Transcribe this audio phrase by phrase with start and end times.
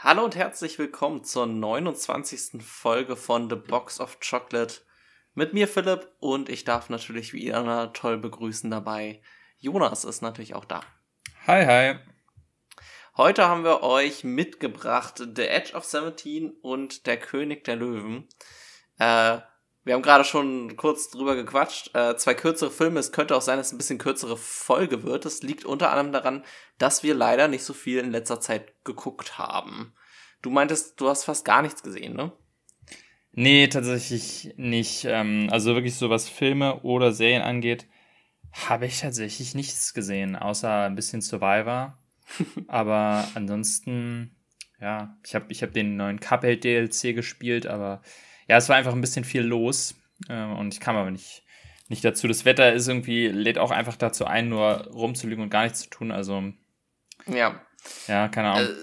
[0.00, 2.62] Hallo und herzlich willkommen zur 29.
[2.62, 4.76] Folge von The Box of Chocolate.
[5.34, 9.20] Mit mir Philipp und ich darf natürlich wie immer toll begrüßen dabei.
[9.56, 10.82] Jonas ist natürlich auch da.
[11.48, 11.98] Hi, hi.
[13.16, 18.28] Heute haben wir euch mitgebracht The Edge of 17 und Der König der Löwen.
[19.00, 19.38] Äh,
[19.88, 21.94] wir haben gerade schon kurz drüber gequatscht.
[21.94, 23.00] Äh, zwei kürzere Filme.
[23.00, 25.24] Es könnte auch sein, dass es ein bisschen kürzere Folge wird.
[25.24, 26.44] Das liegt unter anderem daran,
[26.76, 29.94] dass wir leider nicht so viel in letzter Zeit geguckt haben.
[30.42, 32.32] Du meintest, du hast fast gar nichts gesehen, ne?
[33.32, 35.06] Nee, tatsächlich nicht.
[35.06, 37.86] Ähm, also wirklich so was Filme oder Serien angeht,
[38.52, 41.96] habe ich tatsächlich nichts gesehen, außer ein bisschen Survivor.
[42.68, 44.36] aber ansonsten,
[44.82, 48.02] ja, ich habe ich hab den neuen Cuphead DLC gespielt, aber
[48.48, 49.94] ja, es war einfach ein bisschen viel los
[50.28, 51.44] äh, und ich kam aber nicht,
[51.88, 52.26] nicht dazu.
[52.26, 55.90] Das Wetter ist irgendwie, lädt auch einfach dazu ein, nur rumzulügen und gar nichts zu
[55.90, 56.10] tun.
[56.10, 56.42] Also,
[57.26, 57.60] ja.
[58.06, 58.70] Ja, keine Ahnung.
[58.70, 58.74] Äh,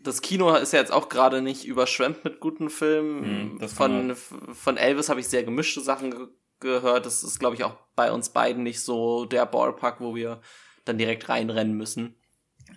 [0.00, 3.58] das Kino ist ja jetzt auch gerade nicht überschwemmt mit guten Filmen.
[3.60, 6.28] Hm, von, von Elvis habe ich sehr gemischte Sachen ge
[6.60, 7.06] gehört.
[7.06, 10.40] Das ist, glaube ich, auch bei uns beiden nicht so der Ballpark, wo wir
[10.84, 12.16] dann direkt reinrennen müssen.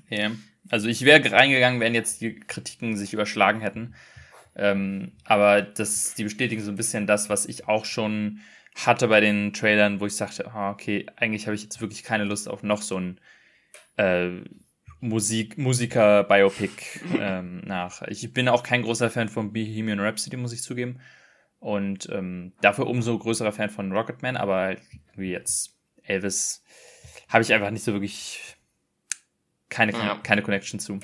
[0.07, 0.29] Ja.
[0.69, 3.95] Also ich wäre reingegangen, wenn jetzt die Kritiken sich überschlagen hätten.
[4.55, 8.39] Ähm, aber das, die bestätigen so ein bisschen das, was ich auch schon
[8.75, 12.23] hatte bei den Trailern, wo ich sagte, oh, okay, eigentlich habe ich jetzt wirklich keine
[12.23, 13.19] Lust auf noch so ein
[13.97, 14.41] äh,
[14.99, 18.01] Musik, Musiker-Biopic ähm, nach.
[18.03, 20.99] Ich bin auch kein großer Fan von Bohemian Rhapsody, muss ich zugeben.
[21.59, 24.77] Und ähm, dafür umso größerer Fan von Rocketman, aber
[25.15, 26.63] wie jetzt Elvis
[27.29, 28.57] habe ich einfach nicht so wirklich
[29.69, 30.19] keine, ja.
[30.23, 30.99] keine Connection zu.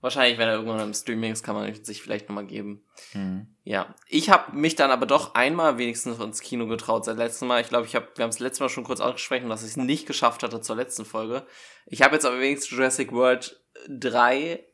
[0.00, 2.84] Wahrscheinlich, wenn er irgendwann im Streaming ist, kann man sich vielleicht nochmal geben.
[3.14, 3.56] Mhm.
[3.64, 3.94] Ja.
[4.08, 7.62] Ich habe mich dann aber doch einmal wenigstens ins Kino getraut seit letztem Mal.
[7.62, 9.76] Ich glaube, ich habe, wir haben es letztes Mal schon kurz ausgesprochen, dass ich es
[9.76, 11.46] nicht geschafft hatte zur letzten Folge.
[11.86, 14.64] Ich habe jetzt aber wenigstens Jurassic World 3,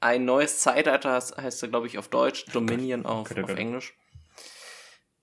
[0.00, 3.94] ein neues Zeitalter heißt, heißt er, glaube ich, auf Deutsch, Dominion auf, auf Englisch.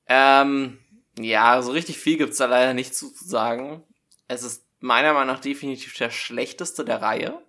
[0.08, 0.80] Ähm,
[1.20, 3.84] ja, so richtig viel gibt's da leider nicht zu sagen.
[4.28, 7.42] Es ist meiner Meinung nach definitiv der schlechteste der Reihe.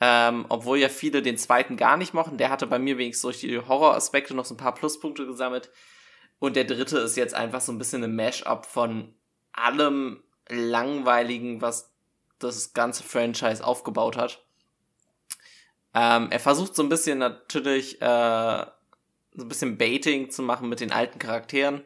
[0.00, 2.36] Ähm, obwohl ja viele den zweiten gar nicht mochten.
[2.36, 5.70] Der hatte bei mir wenigstens durch die Horroraspekte noch so ein paar Pluspunkte gesammelt.
[6.38, 9.14] Und der dritte ist jetzt einfach so ein bisschen ein Mash-up von
[9.52, 11.92] allem Langweiligen, was
[12.38, 14.44] das ganze Franchise aufgebaut hat.
[15.94, 18.66] Ähm, er versucht so ein bisschen natürlich äh,
[19.32, 21.84] so ein bisschen Baiting zu machen mit den alten Charakteren,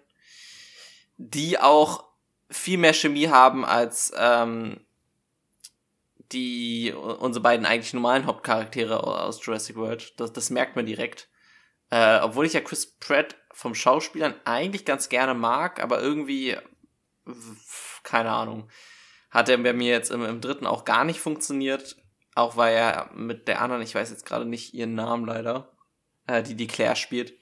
[1.17, 2.05] die auch
[2.51, 4.81] viel mehr Chemie haben als ähm,
[6.33, 10.19] die unsere beiden eigentlich normalen Hauptcharaktere aus Jurassic World.
[10.19, 11.29] Das, das merkt man direkt.
[11.91, 16.57] Äh, obwohl ich ja Chris Pratt vom Schauspielern eigentlich ganz gerne mag, aber irgendwie,
[18.05, 18.71] keine Ahnung,
[19.31, 21.97] hat er bei mir jetzt im, im dritten auch gar nicht funktioniert.
[22.37, 25.73] Auch weil er mit der anderen, ich weiß jetzt gerade nicht ihren Namen leider,
[26.27, 27.35] äh, die die Claire spielt.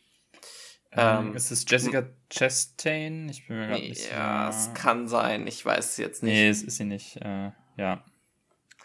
[0.93, 3.29] Ähm, ähm, ist es Jessica Chastain?
[3.29, 5.47] Ich bin mir gerade nicht Ja, es kann sein.
[5.47, 6.33] Ich weiß es jetzt nicht.
[6.33, 7.17] Nee, es ist sie nicht.
[7.17, 8.03] Äh, ja.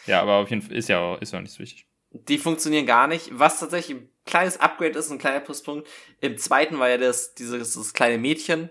[0.06, 1.88] Ja, aber auf jeden Fall ist ja auch, ist ja auch nicht so wichtig.
[2.12, 3.30] Die funktionieren gar nicht.
[3.32, 5.88] Was tatsächlich ein kleines Upgrade ist, ein kleiner Pluspunkt.
[6.22, 8.70] Im zweiten war ja das, dieses das kleine Mädchen.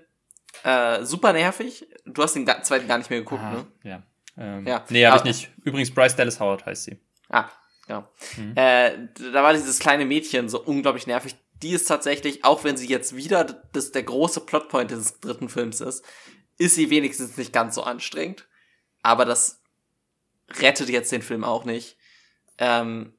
[0.62, 1.86] Äh, super nervig.
[2.04, 3.66] Du hast den zweiten gar nicht mehr geguckt, Aha, ne?
[3.82, 4.02] Ja.
[4.36, 4.84] Ähm, ja.
[4.88, 5.50] Nee, habe ich nicht.
[5.64, 6.98] Übrigens, Bryce Dallas Howard heißt sie.
[7.28, 7.48] Ah,
[7.86, 8.08] genau.
[8.36, 8.52] Mhm.
[8.54, 11.34] Äh, da war dieses kleine Mädchen so unglaublich nervig.
[11.62, 15.80] Die ist tatsächlich, auch wenn sie jetzt wieder das, der große Plotpoint des dritten Films
[15.80, 16.04] ist,
[16.58, 18.46] ist sie wenigstens nicht ganz so anstrengend.
[19.02, 19.61] Aber das
[20.60, 21.96] rettet jetzt den Film auch nicht.
[22.58, 23.14] Ähm,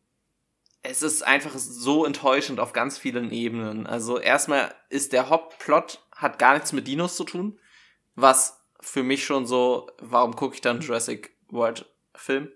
[0.81, 3.87] es ist einfach so enttäuschend auf ganz vielen Ebenen.
[3.87, 7.59] Also erstmal ist der Hauptplot hat gar nichts mit Dinos zu tun,
[8.15, 11.85] was für mich schon so, warum gucke ich dann Jurassic World
[12.15, 12.51] Film?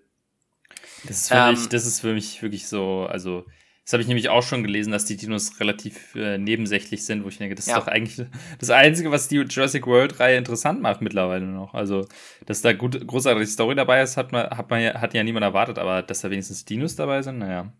[1.04, 3.46] Das ist, für ähm, mich, das ist für mich wirklich so, also
[3.88, 7.28] das habe ich nämlich auch schon gelesen, dass die Dinos relativ äh, nebensächlich sind, wo
[7.28, 7.78] ich denke, das ja.
[7.78, 8.26] ist doch eigentlich
[8.58, 11.72] das Einzige, was die Jurassic World-Reihe interessant macht mittlerweile noch.
[11.72, 12.06] Also,
[12.44, 15.44] dass da gut, großartige Story dabei ist, hat man, hat man ja, hat ja niemand
[15.44, 17.72] erwartet, aber dass da wenigstens Dinos dabei sind, naja.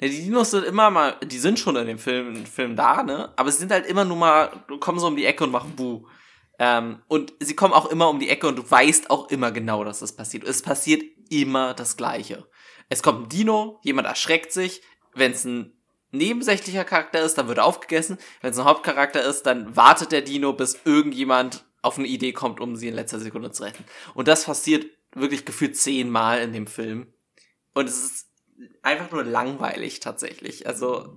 [0.00, 3.34] Ja, die Dinos sind immer mal, die sind schon in dem Film, Film da, ne?
[3.36, 4.48] Aber sie sind halt immer nur mal,
[4.80, 6.06] kommen so um die Ecke und machen Buh.
[6.58, 9.84] Ähm, und sie kommen auch immer um die Ecke und du weißt auch immer genau,
[9.84, 10.44] dass das passiert.
[10.44, 12.46] Es passiert immer das Gleiche.
[12.88, 14.82] Es kommt ein Dino, jemand erschreckt sich,
[15.14, 15.72] wenn es ein
[16.10, 18.18] nebensächlicher Charakter ist, dann wird er aufgegessen.
[18.40, 22.60] Wenn es ein Hauptcharakter ist, dann wartet der Dino, bis irgendjemand auf eine Idee kommt,
[22.60, 23.84] um sie in letzter Sekunde zu retten.
[24.14, 27.12] Und das passiert wirklich gefühlt zehnmal in dem Film.
[27.74, 28.28] Und es ist
[28.82, 30.66] einfach nur langweilig tatsächlich.
[30.66, 31.16] Also,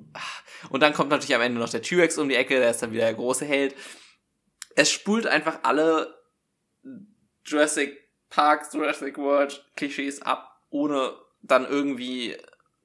[0.69, 2.91] und dann kommt natürlich am Ende noch der T-Rex um die Ecke, der ist dann
[2.91, 3.75] wieder der große Held.
[4.75, 6.15] Es spult einfach alle
[7.45, 12.35] Jurassic Park, Jurassic World Klischees ab, ohne dann irgendwie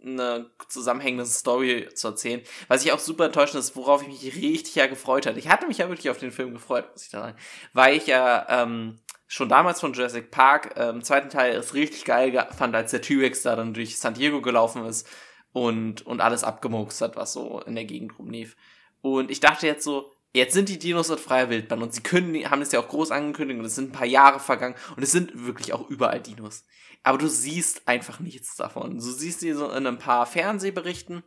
[0.05, 2.43] eine zusammenhängende Story zu erzählen.
[2.69, 5.39] Was ich auch super enttäuschend ist, worauf ich mich richtig ja gefreut hatte.
[5.39, 7.37] Ich hatte mich ja wirklich auf den Film gefreut, muss ich da sagen.
[7.73, 12.05] Weil ich ja ähm, schon damals von Jurassic Park äh, im zweiten Teil es richtig
[12.05, 15.09] geil fand, als der T-Rex da dann durch San Diego gelaufen ist
[15.53, 18.57] und, und alles abgemurkst hat, was so in der Gegend rumlief.
[19.03, 22.51] Und ich dachte jetzt so, jetzt sind die Dinos in freier Wildbahn und sie können,
[22.51, 25.13] haben es ja auch groß angekündigt und es sind ein paar Jahre vergangen und es
[25.13, 26.65] sind wirklich auch überall Dinos.
[27.03, 28.99] Aber du siehst einfach nichts davon.
[28.99, 31.23] Du siehst sie so in ein paar Fernsehberichten.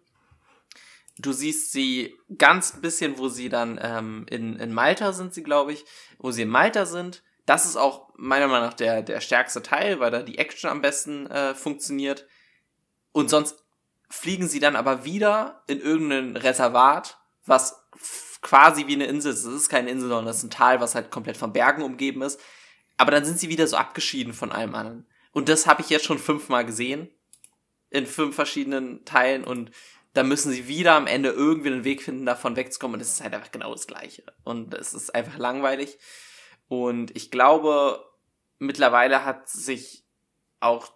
[1.17, 5.73] Du siehst sie ganz bisschen, wo sie dann ähm, in, in Malta sind, sie glaube
[5.73, 5.85] ich,
[6.17, 7.23] wo sie in Malta sind.
[7.45, 10.81] Das ist auch meiner Meinung nach der, der stärkste Teil, weil da die Action am
[10.81, 12.25] besten äh, funktioniert.
[13.11, 13.63] Und sonst
[14.09, 17.83] fliegen sie dann aber wieder in irgendein Reservat, was
[18.43, 19.45] quasi wie eine Insel ist.
[19.45, 22.21] Es ist keine Insel, sondern es ist ein Tal, was halt komplett von Bergen umgeben
[22.21, 22.39] ist.
[22.97, 25.07] Aber dann sind sie wieder so abgeschieden von allem anderen.
[25.31, 27.09] Und das habe ich jetzt schon fünfmal gesehen.
[27.89, 29.43] In fünf verschiedenen Teilen.
[29.43, 29.71] Und
[30.13, 32.95] da müssen sie wieder am Ende irgendwie einen Weg finden, davon wegzukommen.
[32.95, 34.23] Und es ist halt einfach genau das Gleiche.
[34.43, 35.97] Und es ist einfach langweilig.
[36.67, 38.05] Und ich glaube,
[38.59, 40.03] mittlerweile hat sich
[40.59, 40.91] auch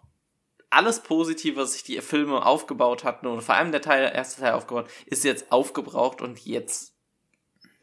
[0.70, 4.42] alles Positive, was sich die Filme aufgebaut hatten und vor allem der Teil, der erste
[4.42, 6.97] Teil aufgebaut, ist jetzt aufgebraucht und jetzt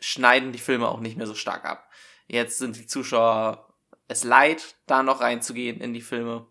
[0.05, 1.91] schneiden die Filme auch nicht mehr so stark ab.
[2.27, 3.75] Jetzt sind die Zuschauer
[4.09, 6.47] es leid, da noch reinzugehen in die Filme.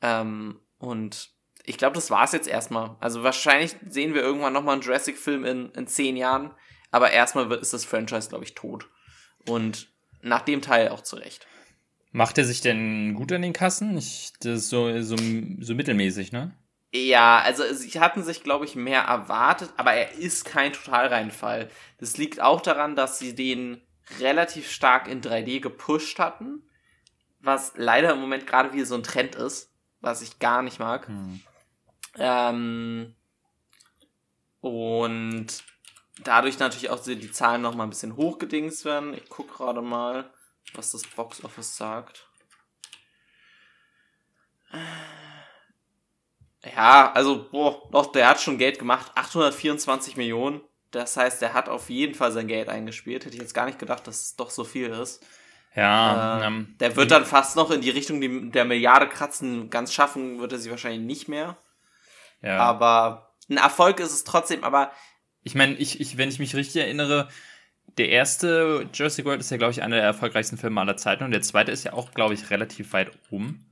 [0.00, 1.30] Ähm, und
[1.64, 2.96] ich glaube, das war's jetzt erstmal.
[3.00, 6.52] Also wahrscheinlich sehen wir irgendwann nochmal einen Jurassic-Film in, in zehn Jahren,
[6.90, 8.88] aber erstmal ist das Franchise, glaube ich, tot.
[9.48, 11.46] Und nach dem Teil auch zurecht.
[12.10, 13.96] Macht er sich denn gut an den Kassen?
[13.96, 16.54] Ich, das ist so, so, so mittelmäßig, ne?
[16.94, 21.70] Ja, also sie hatten sich, glaube ich, mehr erwartet, aber er ist kein Totalreinfall.
[21.98, 23.80] Das liegt auch daran, dass sie den
[24.20, 26.62] relativ stark in 3D gepusht hatten
[27.42, 31.08] was leider im Moment gerade wieder so ein Trend ist, was ich gar nicht mag.
[31.08, 31.40] Hm.
[32.16, 33.14] Ähm,
[34.60, 35.46] und
[36.22, 39.14] dadurch natürlich auch die Zahlen noch mal ein bisschen hochgedingst werden.
[39.14, 40.30] Ich gucke gerade mal,
[40.74, 42.28] was das Box Office sagt.
[46.64, 49.10] Ja, also, boah, doch, der hat schon Geld gemacht.
[49.14, 50.60] 824 Millionen.
[50.92, 53.24] Das heißt, der hat auf jeden Fall sein Geld eingespielt.
[53.24, 55.24] Hätte ich jetzt gar nicht gedacht, dass es doch so viel ist.
[55.74, 56.40] Ja.
[56.40, 59.70] Äh, ähm, der wird dann fast noch in die Richtung der Milliarde kratzen.
[59.70, 61.56] Ganz schaffen wird er sie wahrscheinlich nicht mehr.
[62.42, 62.58] Ja.
[62.58, 64.92] Aber ein Erfolg ist es trotzdem, aber.
[65.42, 67.28] Ich meine, ich, ich, wenn ich mich richtig erinnere,
[67.98, 71.30] der erste Jurassic World ist ja, glaube ich, einer der erfolgreichsten Filme aller Zeiten und
[71.30, 73.71] der zweite ist ja auch, glaube ich, relativ weit oben.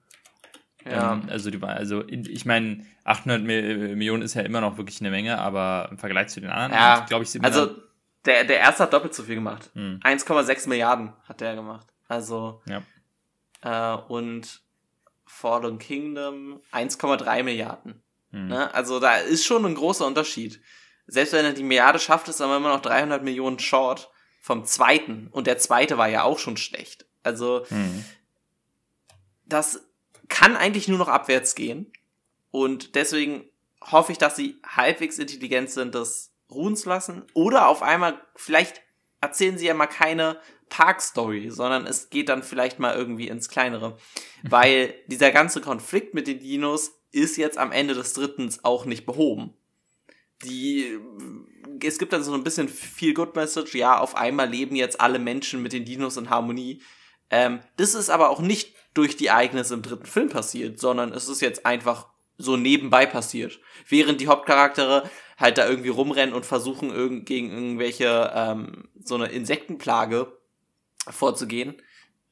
[0.84, 1.12] Ja.
[1.12, 5.38] Ähm, also, die, also ich meine, 800 Millionen ist ja immer noch wirklich eine Menge,
[5.38, 7.04] aber im Vergleich zu den anderen, ja.
[7.06, 7.76] glaube ich, also
[8.24, 9.70] der, der erste hat doppelt so viel gemacht.
[9.74, 10.00] Hm.
[10.02, 11.86] 1,6 Milliarden hat der gemacht.
[12.08, 12.82] Also, ja.
[13.62, 14.62] äh, und
[15.24, 18.02] Fallen Kingdom 1,3 Milliarden.
[18.30, 18.48] Mhm.
[18.48, 18.74] Ne?
[18.74, 20.60] Also da ist schon ein großer Unterschied.
[21.06, 24.10] Selbst wenn er die Milliarde schafft, ist aber immer noch 300 Millionen Short
[24.40, 25.28] vom zweiten.
[25.28, 27.06] Und der zweite war ja auch schon schlecht.
[27.22, 28.04] Also, mhm.
[29.44, 29.89] das
[30.30, 31.92] kann eigentlich nur noch abwärts gehen.
[32.50, 33.44] Und deswegen
[33.82, 37.24] hoffe ich, dass sie halbwegs intelligent sind, das ruhen zu lassen.
[37.34, 38.80] Oder auf einmal, vielleicht
[39.20, 40.40] erzählen sie ja mal keine
[40.70, 43.98] Park-Story, sondern es geht dann vielleicht mal irgendwie ins Kleinere.
[44.42, 49.04] Weil dieser ganze Konflikt mit den Dinos ist jetzt am Ende des Drittens auch nicht
[49.04, 49.52] behoben.
[50.44, 50.98] Die,
[51.84, 55.18] es gibt dann so ein bisschen viel Good Message, ja, auf einmal leben jetzt alle
[55.18, 56.80] Menschen mit den Dinos in Harmonie.
[57.28, 61.28] Ähm, das ist aber auch nicht durch die Ereignisse im dritten Film passiert, sondern es
[61.28, 63.60] ist jetzt einfach so nebenbei passiert.
[63.88, 69.26] Während die Hauptcharaktere halt da irgendwie rumrennen und versuchen, irgend gegen irgendwelche, ähm, so eine
[69.26, 70.32] Insektenplage
[71.08, 71.80] vorzugehen,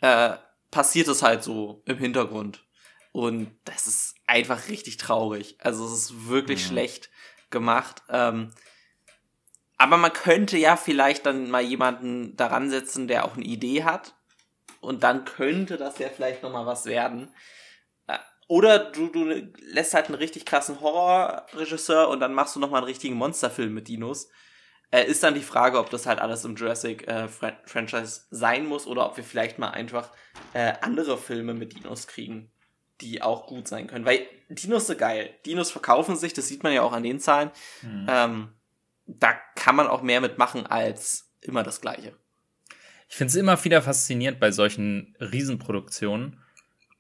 [0.00, 0.36] äh,
[0.70, 2.64] passiert es halt so im Hintergrund.
[3.12, 5.56] Und das ist einfach richtig traurig.
[5.60, 6.68] Also es ist wirklich mhm.
[6.68, 7.10] schlecht
[7.50, 8.02] gemacht.
[8.10, 8.50] Ähm,
[9.78, 14.14] aber man könnte ja vielleicht dann mal jemanden daran setzen, der auch eine Idee hat.
[14.80, 17.32] Und dann könnte das ja vielleicht nochmal was werden.
[18.06, 22.78] Äh, oder du, du lässt halt einen richtig krassen Horrorregisseur und dann machst du nochmal
[22.78, 24.28] einen richtigen Monsterfilm mit Dinos.
[24.90, 29.06] Äh, ist dann die Frage, ob das halt alles im Jurassic-Franchise äh, sein muss oder
[29.06, 30.10] ob wir vielleicht mal einfach
[30.54, 32.50] äh, andere Filme mit Dinos kriegen,
[33.02, 34.06] die auch gut sein können.
[34.06, 35.34] Weil Dinos sind geil.
[35.44, 37.50] Dinos verkaufen sich, das sieht man ja auch an den Zahlen.
[37.82, 38.06] Mhm.
[38.08, 38.52] Ähm,
[39.06, 42.16] da kann man auch mehr mitmachen als immer das Gleiche.
[43.08, 46.38] Ich finde es immer wieder faszinierend bei solchen Riesenproduktionen,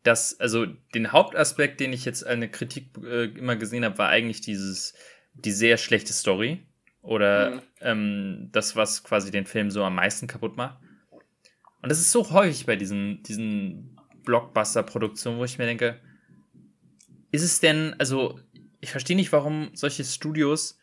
[0.02, 4.40] dass, also den Hauptaspekt, den ich jetzt eine Kritik äh, immer gesehen habe, war eigentlich
[4.40, 4.94] dieses,
[5.34, 6.62] die sehr schlechte Story
[7.02, 7.60] oder mhm.
[7.80, 10.78] ähm, das, was quasi den Film so am meisten kaputt macht.
[11.82, 16.00] Und das ist so häufig bei diesen, diesen Blockbuster-Produktionen, wo ich mir denke,
[17.30, 18.40] ist es denn, also
[18.80, 20.78] ich verstehe nicht, warum solche Studios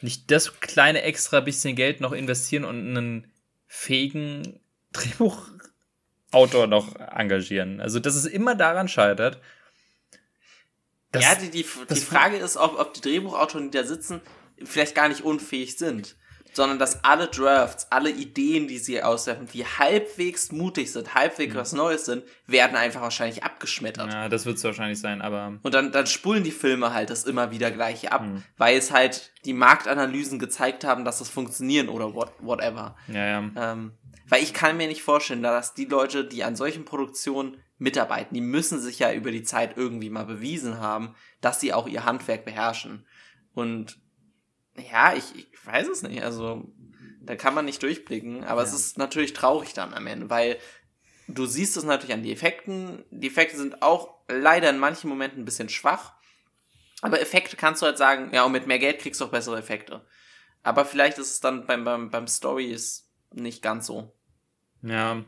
[0.00, 3.32] nicht das kleine extra bisschen Geld noch investieren und einen
[3.66, 4.59] fähigen
[4.92, 7.80] Drehbuchautor noch engagieren.
[7.80, 9.40] Also, dass es immer daran scheitert.
[11.14, 14.20] ja, die, die, die Frage ist, ob, ob die Drehbuchautoren, die da sitzen,
[14.62, 16.16] vielleicht gar nicht unfähig sind
[16.52, 21.58] sondern dass alle Drafts, alle Ideen, die sie auswerfen, die halbwegs mutig sind, halbwegs mhm.
[21.58, 24.12] was Neues sind, werden einfach wahrscheinlich abgeschmettert.
[24.12, 25.58] Ja, das wird es wahrscheinlich sein, aber.
[25.62, 28.42] Und dann, dann spulen die Filme halt das immer wieder gleich ab, mhm.
[28.56, 32.96] weil es halt die Marktanalysen gezeigt haben, dass das funktionieren oder what, whatever.
[33.08, 33.50] Ja, ja.
[33.56, 33.92] Ähm,
[34.30, 38.40] weil ich kann mir nicht vorstellen, dass die Leute, die an solchen Produktionen mitarbeiten, die
[38.40, 42.44] müssen sich ja über die Zeit irgendwie mal bewiesen haben, dass sie auch ihr Handwerk
[42.44, 43.04] beherrschen.
[43.54, 43.98] Und
[44.90, 46.22] ja, ich, ich weiß es nicht.
[46.22, 46.72] Also,
[47.20, 48.68] da kann man nicht durchblicken, aber ja.
[48.68, 50.58] es ist natürlich traurig dann am Ende, weil
[51.28, 53.04] du siehst es natürlich an die Effekten.
[53.10, 56.14] Die Effekte sind auch leider in manchen Momenten ein bisschen schwach.
[57.02, 59.58] Aber Effekte kannst du halt sagen, ja, und mit mehr Geld kriegst du auch bessere
[59.58, 60.04] Effekte.
[60.62, 64.12] Aber vielleicht ist es dann beim, beim, beim Story ist nicht ganz so.
[64.82, 65.24] Ja,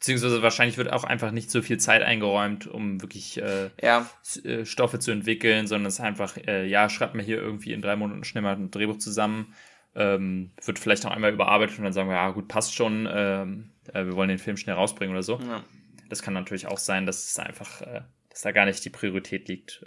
[0.00, 4.08] Beziehungsweise wahrscheinlich wird auch einfach nicht so viel Zeit eingeräumt, um wirklich äh, ja.
[4.44, 7.82] Äh, Stoffe zu entwickeln, sondern es ist einfach, äh, ja, schreibt mir hier irgendwie in
[7.82, 9.54] drei Monaten schnell mal ein Drehbuch zusammen,
[9.94, 13.72] ähm, wird vielleicht noch einmal überarbeitet und dann sagen wir, ja gut, passt schon, ähm,
[13.92, 15.38] äh, wir wollen den Film schnell rausbringen oder so.
[15.38, 15.64] Ja.
[16.08, 18.00] Das kann natürlich auch sein, dass es einfach, äh,
[18.30, 19.84] dass da gar nicht die Priorität liegt.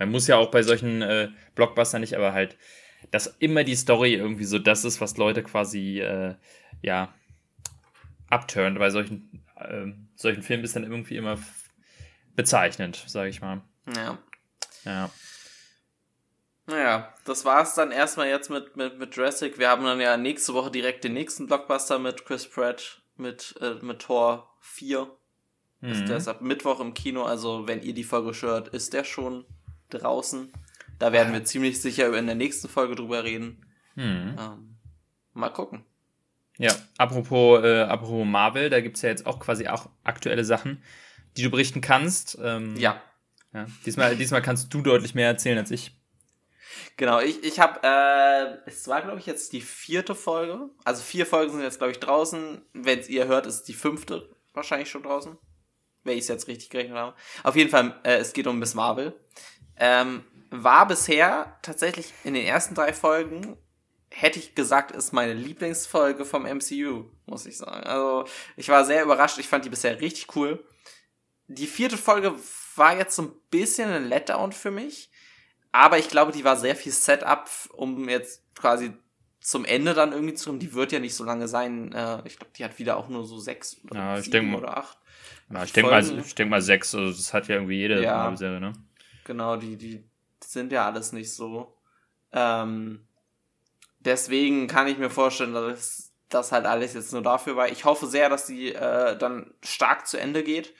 [0.00, 2.56] Man muss ja auch bei solchen äh, Blockbustern nicht, aber halt,
[3.12, 6.34] dass immer die Story irgendwie so das ist, was Leute quasi, äh,
[6.82, 7.14] ja,
[8.30, 8.78] abturnt.
[8.78, 11.38] Bei solchen, äh, solchen Filmen ist dann irgendwie immer
[12.36, 13.62] bezeichnend, sage ich mal.
[13.94, 14.18] Ja.
[14.84, 15.10] Ja.
[16.66, 19.58] Naja, das war's dann erstmal jetzt mit, mit, mit Jurassic.
[19.58, 23.74] Wir haben dann ja nächste Woche direkt den nächsten Blockbuster mit Chris Pratt mit, äh,
[23.82, 25.10] mit Tor 4.
[25.80, 25.88] Mhm.
[25.88, 29.04] Ist der ist ab Mittwoch im Kino, also wenn ihr die Folge hört, ist der
[29.04, 29.44] schon
[29.90, 30.52] draußen.
[30.98, 33.64] Da werden wir ziemlich sicher in der nächsten Folge drüber reden.
[33.94, 34.36] Mhm.
[34.38, 34.76] Ähm,
[35.32, 35.84] mal gucken.
[36.58, 40.82] Ja, apropos, äh, apropos Marvel, da gibt's ja jetzt auch quasi auch aktuelle Sachen,
[41.36, 42.36] die du berichten kannst.
[42.42, 43.00] Ähm, ja.
[43.54, 43.66] ja.
[43.86, 45.92] Diesmal, diesmal kannst du deutlich mehr erzählen als ich.
[46.96, 50.68] Genau, ich, ich habe, äh, es war, glaube ich, jetzt die vierte Folge.
[50.84, 52.62] Also vier Folgen sind jetzt, glaube ich, draußen.
[52.72, 55.38] Wenn ihr hört, ist die fünfte wahrscheinlich schon draußen.
[56.02, 57.16] Wenn ich es jetzt richtig gerechnet habe.
[57.44, 59.14] Auf jeden Fall, äh, es geht um Miss Marvel.
[59.76, 63.56] Ähm, war bisher tatsächlich in den ersten drei Folgen
[64.10, 67.84] hätte ich gesagt, ist meine Lieblingsfolge vom MCU, muss ich sagen.
[67.84, 68.24] Also,
[68.56, 69.38] ich war sehr überrascht.
[69.38, 70.64] Ich fand die bisher richtig cool.
[71.46, 72.34] Die vierte Folge
[72.76, 75.10] war jetzt so ein bisschen ein Letdown für mich.
[75.72, 78.92] Aber ich glaube, die war sehr viel Setup, um jetzt quasi
[79.40, 80.58] zum Ende dann irgendwie zu kommen.
[80.58, 81.92] Die wird ja nicht so lange sein.
[81.92, 84.76] Äh, ich glaube, die hat wieder auch nur so sechs oder ja, ich denk, oder
[84.76, 84.98] acht.
[85.52, 86.94] Ja, ich denke mal, ich denk mal sechs.
[86.94, 88.72] Also das hat ja irgendwie jede ja, Serie, ne?
[89.24, 90.04] Genau, die, die
[90.42, 91.76] sind ja alles nicht so.
[92.32, 93.07] Ähm,
[94.00, 97.68] Deswegen kann ich mir vorstellen, dass das halt alles jetzt nur dafür war.
[97.68, 100.74] Ich hoffe sehr, dass die äh, dann stark zu Ende geht.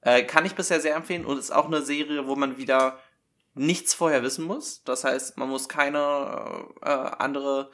[0.00, 2.98] Äh, kann ich bisher sehr empfehlen und ist auch eine Serie, wo man wieder
[3.54, 4.82] nichts vorher wissen muss.
[4.84, 7.70] Das heißt, man muss keine äh, andere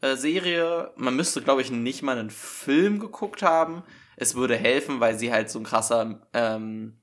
[0.00, 3.82] äh, Serie, man müsste, glaube ich, nicht mal einen Film geguckt haben.
[4.16, 6.98] Es würde helfen, weil sie halt so ein krasser ähm,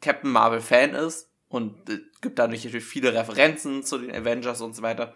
[0.00, 4.74] Captain Marvel Fan ist und äh, gibt dadurch natürlich viele Referenzen zu den Avengers und
[4.74, 5.14] so weiter.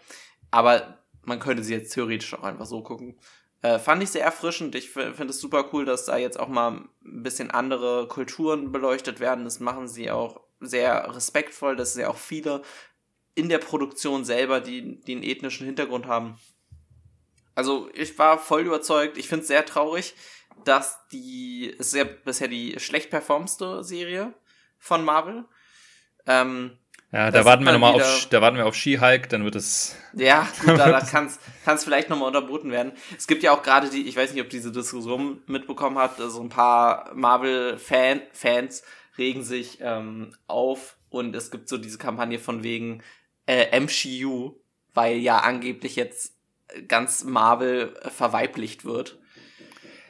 [0.51, 3.17] Aber man könnte sie jetzt theoretisch auch einfach so gucken.
[3.61, 4.75] Äh, fand ich sehr erfrischend.
[4.75, 9.19] Ich finde es super cool, dass da jetzt auch mal ein bisschen andere Kulturen beleuchtet
[9.19, 9.43] werden.
[9.43, 12.61] Das machen sie auch sehr respektvoll, dass sie auch viele
[13.35, 16.37] in der Produktion selber, die, die einen ethnischen Hintergrund haben.
[17.55, 19.17] Also ich war voll überzeugt.
[19.17, 20.15] Ich finde es sehr traurig,
[20.63, 24.33] dass die, es ist ja bisher die schlecht performste Serie
[24.77, 25.45] von Marvel.
[26.25, 26.78] Ähm,
[27.11, 29.95] ja, da warten wir nochmal auf, da warten wir auf Ski-Hulk, dann wird es.
[30.13, 32.91] Ja, gut, da, da kann es vielleicht nochmal unterboten werden.
[33.17, 36.23] Es gibt ja auch gerade die, ich weiß nicht, ob diese Diskussion mitbekommen hat, so
[36.23, 38.83] also ein paar Marvel-Fans
[39.17, 43.01] regen sich ähm, auf und es gibt so diese Kampagne von wegen
[43.47, 44.55] äh, MCU,
[44.93, 46.35] weil ja angeblich jetzt
[46.87, 49.17] ganz Marvel verweiblicht wird.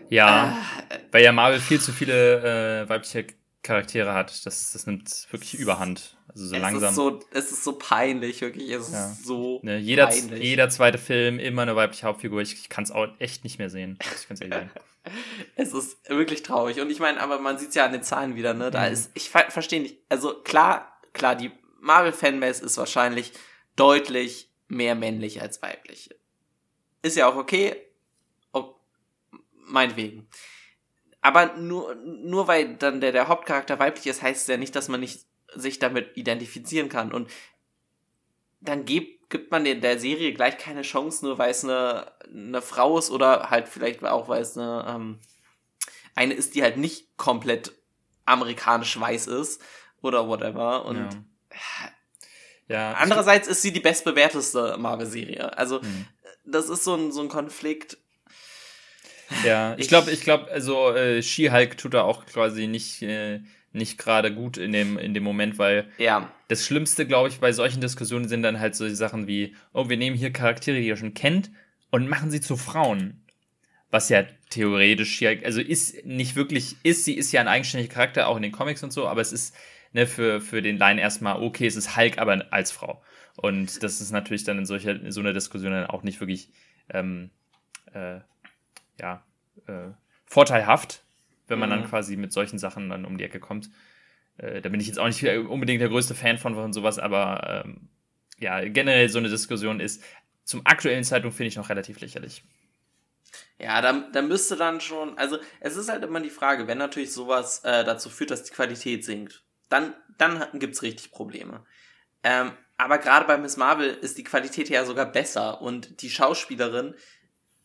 [0.10, 0.58] Ja,
[0.90, 3.28] äh, weil ja Marvel viel zu viele äh, weibliche
[3.64, 4.46] Charaktere hat.
[4.46, 6.18] Das, das nimmt wirklich überhand.
[6.28, 6.90] Also so es langsam.
[6.90, 8.70] Ist so, es ist so peinlich, wirklich.
[8.70, 9.12] Es ja.
[9.12, 10.44] ist so ne, jeder, peinlich.
[10.44, 12.42] Jeder zweite Film, immer eine weibliche Hauptfigur.
[12.42, 13.98] Ich, ich kann es auch echt nicht mehr sehen.
[14.02, 14.72] Ich kann's ehrlich sagen.
[15.56, 16.80] es ist wirklich traurig.
[16.80, 18.72] Und ich meine, aber man sieht es ja an den Zahlen wieder, ne?
[18.72, 18.94] Da mhm.
[18.94, 19.98] ist, ich ver verstehe nicht.
[20.10, 21.52] Also klar, klar, die
[21.82, 23.34] Marvel-Fanbase ist wahrscheinlich
[23.76, 26.10] deutlich mehr männlich als weiblich.
[27.02, 27.76] Ist ja auch okay.
[28.54, 28.76] Oh,
[29.66, 30.28] meinetwegen.
[31.22, 34.88] Aber nur, nur weil dann der, der Hauptcharakter weiblich ist, heißt es ja nicht, dass
[34.88, 37.12] man nicht sich damit identifizieren kann.
[37.12, 37.30] Und
[38.62, 42.62] dann gibt, gibt man der, der Serie gleich keine Chance, nur weil es eine, eine
[42.62, 45.20] Frau ist oder halt vielleicht auch, weil es eine, ähm,
[46.16, 47.74] eine ist, die halt nicht komplett
[48.26, 49.62] amerikanisch weiß ist
[50.02, 50.86] oder whatever.
[50.86, 51.10] Und ja.
[52.70, 55.58] Ja, Andererseits ist sie die bestbewerteste Marvel-Serie.
[55.58, 56.06] Also, hm.
[56.46, 57.98] das ist so ein, so ein Konflikt.
[59.46, 63.98] Ja, ich glaube, ich glaube, also äh, She-Hulk tut da auch quasi nicht, äh, nicht
[63.98, 66.32] gerade gut in dem, in dem Moment, weil ja.
[66.48, 69.98] das Schlimmste, glaube ich, bei solchen Diskussionen sind dann halt solche Sachen wie, oh, wir
[69.98, 71.52] nehmen hier Charaktere, die ihr schon kennt,
[71.92, 73.24] und machen sie zu Frauen.
[73.92, 78.28] Was ja theoretisch She-Hulk, also ist nicht wirklich, ist, sie ist ja ein eigenständiger Charakter,
[78.28, 79.56] auch in den Comics und so, aber es ist
[79.94, 83.02] ne, für, für den Laien erstmal, okay, es ist Hulk, aber als Frau.
[83.36, 86.50] Und das ist natürlich dann in solcher, in so einer Diskussion dann auch nicht wirklich,
[86.90, 87.30] ähm,
[87.94, 88.20] äh,
[89.00, 89.24] ja,
[89.68, 89.90] äh,
[90.26, 91.04] vorteilhaft,
[91.48, 91.74] wenn man mhm.
[91.74, 93.70] dann quasi mit solchen Sachen dann um die Ecke kommt.
[94.38, 97.64] Äh, da bin ich jetzt auch nicht unbedingt der größte Fan von, von sowas, aber
[97.66, 97.90] ähm,
[98.38, 100.04] ja, generell so eine Diskussion ist
[100.50, 102.44] zum aktuellen Zeitpunkt finde ich noch relativ lächerlich.
[103.60, 107.14] Ja, da, da müsste dann schon, also es ist halt immer die Frage, wenn natürlich
[107.14, 111.64] sowas äh, dazu führt, dass die Qualität sinkt, dann, dann gibt's richtig Probleme.
[112.24, 116.96] Ähm, aber gerade bei Miss Marvel ist die Qualität ja sogar besser und die Schauspielerin,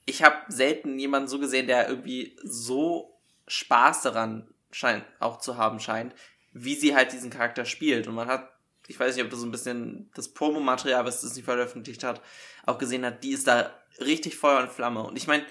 [0.06, 5.80] ich habe selten jemanden so gesehen, der irgendwie so Spaß daran scheint, auch zu haben
[5.80, 6.14] scheint,
[6.52, 8.06] wie sie halt diesen Charakter spielt.
[8.06, 8.50] Und man hat,
[8.86, 12.20] ich weiß nicht, ob du so ein bisschen das Promomaterial, was Disney veröffentlicht hat,
[12.66, 13.70] auch gesehen hat, die ist da
[14.00, 15.02] richtig Feuer und Flamme.
[15.02, 15.44] Und ich meine,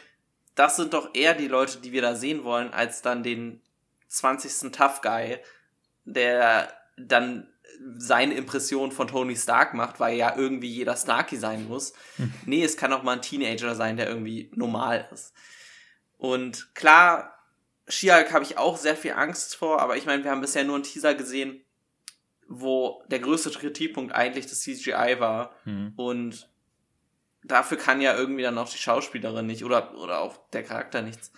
[0.56, 3.62] das sind doch eher die Leute, die wir da sehen wollen, als dann den
[4.10, 4.72] 20.
[4.72, 5.40] Tough Guy,
[6.06, 7.53] der dann
[7.98, 11.94] seine Impression von Tony Stark macht, weil ja irgendwie jeder Starky sein muss.
[12.18, 12.34] Hm.
[12.46, 15.34] Nee, es kann auch mal ein Teenager sein, der irgendwie normal ist.
[16.18, 17.38] Und klar,
[17.88, 20.76] She-Hulk habe ich auch sehr viel Angst vor, aber ich meine, wir haben bisher nur
[20.76, 21.62] einen Teaser gesehen,
[22.48, 25.56] wo der größte Kritikpunkt eigentlich das CGI war.
[25.66, 25.94] Mhm.
[25.96, 26.50] Und
[27.44, 31.32] dafür kann ja irgendwie dann auch die Schauspielerin nicht oder, oder auch der Charakter nichts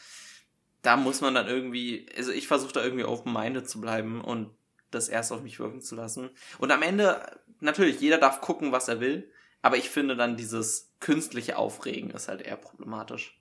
[0.86, 4.52] da muss man dann irgendwie, also ich versuche da irgendwie open-minded zu bleiben und
[4.92, 6.30] das erst auf mich wirken zu lassen.
[6.58, 9.30] Und am Ende, natürlich, jeder darf gucken, was er will,
[9.62, 13.40] aber ich finde dann dieses künstliche Aufregen ist halt eher problematisch.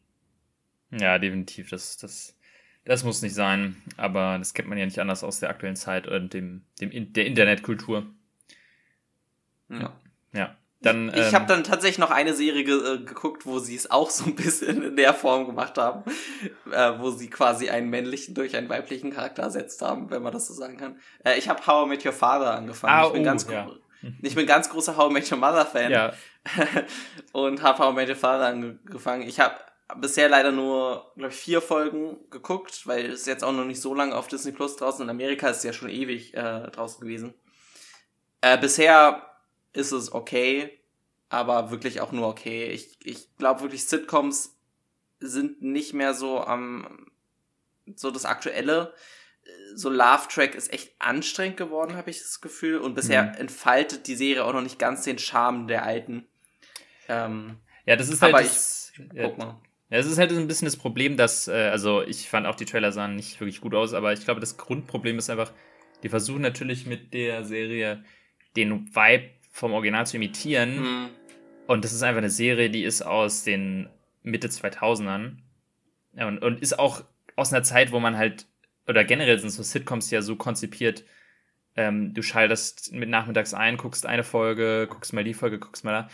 [0.90, 1.70] Ja, definitiv.
[1.70, 2.38] Das, das,
[2.84, 6.06] das muss nicht sein, aber das kennt man ja nicht anders aus der aktuellen Zeit
[6.06, 8.06] und dem, dem der Internetkultur.
[9.68, 10.00] Ja.
[10.32, 10.56] Ja.
[10.84, 13.90] Dann, ich ähm, habe dann tatsächlich noch eine Serie ge äh, geguckt, wo sie es
[13.90, 16.04] auch so ein bisschen in der Form gemacht haben,
[16.70, 20.46] äh, wo sie quasi einen männlichen durch einen weiblichen Charakter ersetzt haben, wenn man das
[20.46, 20.98] so sagen kann.
[21.24, 22.92] Äh, ich habe How I Met Your Father angefangen.
[22.92, 23.66] Ah, ich, bin oh, ganz ja.
[24.22, 26.12] ich bin ganz großer How I Met Your Mother Fan ja.
[27.32, 29.22] und habe How I Met Your Father angefangen.
[29.22, 29.56] Ich habe
[30.00, 33.94] bisher leider nur, glaube ich, vier Folgen geguckt, weil es jetzt auch noch nicht so
[33.94, 35.02] lange auf Disney Plus draußen.
[35.02, 37.34] In Amerika ist es ja schon ewig äh, draußen gewesen.
[38.40, 39.33] Äh, bisher
[39.74, 40.70] ist es okay,
[41.28, 42.70] aber wirklich auch nur okay.
[42.70, 44.56] Ich, ich glaube wirklich, Sitcoms
[45.20, 47.10] sind nicht mehr so am,
[47.94, 48.94] so das Aktuelle.
[49.74, 52.78] So Love Track ist echt anstrengend geworden, habe ich das Gefühl.
[52.78, 53.34] Und bisher mhm.
[53.34, 56.26] entfaltet die Serie auch noch nicht ganz den Charme der alten.
[57.08, 58.34] Ähm, ja, das ist halt.
[58.34, 59.60] Das, ich, ja, guck mal.
[59.90, 62.64] Ja, es ist halt ein bisschen das Problem, dass, äh, also ich fand auch die
[62.64, 65.52] Trailer sahen nicht wirklich gut aus, aber ich glaube, das Grundproblem ist einfach,
[66.02, 68.02] die versuchen natürlich mit der Serie
[68.56, 70.80] den Vibe vom Original zu imitieren.
[70.80, 71.08] Mhm.
[71.68, 73.88] Und das ist einfach eine Serie, die ist aus den
[74.24, 75.36] Mitte 2000ern
[76.16, 77.04] und, und ist auch
[77.36, 78.46] aus einer Zeit, wo man halt,
[78.88, 81.04] oder generell sind so Sitcoms ja so konzipiert,
[81.76, 85.92] ähm, du schaltest mit nachmittags ein, guckst eine Folge, guckst mal die Folge, guckst mal
[85.92, 86.08] da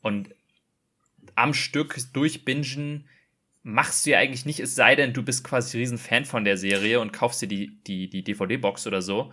[0.00, 0.30] und
[1.34, 3.08] am Stück durchbingen
[3.62, 6.56] machst du ja eigentlich nicht, es sei denn, du bist quasi riesen Fan von der
[6.56, 9.32] Serie und kaufst dir die, die, die DVD-Box oder so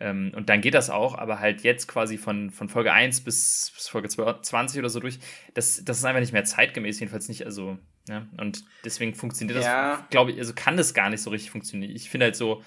[0.00, 3.72] ähm, und dann geht das auch, aber halt jetzt quasi von, von Folge 1 bis,
[3.74, 5.18] bis Folge 20 oder so durch,
[5.54, 9.96] das, das ist einfach nicht mehr zeitgemäß, jedenfalls nicht, also, ja, und deswegen funktioniert ja.
[9.96, 11.94] das, glaube ich, also kann das gar nicht so richtig funktionieren.
[11.94, 12.62] Ich finde halt so,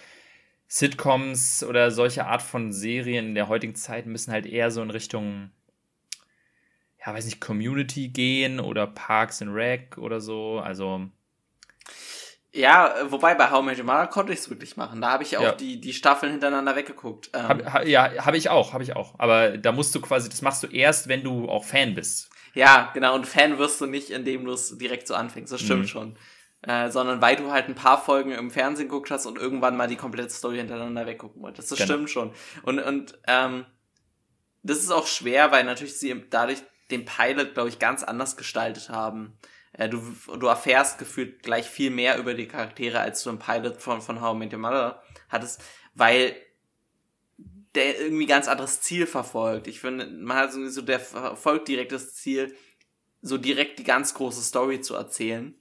[0.74, 4.90] Sitcoms oder solche Art von Serien in der heutigen Zeit müssen halt eher so in
[4.90, 5.52] Richtung,
[7.06, 11.10] ja, weiß nicht, Community gehen oder Parks and Rec oder so, also
[12.54, 15.02] ja, wobei bei How Met Your Mother konnte ich es wirklich machen.
[15.02, 15.52] Da habe ich auch ja.
[15.54, 17.30] die, die Staffeln hintereinander weggeguckt.
[17.34, 17.48] Ähm.
[17.48, 19.18] Hab, ha, ja, habe ich auch, habe ich auch.
[19.18, 22.30] Aber da musst du quasi, das machst du erst, wenn du auch Fan bist.
[22.54, 23.16] Ja, genau.
[23.16, 25.54] Und Fan wirst du nicht, indem du es direkt so anfängst.
[25.54, 25.88] Das stimmt mhm.
[25.88, 26.18] schon.
[26.64, 29.88] Äh, sondern weil du halt ein paar Folgen im Fernsehen geguckt hast und irgendwann mal
[29.88, 31.72] die komplette Story hintereinander weggucken wolltest.
[31.72, 31.94] Das genau.
[31.94, 32.34] stimmt schon.
[32.64, 33.66] Und, und ähm,
[34.62, 36.60] das ist auch schwer, weil natürlich sie dadurch
[36.92, 39.38] den Pilot, glaube ich, ganz anders gestaltet haben.
[39.82, 40.00] Äh, du,
[40.38, 44.22] du erfährst gefühlt gleich viel mehr über die Charaktere, als du im Pilot von, von
[44.22, 45.64] How I Met Your Mother hattest,
[45.96, 46.36] weil
[47.74, 49.66] der irgendwie ganz anderes Ziel verfolgt.
[49.66, 52.56] Ich finde, man hat so, der verfolgt direkt das Ziel,
[53.24, 55.56] so direkt die ganz große Story zu erzählen.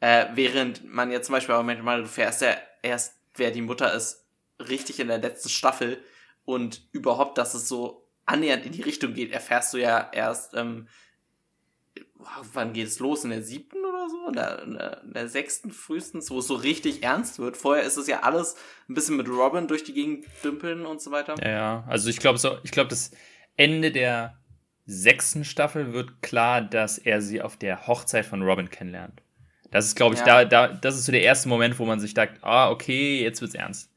[0.00, 3.94] Äh, während man jetzt zum Beispiel auch manchmal, du fährst ja erst, wer die Mutter
[3.94, 4.26] ist,
[4.58, 6.04] richtig in der letzten Staffel
[6.44, 10.88] und überhaupt, dass es so annähernd in die Richtung geht, erfährst du ja erst, ähm,
[12.52, 13.24] wann geht es los?
[13.24, 14.28] In der siebten oder so?
[14.28, 17.56] In der, in der, in der sechsten frühestens, wo es so richtig ernst wird.
[17.56, 18.56] Vorher ist es ja alles
[18.88, 21.34] ein bisschen mit Robin durch die Gegend dümpeln und so weiter.
[21.42, 21.84] Ja, ja.
[21.86, 23.10] Also ich glaube so, ich glaube, das
[23.56, 24.36] Ende der
[24.86, 29.22] sechsten Staffel wird klar, dass er sie auf der Hochzeit von Robin kennenlernt.
[29.70, 30.44] Das ist, glaube ich, ja.
[30.44, 33.40] da, da, das ist so der erste Moment, wo man sich sagt, ah, okay, jetzt
[33.40, 33.90] wird's ernst.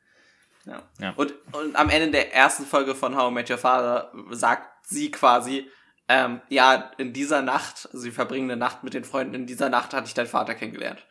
[0.66, 0.84] Ja.
[1.00, 1.14] ja.
[1.16, 5.12] Und, und am Ende der ersten Folge von How I Met Your Father sagt sie
[5.12, 5.68] quasi,
[6.14, 9.70] ähm, ja, in dieser Nacht, also sie verbringen eine Nacht mit den Freunden, in dieser
[9.70, 11.08] Nacht hatte ich deinen Vater kennengelernt.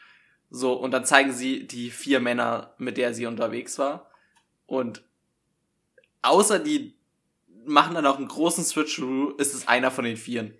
[0.49, 4.13] So, und dann zeigen sie die vier Männer, mit der sie unterwegs war.
[4.67, 5.03] Und
[6.23, 6.97] außer die
[7.65, 10.57] machen dann auch einen großen Switcheroo, ist es einer von den Vieren.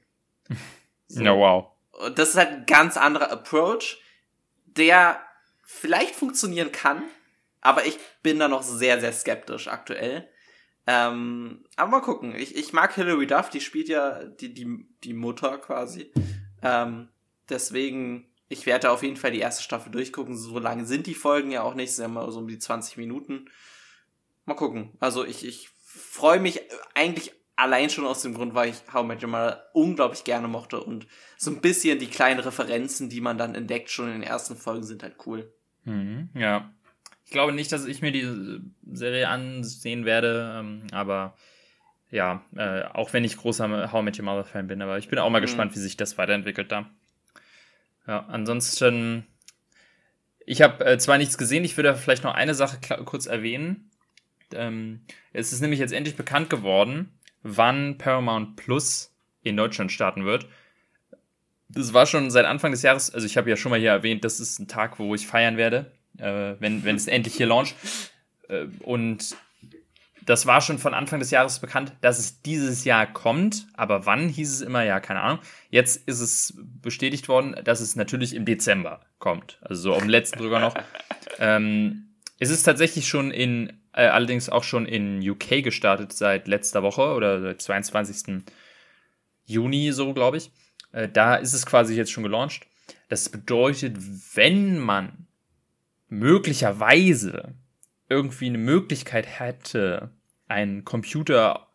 [1.07, 1.23] So.
[1.23, 1.67] Ja, wow.
[1.93, 3.99] Und das ist halt ein ganz anderer Approach,
[4.65, 5.21] der
[5.63, 7.03] vielleicht funktionieren kann,
[7.61, 10.27] aber ich bin da noch sehr, sehr skeptisch aktuell.
[10.87, 12.35] Ähm, aber mal gucken.
[12.35, 16.13] Ich, ich mag Hilary Duff, die spielt ja die, die, die Mutter quasi.
[16.63, 17.09] Ähm,
[17.49, 20.37] deswegen, ich werde auf jeden Fall die erste Staffel durchgucken.
[20.37, 23.49] So lange sind die Folgen ja auch nicht, sind mal so um die 20 Minuten.
[24.45, 24.93] Mal gucken.
[24.99, 26.61] Also ich, ich freue mich
[26.95, 30.49] eigentlich allein schon aus dem Grund, weil ich How I Met Your Mother unglaublich gerne
[30.49, 34.23] mochte und so ein bisschen die kleinen Referenzen, die man dann entdeckt, schon in den
[34.23, 35.53] ersten Folgen sind halt cool.
[35.85, 36.73] Mhm, ja.
[37.33, 38.61] Ich glaube nicht, dass ich mir die
[38.93, 41.35] Serie ansehen werde, ähm, aber
[42.11, 45.09] ja, äh, auch wenn ich großer How I Met Your Mother Fan bin, aber ich
[45.09, 45.45] bin auch mal mhm.
[45.47, 46.91] gespannt, wie sich das weiterentwickelt da.
[48.07, 49.27] Ja, ansonsten,
[50.45, 53.91] ich habe äh, zwar nichts gesehen, ich würde vielleicht noch eine Sache kurz erwähnen.
[54.53, 55.01] Ähm,
[55.33, 59.11] es ist nämlich jetzt endlich bekannt geworden, wann Paramount Plus
[59.43, 60.49] in Deutschland starten wird.
[61.71, 64.23] Das war schon seit Anfang des Jahres, also ich habe ja schon mal hier erwähnt,
[64.23, 67.75] das ist ein Tag, wo ich feiern werde, äh, wenn, es endlich hier launcht.
[68.49, 69.37] Äh, und
[70.25, 74.29] das war schon von Anfang des Jahres bekannt, dass es dieses Jahr kommt, aber wann
[74.29, 75.41] hieß es immer, ja, keine Ahnung.
[75.71, 79.59] Jetzt ist es bestätigt worden, dass es natürlich im Dezember kommt.
[79.63, 80.75] Also so auf dem letzten Drücker noch.
[81.39, 86.83] ähm, es ist tatsächlich schon in äh, allerdings auch schon in UK gestartet seit letzter
[86.83, 88.43] Woche oder seit 22.
[89.45, 90.51] Juni, so glaube ich.
[90.93, 92.67] Äh, da ist es quasi jetzt schon gelauncht.
[93.09, 93.97] Das bedeutet,
[94.35, 95.27] wenn man
[96.13, 97.55] möglicherweise
[98.11, 100.11] irgendwie eine Möglichkeit hätte,
[100.47, 101.69] einen Computer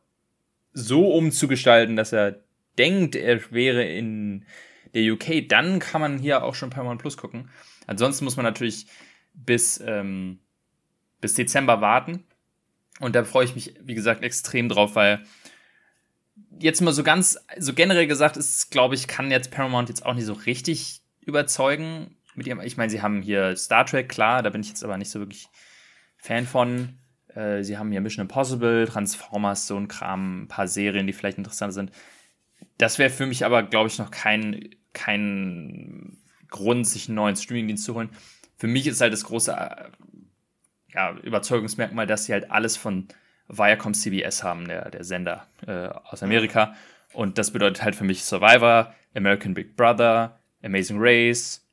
[0.73, 2.43] so umzugestalten, dass er
[2.77, 4.45] denkt, er wäre in
[4.93, 7.49] der UK, dann kann man hier auch schon Paramount Plus gucken.
[7.87, 8.85] Ansonsten muss man natürlich
[9.33, 10.39] bis ähm,
[11.19, 12.23] bis Dezember warten.
[12.99, 15.23] Und da freue ich mich, wie gesagt, extrem drauf, weil
[16.59, 20.13] jetzt mal so ganz, so generell gesagt ist, glaube ich, kann jetzt Paramount jetzt auch
[20.13, 24.49] nicht so richtig überzeugen mit ihrem, ich meine, sie haben hier Star Trek, klar, da
[24.49, 25.49] bin ich jetzt aber nicht so wirklich
[26.17, 26.99] Fan von.
[27.33, 31.39] Äh, sie haben hier Mission Impossible, Transformers, so ein Kram, ein paar Serien, die vielleicht
[31.39, 31.91] interessant sind.
[32.77, 36.17] Das wäre für mich aber, glaube ich, noch kein, kein
[36.49, 38.09] Grund, sich einen neuen Streamingdienst zu holen.
[38.55, 39.51] Für mich ist halt das große
[40.93, 43.07] ja, Überzeugungsmerkmal, dass sie halt alles von
[43.47, 46.75] Viacom CBS haben, der, der Sender äh, aus Amerika.
[47.13, 51.66] Und das bedeutet halt für mich Survivor, American Big Brother, Amazing Race,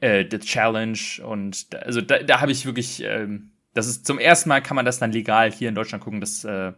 [0.00, 4.18] äh, The Challenge und da, also da, da habe ich wirklich, ähm, das ist zum
[4.18, 6.20] ersten Mal kann man das dann legal hier in Deutschland gucken.
[6.20, 6.72] Das äh,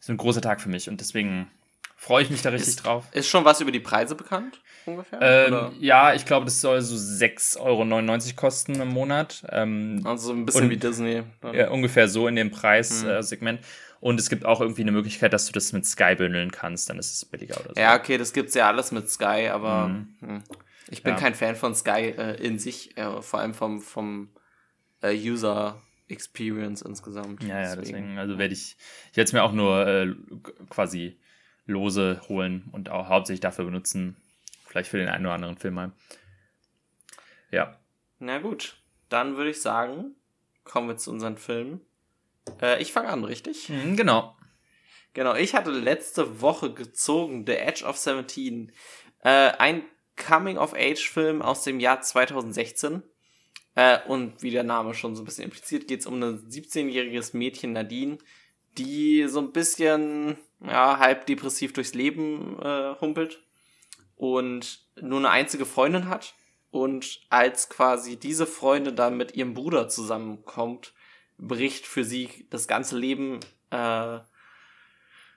[0.00, 1.50] ist ein großer Tag für mich und deswegen
[1.96, 3.06] freue ich mich da richtig ist, drauf.
[3.12, 4.60] Ist schon was über die Preise bekannt?
[4.86, 5.18] ungefähr?
[5.22, 9.44] Ähm, ja, ich glaube, das soll so 6,99 Euro kosten im Monat.
[9.50, 11.22] Ähm, also ein bisschen und, wie Disney.
[11.52, 13.60] Ja, ungefähr so in dem Preissegment.
[13.60, 13.64] Mhm.
[13.64, 16.90] Äh, und es gibt auch irgendwie eine Möglichkeit, dass du das mit Sky bündeln kannst,
[16.90, 17.80] dann ist es billiger oder so.
[17.80, 20.08] Ja, okay, das gibt's ja alles mit Sky, aber mhm.
[20.20, 20.42] Hm.
[20.90, 21.20] Ich bin ja.
[21.20, 24.30] kein Fan von Sky äh, in sich, äh, vor allem vom, vom
[25.02, 27.42] äh, User Experience insgesamt.
[27.42, 28.76] Ja, ja, deswegen, deswegen also werde ich,
[29.10, 30.14] ich werde es mir auch nur äh,
[30.68, 31.18] quasi
[31.66, 34.16] lose holen und auch hauptsächlich dafür benutzen,
[34.74, 35.92] Vielleicht für den einen oder anderen Film mal.
[37.52, 37.78] Ja.
[38.18, 40.16] Na gut, dann würde ich sagen,
[40.64, 41.80] kommen wir zu unseren Filmen.
[42.60, 43.68] Äh, ich fange an, richtig?
[43.68, 44.36] Mhm, genau.
[45.12, 48.72] Genau, ich hatte letzte Woche gezogen The Edge of 17.
[49.20, 49.84] Äh, ein
[50.16, 53.02] Coming-of-Age-Film aus dem Jahr 2016.
[53.74, 57.36] Äh, und wie der Name schon so ein bisschen impliziert, geht es um ein 17-jähriges
[57.36, 58.18] Mädchen Nadine,
[58.78, 63.42] die so ein bisschen ja, halb depressiv durchs Leben äh, humpelt
[64.16, 66.34] und nur eine einzige Freundin hat.
[66.70, 70.92] Und als quasi diese Freundin dann mit ihrem Bruder zusammenkommt,
[71.38, 74.18] bricht für sie das ganze Leben äh,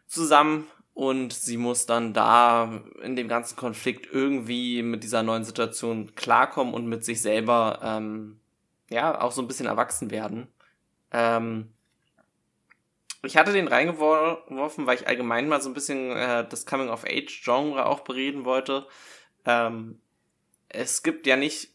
[0.07, 6.15] zusammen und sie muss dann da in dem ganzen Konflikt irgendwie mit dieser neuen Situation
[6.15, 8.39] klarkommen und mit sich selber ähm,
[8.89, 10.47] ja auch so ein bisschen erwachsen werden.
[11.11, 11.71] Ähm,
[13.21, 17.99] ich hatte den reingeworfen, weil ich allgemein mal so ein bisschen äh, das Coming-of-Age-Genre auch
[17.99, 18.87] bereden wollte.
[19.45, 20.01] Ähm,
[20.67, 21.69] es gibt ja nicht,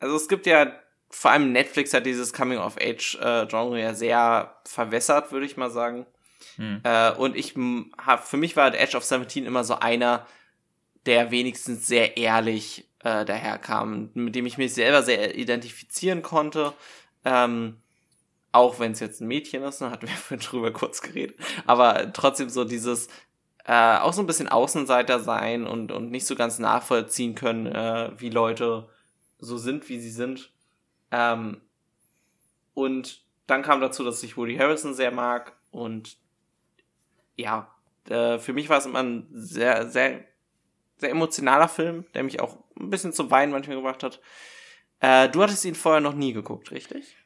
[0.00, 0.72] also es gibt ja,
[1.10, 6.06] vor allem Netflix hat dieses Coming-of-Age-Genre ja sehr verwässert, würde ich mal sagen.
[6.56, 6.80] Hm.
[6.84, 7.54] Äh, und ich
[7.98, 10.26] hab, für mich war The Edge of 17 immer so einer,
[11.06, 16.72] der wenigstens sehr ehrlich äh, daherkam, mit dem ich mich selber sehr identifizieren konnte.
[17.24, 17.78] Ähm,
[18.52, 21.38] auch wenn es jetzt ein Mädchen ist, dann hatten wir vorhin drüber kurz geredet.
[21.66, 23.08] Aber trotzdem so dieses,
[23.64, 28.10] äh, auch so ein bisschen Außenseiter sein und, und nicht so ganz nachvollziehen können, äh,
[28.18, 28.88] wie Leute
[29.38, 30.50] so sind, wie sie sind.
[31.10, 31.60] Ähm,
[32.74, 36.16] und dann kam dazu, dass ich Woody Harrison sehr mag und
[37.36, 37.74] ja,
[38.08, 40.24] äh, für mich war es immer ein sehr, sehr,
[40.98, 44.20] sehr emotionaler Film, der mich auch ein bisschen zum Weinen manchmal gebracht hat.
[45.00, 47.16] Äh, du hattest ihn vorher noch nie geguckt, richtig?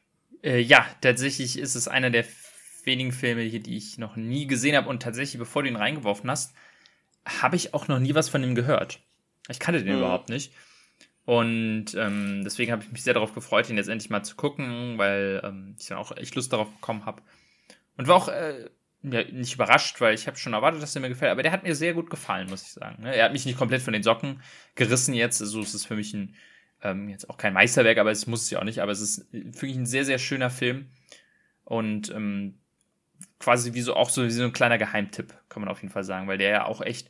[0.43, 2.25] Äh, ja, tatsächlich ist es einer der
[2.83, 4.89] wenigen Filme hier, die ich noch nie gesehen habe.
[4.89, 6.55] Und tatsächlich, bevor du ihn reingeworfen hast,
[7.25, 8.99] habe ich auch noch nie was von ihm gehört.
[9.49, 9.99] Ich kannte den mhm.
[9.99, 10.53] überhaupt nicht.
[11.25, 14.97] Und ähm, deswegen habe ich mich sehr darauf gefreut, ihn jetzt endlich mal zu gucken,
[14.97, 17.21] weil ähm, ich dann auch echt Lust darauf bekommen habe.
[17.97, 18.69] Und war auch äh,
[19.01, 21.63] ja, nicht überrascht, weil ich habe schon erwartet, dass der mir gefällt, aber der hat
[21.63, 23.03] mir sehr gut gefallen, muss ich sagen.
[23.03, 23.15] Ne?
[23.15, 24.41] Er hat mich nicht komplett von den Socken
[24.75, 26.35] gerissen jetzt, also es ist für mich ein,
[26.81, 29.27] ähm, jetzt auch kein Meisterwerk, aber es muss es ja auch nicht, aber es ist
[29.31, 30.89] wirklich ein sehr, sehr schöner Film
[31.63, 32.59] und ähm,
[33.39, 36.03] quasi wie so auch so, wie so ein kleiner Geheimtipp, kann man auf jeden Fall
[36.03, 37.09] sagen, weil der ja auch echt,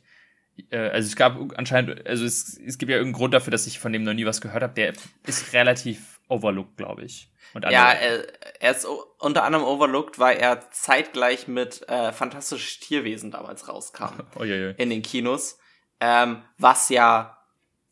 [0.70, 3.80] äh, also es gab anscheinend, also es, es gibt ja irgendeinen Grund dafür, dass ich
[3.80, 4.92] von dem noch nie was gehört habe, der
[5.26, 8.86] ist relativ overlooked, glaube ich ja, er, er ist
[9.18, 14.20] unter anderem overlooked, weil er zeitgleich mit äh, Fantastisches Tierwesen damals rauskam.
[14.38, 14.74] oh, je, je.
[14.76, 15.58] In den Kinos.
[16.00, 17.38] Ähm, was ja,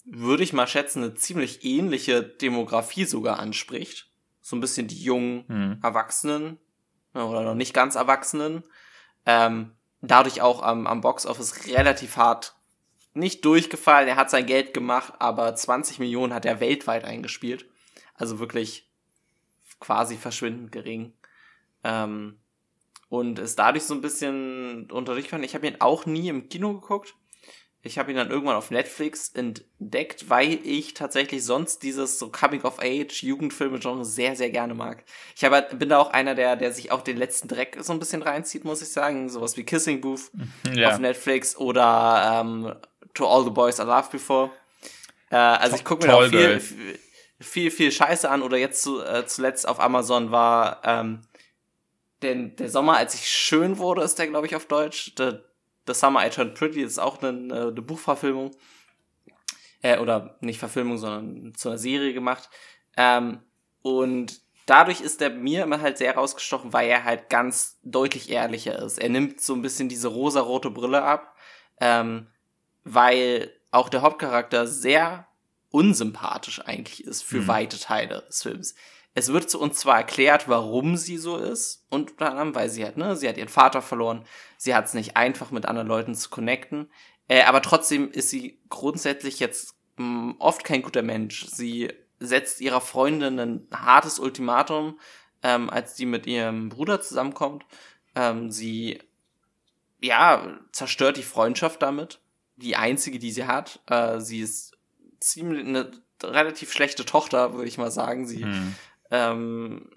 [0.04, 4.10] würde ich mal schätzen, eine ziemlich ähnliche Demografie sogar anspricht.
[4.40, 5.80] So ein bisschen die jungen hm.
[5.82, 6.58] Erwachsenen
[7.12, 8.62] oder noch nicht ganz Erwachsenen.
[9.26, 12.54] Ähm, dadurch auch am, am Boxoffice relativ hart
[13.12, 14.08] nicht durchgefallen.
[14.08, 17.66] Er hat sein Geld gemacht, aber 20 Millionen hat er weltweit eingespielt.
[18.18, 18.88] Also wirklich
[19.80, 21.14] quasi verschwindend gering.
[21.84, 22.38] Ähm,
[23.08, 25.44] und ist dadurch so ein bisschen unter gefallen.
[25.44, 27.14] Ich habe ihn auch nie im Kino geguckt.
[27.80, 33.22] Ich habe ihn dann irgendwann auf Netflix entdeckt, weil ich tatsächlich sonst dieses so Coming-of-Age
[33.22, 35.04] Jugendfilme-Genre sehr, sehr gerne mag.
[35.36, 37.92] Ich hab, halt, bin da auch einer, der, der sich auch den letzten Dreck so
[37.92, 39.28] ein bisschen reinzieht, muss ich sagen.
[39.28, 40.30] Sowas wie Kissing Booth
[40.74, 40.90] ja.
[40.90, 42.74] auf Netflix oder ähm,
[43.14, 44.50] To All the Boys I Loved Before.
[45.30, 46.98] Äh, also ich gucke mir auch viel, viel,
[47.40, 51.22] viel, viel Scheiße an oder jetzt zu, äh, zuletzt auf Amazon war ähm,
[52.22, 55.12] denn der Sommer, als ich schön wurde, ist der, glaube ich, auf Deutsch.
[55.16, 55.38] The,
[55.86, 58.50] The Summer I Turned Pretty ist auch eine, eine Buchverfilmung.
[59.82, 62.50] Äh, oder nicht Verfilmung, sondern zu einer Serie gemacht.
[62.96, 63.42] Ähm,
[63.82, 68.76] und dadurch ist er mir immer halt sehr rausgestochen, weil er halt ganz deutlich ehrlicher
[68.80, 68.98] ist.
[68.98, 71.36] Er nimmt so ein bisschen diese rosarote Brille ab,
[71.80, 72.26] ähm,
[72.82, 75.27] weil auch der Hauptcharakter sehr
[75.70, 77.48] unsympathisch eigentlich ist für mhm.
[77.48, 78.74] weite Teile des Films.
[79.14, 82.84] Es wird zu uns zwar erklärt, warum sie so ist, und unter anderem, weil sie
[82.84, 84.24] hat, ne, sie hat ihren Vater verloren,
[84.56, 86.90] sie hat es nicht einfach mit anderen Leuten zu connecten,
[87.28, 91.46] äh, aber trotzdem ist sie grundsätzlich jetzt mh, mm, oft kein guter Mensch.
[91.46, 94.98] Sie setzt ihrer Freundin ein hartes Ultimatum,
[95.42, 97.64] ähm, als die mit ihrem Bruder zusammenkommt.
[98.14, 98.98] Ähm, sie,
[100.00, 102.20] ja, zerstört die Freundschaft damit.
[102.56, 103.80] Die einzige, die sie hat.
[103.86, 104.77] Äh, sie ist
[105.20, 105.90] ziemlich eine
[106.22, 108.26] relativ schlechte Tochter, würde ich mal sagen.
[108.26, 108.74] Sie hm.
[109.10, 109.90] ähm,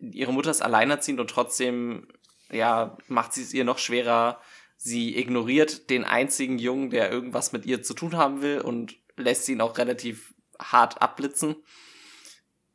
[0.00, 2.08] ihre Mutter ist alleinerziehend und trotzdem
[2.50, 4.40] ja macht sie es ihr noch schwerer.
[4.76, 9.48] Sie ignoriert den einzigen Jungen, der irgendwas mit ihr zu tun haben will und lässt
[9.48, 11.56] ihn auch relativ hart abblitzen.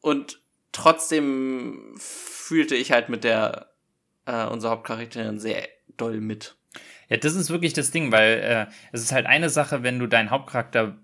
[0.01, 0.41] Und
[0.73, 3.73] trotzdem fühlte ich halt mit der
[4.25, 6.57] äh, unserer Hauptcharakterin sehr doll mit.
[7.09, 10.07] Ja, das ist wirklich das Ding, weil äh, es ist halt eine Sache, wenn du
[10.07, 10.97] deinen Hauptcharakter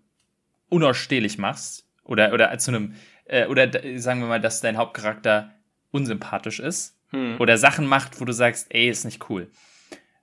[0.69, 5.53] unausstehlich machst oder oder zu einem äh, oder sagen wir mal, dass dein Hauptcharakter
[5.91, 7.38] unsympathisch ist hm.
[7.39, 9.49] oder Sachen macht, wo du sagst, ey, ist nicht cool.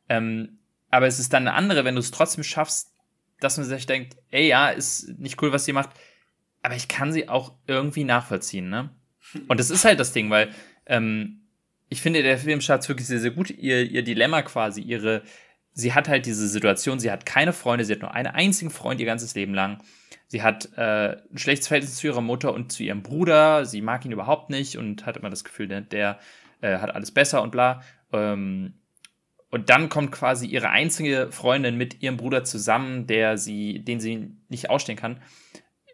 [0.08, 0.58] Ähm,
[0.90, 2.92] aber es ist dann eine andere, wenn du es trotzdem schaffst,
[3.40, 5.90] dass man sich denkt, ey, ja, ist nicht cool, was sie macht,
[6.62, 8.90] aber ich kann sie auch irgendwie nachvollziehen, ne?
[9.48, 10.50] Und das ist halt das Ding, weil
[10.86, 11.42] ähm,
[11.88, 15.22] ich finde, der Film schafft wirklich sehr, sehr gut ihr, ihr Dilemma quasi, ihre,
[15.72, 19.00] sie hat halt diese Situation, sie hat keine Freunde, sie hat nur einen einzigen Freund
[19.00, 19.82] ihr ganzes Leben lang
[20.28, 23.64] Sie hat äh, ein schlechtes Verhältnis zu ihrer Mutter und zu ihrem Bruder.
[23.64, 26.18] Sie mag ihn überhaupt nicht und hat immer das Gefühl, der, der
[26.60, 27.82] äh, hat alles besser und bla.
[28.12, 28.74] Ähm,
[29.50, 34.32] und dann kommt quasi ihre einzige Freundin mit ihrem Bruder zusammen, der sie, den sie
[34.48, 35.22] nicht ausstehen kann.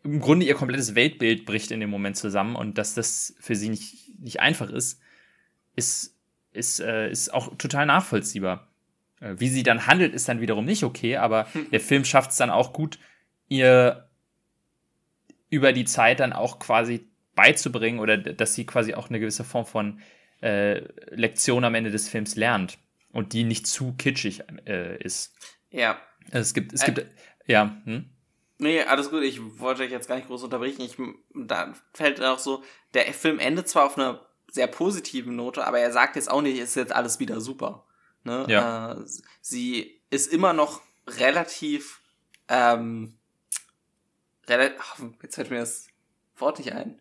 [0.02, 3.68] Im Grunde ihr komplettes Weltbild bricht in dem Moment zusammen und dass das für sie
[3.68, 5.00] nicht, nicht einfach ist,
[5.76, 6.16] ist,
[6.52, 8.68] ist, äh, ist auch total nachvollziehbar.
[9.20, 12.38] Äh, wie sie dann handelt, ist dann wiederum nicht okay, aber der Film schafft es
[12.38, 12.98] dann auch gut,
[13.48, 14.08] ihr
[15.52, 19.66] über die Zeit dann auch quasi beizubringen oder dass sie quasi auch eine gewisse Form
[19.66, 20.00] von
[20.40, 20.78] äh,
[21.14, 22.78] Lektion am Ende des Films lernt
[23.12, 25.34] und die nicht zu kitschig äh, ist.
[25.70, 26.00] Ja.
[26.30, 27.06] Also es gibt, es gibt, äh,
[27.46, 27.76] ja.
[27.84, 28.08] Hm?
[28.56, 29.24] Nee, alles gut.
[29.24, 30.80] Ich wollte euch jetzt gar nicht groß unterbrechen.
[30.80, 30.96] Ich,
[31.34, 32.62] da fällt auch so,
[32.94, 36.58] der Film endet zwar auf einer sehr positiven Note, aber er sagt jetzt auch nicht,
[36.58, 37.84] ist jetzt alles wieder super.
[38.24, 38.46] Ne?
[38.48, 38.92] Ja.
[38.92, 39.04] Äh,
[39.42, 42.00] sie ist immer noch relativ,
[42.48, 43.18] ähm,
[44.48, 44.80] relativ,
[45.22, 45.88] jetzt fällt mir das
[46.36, 47.00] Wort nicht ein.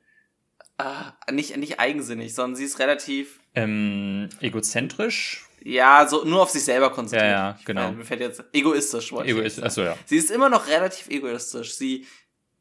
[0.77, 5.45] Äh, nicht, nicht eigensinnig, sondern sie ist relativ ähm, egozentrisch.
[5.63, 7.31] Ja, so nur auf sich selber konzentriert.
[7.31, 7.91] Ja, ja, genau.
[7.91, 9.11] Mir fällt jetzt egoistisch.
[9.11, 9.95] Egoistisch, achso, ja.
[10.05, 11.75] Sie ist immer noch relativ egoistisch.
[11.75, 12.07] Sie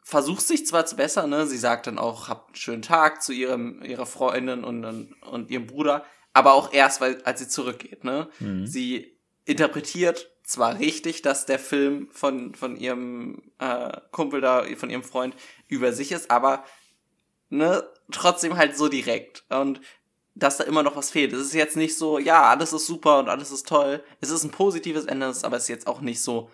[0.03, 1.47] versucht sich zwar zu bessern, ne?
[1.47, 5.51] Sie sagt dann auch, habt einen schönen Tag zu ihrem, ihrer Freundin und, und, und
[5.51, 8.29] ihrem Bruder, aber auch erst, weil, als sie zurückgeht, ne?
[8.39, 8.67] Mhm.
[8.67, 15.05] Sie interpretiert zwar richtig, dass der Film von, von ihrem äh, Kumpel da, von ihrem
[15.05, 15.37] Freund
[15.69, 16.65] über sich ist, aber
[17.51, 19.45] ne, trotzdem halt so direkt.
[19.49, 19.81] Und
[20.35, 21.33] dass da immer noch was fehlt.
[21.33, 24.03] Es ist jetzt nicht so, ja, alles ist super und alles ist toll.
[24.21, 26.51] Es ist ein positives Ende, aber es ist jetzt auch nicht so,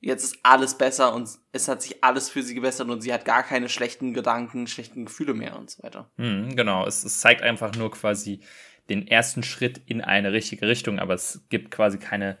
[0.00, 3.26] jetzt ist alles besser und es hat sich alles für sie gebessert und sie hat
[3.26, 6.10] gar keine schlechten Gedanken, schlechten Gefühle mehr und so weiter.
[6.16, 8.40] Mhm, genau, es, es zeigt einfach nur quasi
[8.88, 12.38] den ersten Schritt in eine richtige Richtung, aber es gibt quasi keine,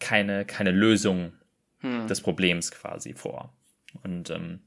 [0.00, 1.32] keine, keine Lösung
[1.80, 2.06] hm.
[2.06, 3.52] des Problems quasi vor.
[4.02, 4.60] Und ähm,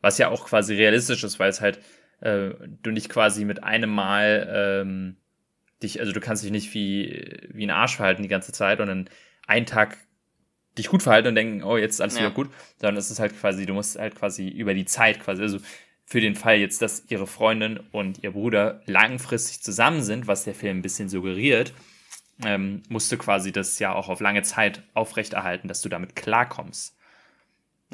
[0.00, 1.80] was ja auch quasi realistisch ist, weil es halt
[2.20, 2.50] äh,
[2.82, 5.16] du nicht quasi mit einem Mal ähm,
[5.82, 8.86] dich, also du kannst dich nicht wie, wie ein Arsch verhalten die ganze Zeit und
[8.86, 9.10] dann
[9.46, 9.98] einen Tag
[10.76, 12.22] dich gut verhalten und denken, oh, jetzt ist alles ja.
[12.22, 15.42] wieder gut, sondern es ist halt quasi, du musst halt quasi über die Zeit quasi,
[15.42, 15.58] also
[16.06, 20.54] für den Fall jetzt, dass ihre Freundin und ihr Bruder langfristig zusammen sind, was der
[20.54, 21.72] Film ein bisschen suggeriert,
[22.42, 26.96] ähm, musst du quasi das ja auch auf lange Zeit aufrechterhalten, dass du damit klarkommst.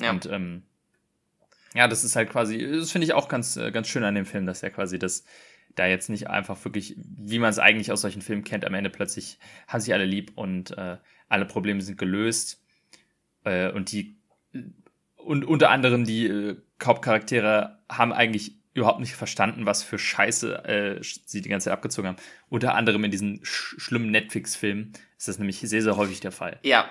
[0.00, 0.10] Ja.
[0.10, 0.62] Und ähm,
[1.74, 4.26] ja, das ist halt quasi, das finde ich auch ganz, äh, ganz schön an dem
[4.26, 5.24] Film, dass er quasi das
[5.76, 8.90] da jetzt nicht einfach wirklich, wie man es eigentlich aus solchen Filmen kennt, am Ende
[8.90, 10.96] plötzlich haben sich alle lieb und äh,
[11.28, 12.62] alle Probleme sind gelöst.
[13.44, 14.16] Äh, und die
[15.16, 21.02] und unter anderem die äh, Hauptcharaktere haben eigentlich überhaupt nicht verstanden, was für Scheiße äh,
[21.02, 22.16] sie die ganze Zeit abgezogen haben.
[22.48, 26.58] Unter anderem in diesen sch schlimmen Netflix-Filmen ist das nämlich sehr, sehr häufig der Fall.
[26.62, 26.90] Ja,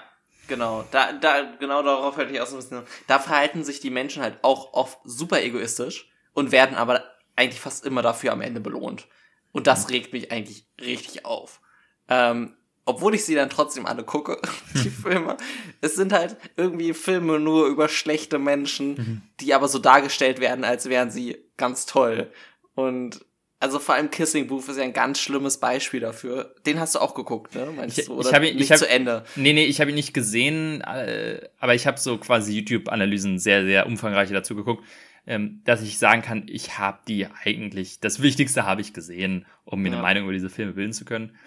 [0.50, 2.82] Genau, da, da, genau darauf hätte ich auch so ein bisschen.
[3.06, 7.04] Da verhalten sich die Menschen halt auch oft super egoistisch und werden aber
[7.36, 9.08] eigentlich fast immer dafür am Ende belohnt.
[9.52, 9.92] Und das mhm.
[9.92, 11.62] regt mich eigentlich richtig auf.
[12.10, 12.56] Ähm,
[12.90, 14.40] obwohl ich sie dann trotzdem alle gucke,
[14.74, 15.38] die Filme.
[15.80, 19.22] Es sind halt irgendwie Filme nur über schlechte Menschen, mhm.
[19.40, 22.32] die aber so dargestellt werden, als wären sie ganz toll.
[22.74, 23.24] Und
[23.60, 26.56] also vor allem Kissing Booth ist ja ein ganz schlimmes Beispiel dafür.
[26.66, 27.68] Den hast du auch geguckt, ne?
[27.76, 28.14] Meinst ich, du?
[28.14, 29.24] Oder ich hab ihn, nicht ich hab, zu Ende?
[29.36, 33.66] Nee, nee, ich habe ihn nicht gesehen, äh, aber ich habe so quasi YouTube-Analysen sehr,
[33.66, 34.84] sehr umfangreiche dazu geguckt,
[35.28, 39.82] ähm, dass ich sagen kann, ich habe die eigentlich, das Wichtigste habe ich gesehen, um
[39.82, 39.96] mir ja.
[39.96, 41.38] eine Meinung über diese Filme bilden zu können.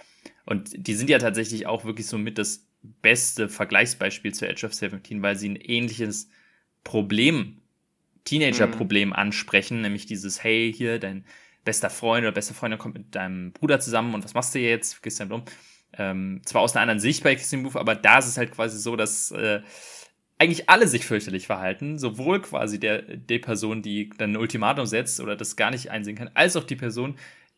[0.45, 4.75] Und die sind ja tatsächlich auch wirklich so mit das beste Vergleichsbeispiel zu Edge of
[4.75, 6.29] 17, weil sie ein ähnliches
[6.85, 7.59] Problem,
[8.25, 9.15] Teenager-Problem mhm.
[9.15, 11.25] ansprechen, nämlich dieses, hey, hier, dein
[11.65, 15.03] bester Freund oder beste Freundin kommt mit deinem Bruder zusammen und was machst du jetzt?
[15.03, 15.55] Gehst du damit um?
[15.95, 18.79] Ähm, zwar aus einer anderen Sicht bei Kissing Booth, aber da ist es halt quasi
[18.79, 19.61] so, dass äh,
[20.39, 25.21] eigentlich alle sich fürchterlich verhalten, sowohl quasi der, der Person, die dann ein Ultimatum setzt
[25.21, 27.17] oder das gar nicht einsehen kann, als auch die Person,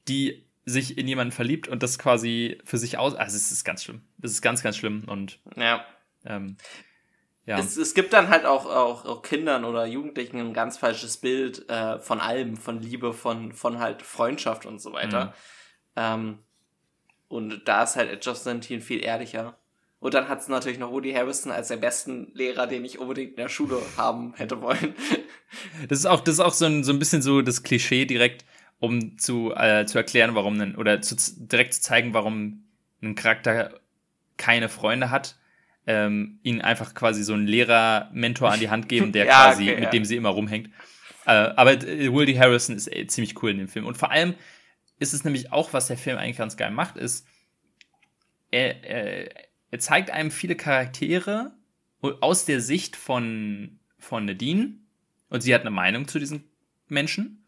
[0.09, 3.15] die sich in jemanden verliebt und das quasi für sich aus.
[3.15, 4.03] Also es ist ganz schlimm.
[4.19, 5.85] Das ist ganz, ganz schlimm und ja.
[6.25, 6.57] Ähm,
[7.47, 7.59] ja.
[7.59, 11.69] Es, es gibt dann halt auch, auch, auch Kindern oder Jugendlichen ein ganz falsches Bild
[11.69, 15.27] äh, von allem, von Liebe, von, von halt Freundschaft und so weiter.
[15.27, 15.33] Mhm.
[15.97, 16.39] Ähm,
[17.29, 19.59] und da ist halt Edge of Seventeen viel ehrlicher.
[20.01, 23.31] Und dann hat es natürlich noch Woody Harrison als der besten Lehrer, den ich unbedingt
[23.31, 24.95] in der Schule haben hätte wollen.
[25.89, 28.45] Das ist auch, das ist auch so ein, so ein bisschen so das Klischee direkt,
[28.85, 32.65] um zu, äh, zu erklären, warum, ein, oder zu, direkt zu zeigen, warum
[33.03, 33.81] ein Charakter
[34.37, 35.37] keine Freunde hat
[35.87, 39.75] ähm, ihnen einfach quasi so einen Lehrer-Mentor an die Hand geben, der ja, quasi, okay,
[39.75, 39.91] mit ja.
[39.91, 40.71] dem sie immer rumhängt.
[41.27, 43.87] Äh, aber äh, Wildy Harrison ist äh, ziemlich cool in dem Film.
[43.87, 44.35] Und vor allem
[44.99, 47.27] ist es nämlich auch, was der Film eigentlich ganz geil macht, ist,
[48.51, 49.31] er, er,
[49.71, 51.53] er zeigt einem viele Charaktere
[52.21, 54.75] aus der Sicht von, von Nadine
[55.29, 56.45] und sie hat eine Meinung zu diesen
[56.87, 57.44] Menschen.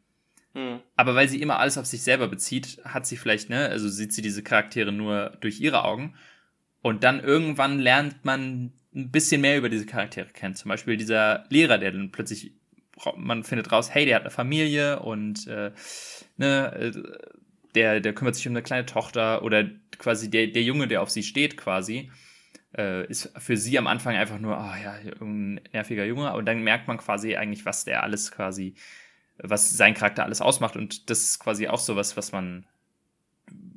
[0.56, 0.80] Mhm.
[0.96, 4.14] Aber weil sie immer alles auf sich selber bezieht, hat sie vielleicht, ne, also sieht
[4.14, 6.14] sie diese Charaktere nur durch ihre Augen.
[6.80, 10.54] Und dann irgendwann lernt man ein bisschen mehr über diese Charaktere kennen.
[10.54, 12.52] Zum Beispiel dieser Lehrer, der dann plötzlich,
[13.16, 15.72] man findet raus, hey, der hat eine Familie und äh,
[16.38, 16.92] ne, äh,
[17.74, 21.10] der, der kümmert sich um eine kleine Tochter oder quasi der, der Junge, der auf
[21.10, 22.10] sie steht, quasi,
[22.74, 26.32] äh, ist für sie am Anfang einfach nur, ah oh, ja, ein nerviger Junge.
[26.32, 28.74] Und dann merkt man quasi eigentlich, was der alles quasi,
[29.38, 30.76] was sein Charakter alles ausmacht.
[30.76, 32.66] Und das ist quasi auch sowas, was man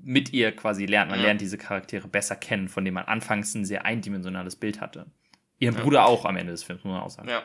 [0.02, 1.12] mit ihr quasi lernt.
[1.12, 1.28] Man ja.
[1.28, 5.06] lernt diese Charaktere besser kennen, von denen man anfangs ein sehr eindimensionales Bild hatte.
[5.60, 5.82] Ihren ja.
[5.82, 7.30] Bruder auch am Ende des Films, muss man auch sagen.
[7.30, 7.44] Ja.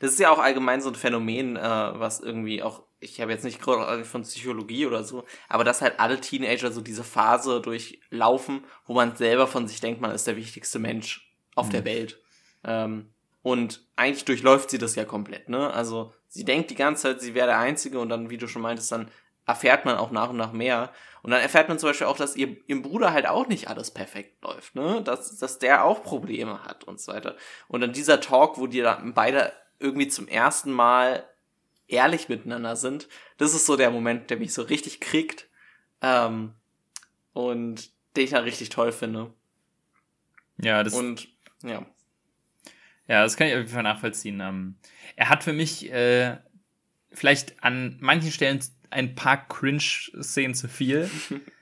[0.00, 3.44] Das ist ja auch allgemein so ein Phänomen, äh, was irgendwie auch, ich habe jetzt
[3.44, 8.64] nicht gerade von Psychologie oder so, aber dass halt alle Teenager so diese Phase durchlaufen,
[8.86, 11.72] wo man selber von sich denkt, man ist der wichtigste Mensch auf mhm.
[11.72, 12.20] der Welt.
[12.64, 13.11] Ähm,
[13.42, 15.72] und eigentlich durchläuft sie das ja komplett, ne?
[15.72, 18.62] Also sie denkt die ganze Zeit, sie wäre der Einzige und dann, wie du schon
[18.62, 19.10] meintest, dann
[19.46, 20.92] erfährt man auch nach und nach mehr.
[21.22, 23.90] Und dann erfährt man zum Beispiel auch, dass ihr, ihrem Bruder halt auch nicht alles
[23.90, 25.02] perfekt läuft, ne?
[25.02, 27.36] Dass, dass der auch Probleme hat und so weiter.
[27.68, 31.28] Und dann dieser Talk, wo die dann beide irgendwie zum ersten Mal
[31.88, 35.48] ehrlich miteinander sind, das ist so der Moment, der mich so richtig kriegt.
[36.00, 36.54] Ähm,
[37.32, 39.32] und den ich dann richtig toll finde.
[40.58, 40.94] Ja, das.
[40.94, 41.28] Und,
[41.62, 41.84] ja.
[43.12, 44.40] Ja, das kann ich auf jeden Fall nachvollziehen.
[44.40, 44.76] Ähm,
[45.16, 46.38] er hat für mich äh,
[47.10, 51.10] vielleicht an manchen Stellen ein paar Cringe-Szenen zu viel.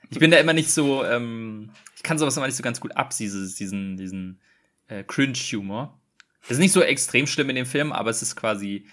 [0.09, 2.95] Ich bin da immer nicht so, ähm, ich kann sowas immer nicht so ganz gut
[2.95, 4.39] ab, diesen, diesen
[4.87, 5.99] äh, Cringe-Humor.
[6.43, 8.85] Das ist nicht so extrem schlimm in dem Film, aber es ist quasi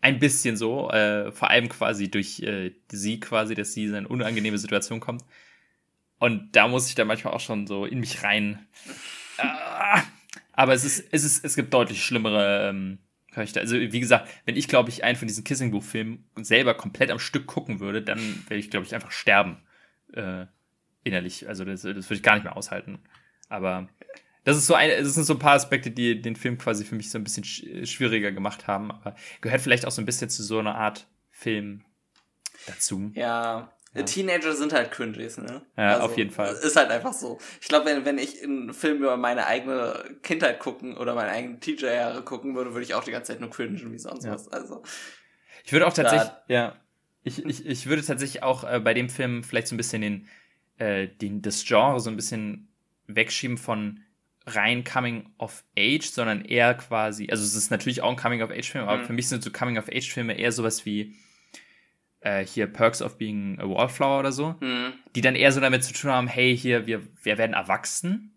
[0.00, 4.06] ein bisschen so, äh, vor allem quasi durch äh, sie quasi, dass sie in eine
[4.06, 5.24] unangenehme Situation kommt.
[6.20, 8.68] Und da muss ich dann manchmal auch schon so in mich rein.
[9.38, 10.04] Ah,
[10.54, 12.98] aber es ist, es ist, es gibt deutlich schlimmere ähm,
[13.32, 13.60] Charakter.
[13.60, 17.10] Also wie gesagt, wenn ich glaube ich einen von diesen Kissing Booth Filmen selber komplett
[17.10, 19.58] am Stück gucken würde, dann werde ich glaube ich einfach sterben
[20.12, 20.46] äh,
[21.02, 21.48] innerlich.
[21.48, 23.00] Also das, das würde ich gar nicht mehr aushalten.
[23.48, 23.88] Aber
[24.44, 26.94] das ist so ein, das sind so ein paar Aspekte, die den Film quasi für
[26.94, 30.42] mich so ein bisschen schwieriger gemacht haben, aber gehört vielleicht auch so ein bisschen zu
[30.42, 31.84] so einer Art Film
[32.66, 33.10] dazu.
[33.14, 33.73] Ja.
[34.00, 34.02] Ja.
[34.02, 35.62] Teenager sind halt Cringes, ne?
[35.76, 36.52] Ja, also, auf jeden Fall.
[36.52, 37.38] Ist halt einfach so.
[37.60, 41.60] Ich glaube, wenn, wenn ich einen Film über meine eigene Kindheit gucken oder meine eigenen
[41.60, 44.32] Teacher-Jahre gucken würde, würde ich auch die ganze Zeit nur cringen wie sonst ja.
[44.32, 44.48] was.
[44.48, 44.82] Also.
[45.64, 46.76] Ich würde auch tatsächlich, ja.
[47.22, 50.28] Ich, ich, ich würde tatsächlich auch äh, bei dem Film vielleicht so ein bisschen den,
[50.78, 52.68] äh, den, das Genre so ein bisschen
[53.06, 54.00] wegschieben von
[54.46, 58.50] rein Coming of Age, sondern eher quasi, also es ist natürlich auch ein Coming of
[58.50, 59.06] Age Film, aber mhm.
[59.06, 61.14] für mich sind so Coming of Age Filme eher sowas wie
[62.24, 64.94] äh, hier Perks of Being a Wallflower oder so, mhm.
[65.14, 68.32] die dann eher so damit zu tun haben, hey, hier, wir, wir werden erwachsen.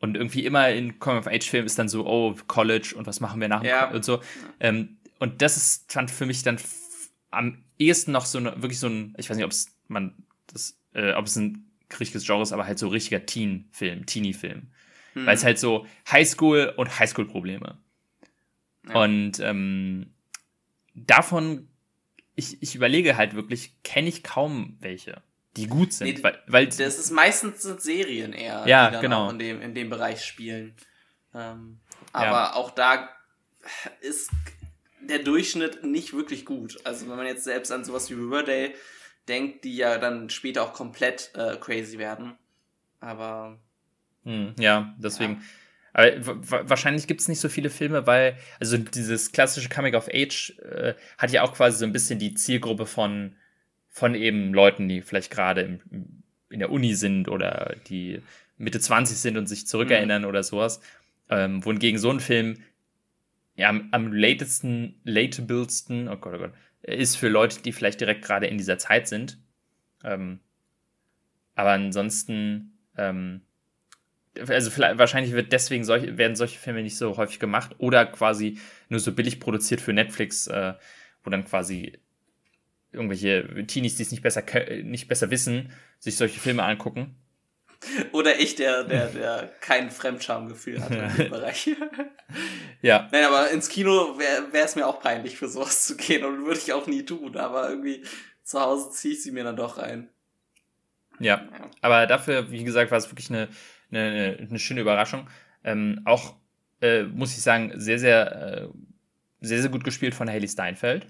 [0.00, 3.20] Und irgendwie immer in Coming of Age Filmen ist dann so, oh, College und was
[3.20, 3.90] machen wir nach dem ja.
[3.90, 4.20] und so.
[4.58, 6.56] Ähm, und das ist fand für mich dann
[7.30, 10.14] am ehesten noch so eine, wirklich so ein, ich weiß nicht, ob es man
[10.46, 14.68] das, äh, ob es ein richtiges Genre ist, aber halt so richtiger Teen-Film, Teenie-Film.
[15.14, 15.26] Mhm.
[15.26, 17.76] Weil es halt so Highschool und Highschool-Probleme.
[18.88, 19.02] Ja.
[19.02, 20.14] Und ähm,
[20.94, 21.68] davon,
[22.40, 25.22] ich, ich überlege halt wirklich, kenne ich kaum welche,
[25.56, 26.16] die gut sind.
[26.16, 29.26] Nee, weil, weil das ist meistens sind Serien eher, ja, die dann genau.
[29.26, 30.74] auch in dem, in dem Bereich spielen.
[31.34, 31.78] Ähm,
[32.12, 32.52] aber ja.
[32.54, 33.10] auch da
[34.00, 34.30] ist
[35.00, 36.78] der Durchschnitt nicht wirklich gut.
[36.84, 38.72] Also wenn man jetzt selbst an sowas wie Riverdale
[39.28, 42.36] denkt, die ja dann später auch komplett äh, crazy werden.
[43.00, 43.58] Aber
[44.24, 45.34] hm, ja, deswegen.
[45.34, 45.40] Ja.
[45.92, 46.12] Aber
[46.68, 50.94] wahrscheinlich gibt es nicht so viele Filme, weil, also dieses klassische Coming of Age äh,
[51.18, 53.34] hat ja auch quasi so ein bisschen die Zielgruppe von,
[53.88, 55.80] von eben Leuten, die vielleicht gerade
[56.48, 58.22] in der Uni sind oder die
[58.56, 60.28] Mitte 20 sind und sich zurückerinnern mhm.
[60.28, 60.80] oder sowas.
[61.28, 62.56] Ähm, wohingegen so ein Film
[63.60, 68.24] ja, am, am latesten, lateablesten, oh Gott, oh Gott, ist für Leute, die vielleicht direkt
[68.24, 69.38] gerade in dieser Zeit sind.
[70.02, 70.40] Ähm,
[71.54, 73.42] aber ansonsten, ähm,
[74.38, 78.58] also vielleicht, wahrscheinlich wird deswegen solche, werden solche Filme nicht so häufig gemacht oder quasi
[78.88, 80.74] nur so billig produziert für Netflix, äh,
[81.24, 81.98] wo dann quasi
[82.92, 84.42] irgendwelche Teenies, die es nicht besser,
[84.82, 87.16] nicht besser wissen, sich solche Filme angucken.
[88.12, 91.70] Oder ich, der, der, der kein Fremdschamgefühl hat in dem Bereich.
[92.82, 93.08] ja.
[93.10, 96.58] Nein, aber ins Kino wäre es mir auch peinlich, für sowas zu gehen und würde
[96.58, 98.04] ich auch nie tun, aber irgendwie
[98.42, 100.10] zu Hause ziehe ich sie mir dann doch rein.
[101.20, 101.70] Ja, ja.
[101.82, 103.48] aber dafür, wie gesagt, war es wirklich eine
[103.90, 105.28] eine, eine schöne Überraschung.
[105.64, 106.36] Ähm, auch,
[106.80, 108.68] äh, muss ich sagen, sehr, sehr, äh,
[109.40, 111.06] sehr, sehr gut gespielt von Haley Steinfeld.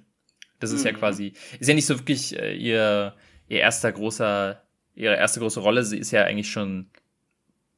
[0.59, 0.87] Das ist mhm.
[0.87, 3.15] ja quasi, ist ja nicht so wirklich äh, ihr,
[3.49, 4.63] ihr erster großer,
[4.95, 5.85] ihre erste große Rolle.
[5.85, 6.91] Sie ist ja eigentlich schon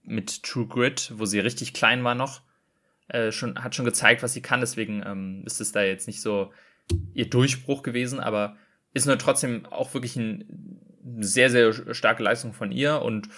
[0.02, 2.42] mit True Grit, wo sie richtig klein war noch,
[3.08, 4.60] äh, schon, hat schon gezeigt, was sie kann.
[4.60, 6.52] Deswegen ähm, ist es da jetzt nicht so
[7.14, 8.56] ihr Durchbruch gewesen, aber
[8.92, 13.28] ist nur trotzdem auch wirklich ein, eine sehr, sehr starke Leistung von ihr und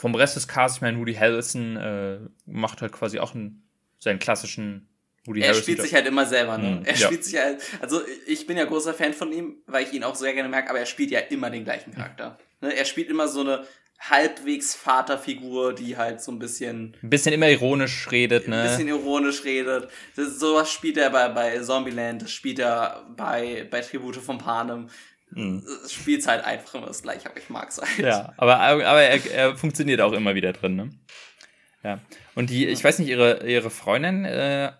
[0.00, 4.18] vom Rest des Casts, ich meine, Woody Harrelson äh, macht halt quasi auch einen, seinen
[4.18, 4.88] klassischen
[5.26, 5.62] Woody er Harrelson.
[5.62, 6.70] spielt sich halt immer selber, ne?
[6.70, 7.06] Mhm, er ja.
[7.06, 10.14] spielt sich halt, also ich bin ja großer Fan von ihm, weil ich ihn auch
[10.14, 12.38] sehr gerne mag, aber er spielt ja immer den gleichen Charakter.
[12.62, 12.74] Ne?
[12.74, 13.66] Er spielt immer so eine
[13.98, 18.62] halbwegs Vaterfigur, die halt so ein bisschen, ein bisschen immer ironisch redet, ne?
[18.62, 19.90] ein bisschen ironisch redet.
[20.16, 24.88] Das, sowas spielt er bei, bei Zombieland, das spielt er bei, bei Tribute von Panem.
[25.30, 25.64] Mhm.
[25.84, 27.98] Es spielt halt einfach immer das gleiche, aber ich mag's halt.
[27.98, 30.90] Ja, aber, aber er, er funktioniert auch immer wieder drin, ne?
[31.82, 32.00] Ja.
[32.34, 34.72] Und die, ich weiß nicht, ihre, ihre Freundin, äh,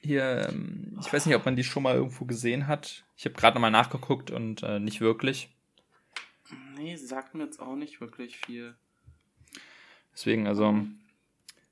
[0.00, 3.04] hier, ähm, ich weiß nicht, ob man die schon mal irgendwo gesehen hat.
[3.16, 5.48] Ich habe gerade nochmal nachgeguckt und äh, nicht wirklich.
[6.76, 8.74] Nee, sagt mir jetzt auch nicht wirklich viel.
[10.12, 10.76] Deswegen, also,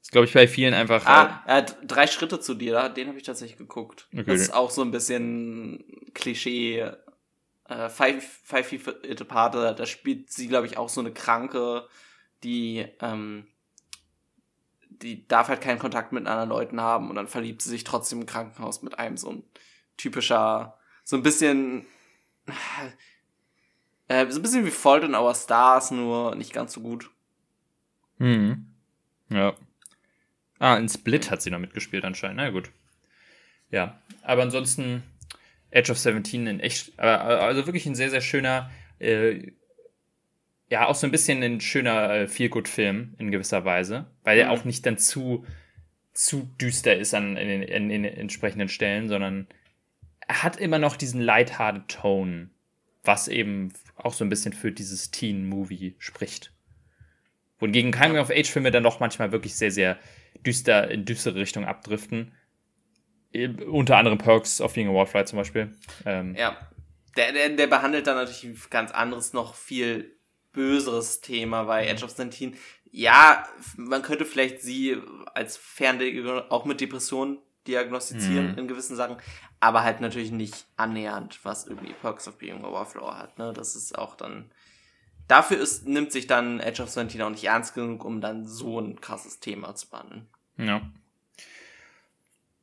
[0.00, 1.06] ist, glaube ich, bei vielen einfach.
[1.06, 4.08] Ah, er hat drei Schritte zu dir, den habe ich tatsächlich geguckt.
[4.12, 4.24] Okay.
[4.26, 6.90] Das ist auch so ein bisschen Klischee.
[7.72, 11.86] Äh, Five, Five Feet Apart, da- spielt sie, glaube ich, auch so eine Kranke,
[12.44, 13.46] die, ähm,
[14.88, 18.20] die darf halt keinen Kontakt mit anderen Leuten haben und dann verliebt sie sich trotzdem
[18.20, 19.42] im Krankenhaus mit einem so ein
[19.96, 21.86] typischer, so ein bisschen,
[24.08, 27.10] äh, so ein bisschen wie Fault in Our Stars, nur nicht ganz so gut.
[28.18, 28.66] Mhm.
[29.28, 29.54] Ja.
[30.58, 32.36] Ah, in Split hat sie noch mitgespielt anscheinend.
[32.36, 32.70] Na gut.
[33.70, 35.02] Ja, aber ansonsten
[35.72, 38.70] Edge of 17 in echt, äh, also wirklich ein sehr, sehr schöner,
[39.00, 39.50] äh,
[40.68, 44.52] ja, auch so ein bisschen ein schöner äh, Feel-Good-Film in gewisser Weise, weil er Mhm.
[44.52, 45.44] auch nicht dann zu,
[46.12, 49.48] zu düster ist an in, den- in, in den entsprechenden Stellen, sondern
[50.28, 52.50] er hat immer noch diesen lighthearted Tone,
[53.02, 56.52] was eben auch so ein bisschen für dieses Teen-Movie spricht.
[57.58, 59.98] Wohingegen Coming-of-Age-Filme dann doch manchmal wirklich sehr, sehr
[60.44, 62.32] düster in düstere Richtung abdriften.
[63.32, 65.76] Äh, Unter anderem Perks of Being a Wallfly zum Beispiel.
[66.06, 66.56] Ähm, Ja.
[67.16, 70.16] Der, der, der behandelt dann natürlich ein ganz anderes, noch viel
[70.52, 72.56] böseres Thema bei Edge of Sentin.
[72.90, 74.96] Ja, man könnte vielleicht sie
[75.34, 78.58] als Ferndiagnose auch mit Depressionen diagnostizieren Mhm.
[78.58, 79.16] in gewissen Sachen,
[79.60, 83.38] aber halt natürlich nicht annähernd, was irgendwie Perks of Being a Wallflower hat.
[83.38, 83.52] Ne?
[83.54, 84.50] Das ist auch dann.
[85.28, 88.80] Dafür ist, nimmt sich dann Edge of Sentin auch nicht ernst genug, um dann so
[88.80, 90.28] ein krasses Thema zu behandeln.
[90.56, 90.82] Ja.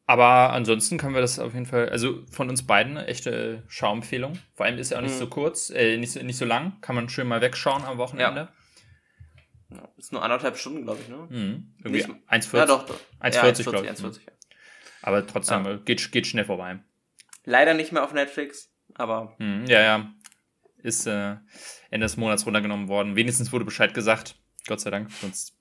[0.10, 4.40] Aber ansonsten können wir das auf jeden Fall, also von uns beiden eine echte Schauempfehlung.
[4.56, 5.20] Vor allem ist er auch nicht Mhm.
[5.20, 6.82] so kurz, äh, nicht, so, nicht so lang.
[6.82, 8.50] Kann man schön mal wegschauen am Wochenende.
[9.70, 11.18] Ja, ist nur anderthalb Stunden, glaube ich, ne?
[11.30, 11.74] Mhm.
[11.78, 12.58] Irgendwie Nicht- 1,40.
[12.58, 12.88] Ja, doch.
[12.88, 13.00] doch.
[13.20, 13.90] 1,40, ja, glaub ich.
[13.92, 14.32] 1,40, ja.
[15.04, 15.76] Aber trotzdem, Ja.
[15.78, 16.80] geht, geht schnell vorbei.
[17.46, 20.12] Leider nicht mehr auf Netflix, aber Mhm, ja, ja.
[20.82, 21.36] Ist äh,
[21.92, 23.16] Ende des Monats runtergenommen worden.
[23.16, 24.40] Wenigstens wurde Bescheid gesagt.
[24.68, 25.12] Gott sei Dank.
[25.12, 25.56] Sonst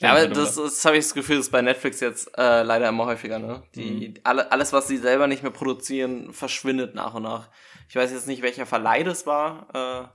[0.00, 2.88] Ja, aber das, das habe ich das Gefühl, das ist bei Netflix jetzt äh, leider
[2.88, 3.62] immer häufiger, ne?
[3.74, 4.14] Die, Mhm.
[4.24, 7.48] alle, alles, was sie selber nicht mehr produzieren, verschwindet nach und nach.
[7.88, 10.10] Ich weiß jetzt nicht, welcher Verleih das war.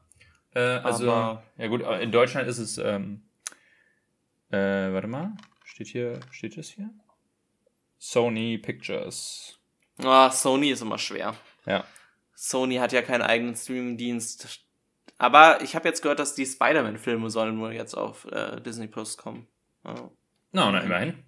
[0.54, 3.22] Äh, Äh, also, aber- ja gut, aber in Deutschland ist es, ähm,
[4.50, 4.58] äh,
[4.92, 5.32] warte mal,
[5.64, 6.90] steht hier, steht das hier?
[8.00, 9.60] Sony Pictures.
[10.04, 11.36] ah, Sony ist immer schwer.
[11.66, 11.84] Ja.
[12.34, 14.62] Sony hat ja keinen eigenen Streaming-Dienst.
[15.18, 19.18] Aber ich habe jetzt gehört, dass die Spider-Man-Filme sollen wohl jetzt auf äh, Disney Plus
[19.18, 19.48] kommen.
[19.84, 20.12] Ja.
[20.52, 21.24] Na, na, immerhin.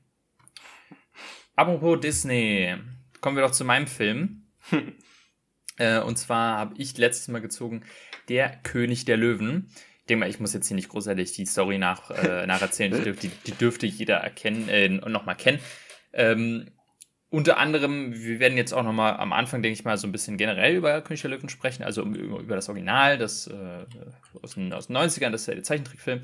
[1.56, 2.76] Apropos Disney,
[3.20, 4.48] kommen wir doch zu meinem Film.
[5.78, 7.84] äh, und zwar habe ich letztes Mal gezogen
[8.30, 9.72] Der König der Löwen.
[10.00, 13.04] Ich denke mal, ich muss jetzt hier nicht großartig die Story nach, äh, nacherzählen.
[13.04, 15.60] Die, die dürfte jeder erkennen, äh, nochmal kennen.
[16.14, 16.72] Ähm,
[17.30, 20.38] unter anderem, wir werden jetzt auch nochmal am Anfang, denke ich mal, so ein bisschen
[20.38, 23.86] generell über König der Löwen sprechen, also über das Original, das äh,
[24.42, 26.22] aus, den, aus den 90ern, das ist ja der Zeichentrickfilm.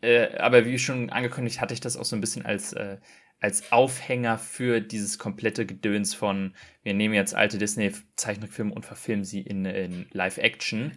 [0.00, 2.98] Äh, aber wie schon angekündigt, hatte ich das auch so ein bisschen als, äh,
[3.40, 9.40] als Aufhänger für dieses komplette Gedöns von, wir nehmen jetzt alte Disney-Zeichentrickfilme und verfilmen sie
[9.40, 10.92] in, in Live-Action.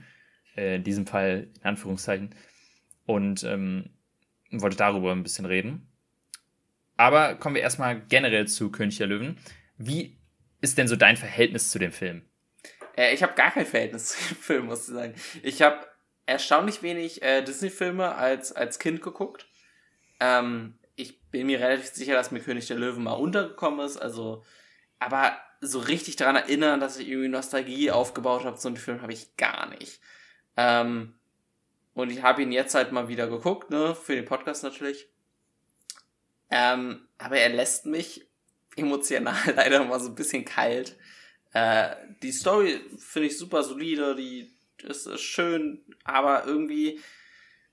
[0.56, 2.34] Äh, in diesem Fall in Anführungszeichen.
[3.06, 3.90] Und ähm,
[4.52, 5.88] wollte darüber ein bisschen reden.
[6.98, 9.38] Aber kommen wir erstmal generell zu König der Löwen.
[9.78, 10.18] Wie
[10.62, 12.24] ist denn so dein Verhältnis zu dem Film?
[12.96, 15.16] Äh, ich habe gar kein Verhältnis zu dem Film, muss ich sagen.
[15.44, 15.86] Ich habe
[16.26, 19.48] erstaunlich wenig äh, Disney-Filme als, als Kind geguckt.
[20.20, 23.98] Ähm, ich bin mir relativ sicher, dass mir König der Löwen mal untergekommen ist.
[23.98, 24.44] Also,
[25.00, 29.14] aber so richtig daran erinnern, dass ich irgendwie Nostalgie aufgebaut habe zu dem Film, habe
[29.14, 30.00] ich gar nicht.
[30.58, 31.16] Ähm,
[31.94, 35.08] und ich habe ihn jetzt halt mal wieder geguckt, ne, für den Podcast natürlich.
[36.50, 38.28] Ähm, aber er lässt mich
[38.76, 40.98] emotional leider mal so ein bisschen kalt.
[41.54, 47.00] Äh, die Story finde ich super solide, die ist, ist schön, aber irgendwie,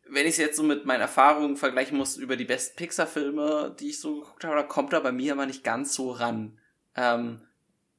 [0.08, 3.90] wenn ich es jetzt so mit meinen Erfahrungen vergleichen muss über die besten Pixar-Filme, die
[3.90, 6.58] ich so geguckt habe, da kommt er bei mir aber nicht ganz so ran.
[6.94, 7.42] Ähm,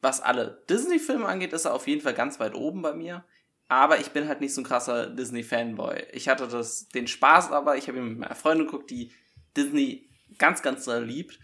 [0.01, 3.25] was alle Disney-Filme angeht, ist er auf jeden Fall ganz weit oben bei mir.
[3.69, 6.07] aber ich bin halt nicht so ein krasser Disney-Fanboy.
[6.11, 9.11] Ich hatte das, den Spaß aber, ich habe ihn mit meiner Freundin geguckt, die
[9.57, 11.39] Disney ganz, ganz sehr liebt.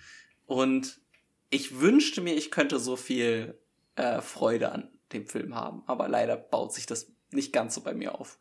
[0.45, 0.99] Und
[1.49, 3.59] ich wünschte mir, ich könnte so viel
[3.95, 5.83] äh, Freude an dem Film haben.
[5.87, 8.39] Aber leider baut sich das nicht ganz so bei mir auf.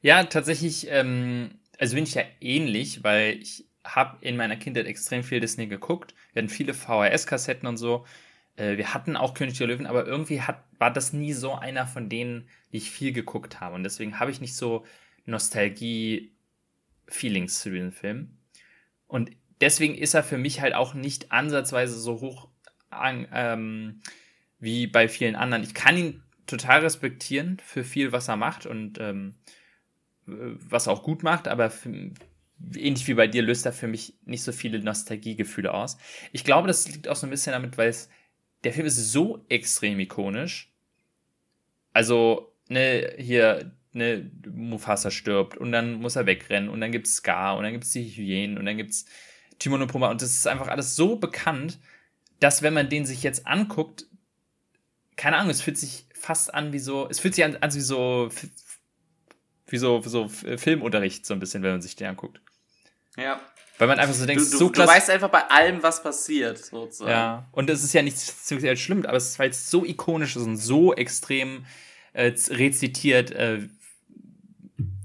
[0.00, 5.22] Ja, tatsächlich, ähm, also bin ich ja ähnlich, weil ich habe in meiner Kindheit extrem
[5.22, 6.14] viel Disney geguckt.
[6.32, 8.06] Wir hatten viele VHS-Kassetten und so.
[8.56, 11.86] Äh, wir hatten auch König der Löwen, aber irgendwie hat, war das nie so einer
[11.86, 13.74] von denen, die ich viel geguckt habe.
[13.74, 14.86] Und deswegen habe ich nicht so
[15.26, 18.38] Nostalgie-Feelings zu diesem Film.
[19.06, 19.30] Und
[19.64, 22.48] deswegen ist er für mich halt auch nicht ansatzweise so hoch
[22.90, 24.00] an, ähm,
[24.58, 25.62] wie bei vielen anderen.
[25.62, 29.36] Ich kann ihn total respektieren für viel, was er macht und ähm,
[30.26, 31.88] was er auch gut macht, aber für,
[32.74, 35.96] ähnlich wie bei dir löst er für mich nicht so viele Nostalgiegefühle aus.
[36.32, 38.10] Ich glaube, das liegt auch so ein bisschen damit, weil es
[38.64, 40.72] der Film ist so extrem ikonisch.
[41.94, 47.56] Also, ne, hier, ne, Mufasa stirbt und dann muss er wegrennen und dann gibt's Scar
[47.56, 49.06] und dann gibt's die Hyänen und dann gibt's
[49.58, 51.78] Timon und Pumba und das ist einfach alles so bekannt,
[52.40, 54.06] dass wenn man den sich jetzt anguckt,
[55.16, 57.80] keine Ahnung, es fühlt sich fast an wie so, es fühlt sich an, an wie
[57.80, 58.30] so,
[59.68, 62.40] wie so, wie so Filmunterricht so ein bisschen, wenn man sich den anguckt.
[63.16, 63.40] Ja.
[63.78, 64.90] Weil man einfach so denkt, du, du, so klasse.
[64.90, 67.10] Du weißt einfach bei allem, was passiert, sozusagen.
[67.10, 70.36] Ja, und es ist ja nicht speziell schlimm, aber es ist, weil es so ikonisch
[70.36, 71.66] ist und so extrem
[72.12, 73.62] äh, rezitiert, äh,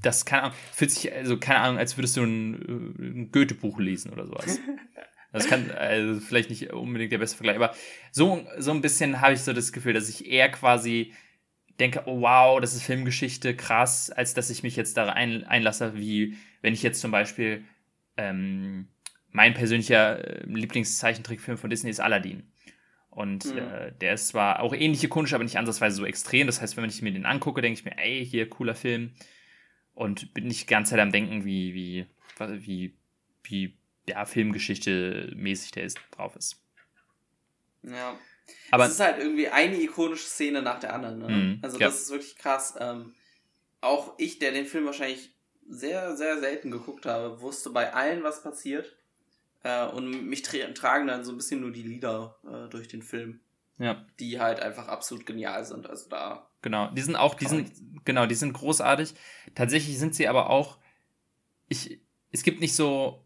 [0.01, 3.79] das keine Ahnung, fühlt sich, also keine Ahnung, als würdest du ein, äh, ein Goethe-Buch
[3.79, 4.59] lesen oder sowas.
[5.31, 7.75] Das kann, also vielleicht nicht unbedingt der beste Vergleich, aber
[8.11, 11.13] so, so ein bisschen habe ich so das Gefühl, dass ich eher quasi
[11.79, 15.95] denke, oh wow, das ist Filmgeschichte, krass, als dass ich mich jetzt da ein, einlasse,
[15.95, 17.63] wie wenn ich jetzt zum Beispiel
[18.17, 18.87] ähm,
[19.31, 22.51] mein persönlicher äh, Lieblingszeichentrickfilm von Disney ist Aladdin.
[23.09, 23.57] Und mhm.
[23.57, 26.47] äh, der ist zwar auch ähnlich ikonisch, aber nicht ansatzweise so extrem.
[26.47, 29.13] Das heißt, wenn ich mir den angucke, denke ich mir, ey, hier, cooler Film.
[29.99, 32.05] Und bin nicht die ganze Zeit am Denken, wie, wie,
[32.37, 32.95] wie,
[33.43, 33.77] wie
[34.07, 36.55] ja, Filmgeschichte mäßig der ist, drauf ist.
[37.83, 38.17] Ja.
[38.71, 41.19] Aber es ist halt irgendwie eine ikonische Szene nach der anderen.
[41.19, 41.27] Ne?
[41.27, 42.01] Mhm, also, das ja.
[42.01, 42.75] ist wirklich krass.
[42.79, 43.13] Ähm,
[43.81, 45.35] auch ich, der den Film wahrscheinlich
[45.67, 48.95] sehr, sehr selten geguckt habe, wusste bei allen, was passiert.
[49.63, 53.01] Äh, und mich tra tragen dann so ein bisschen nur die Lieder äh, durch den
[53.01, 53.41] Film.
[53.77, 54.05] Ja.
[54.21, 55.89] Die halt einfach absolut genial sind.
[55.89, 56.48] Also da.
[56.61, 57.71] Genau, die sind auch, die sind,
[58.05, 59.13] genau, die sind großartig.
[59.55, 60.77] Tatsächlich sind sie aber auch,
[61.67, 61.99] ich,
[62.31, 63.23] es gibt nicht so,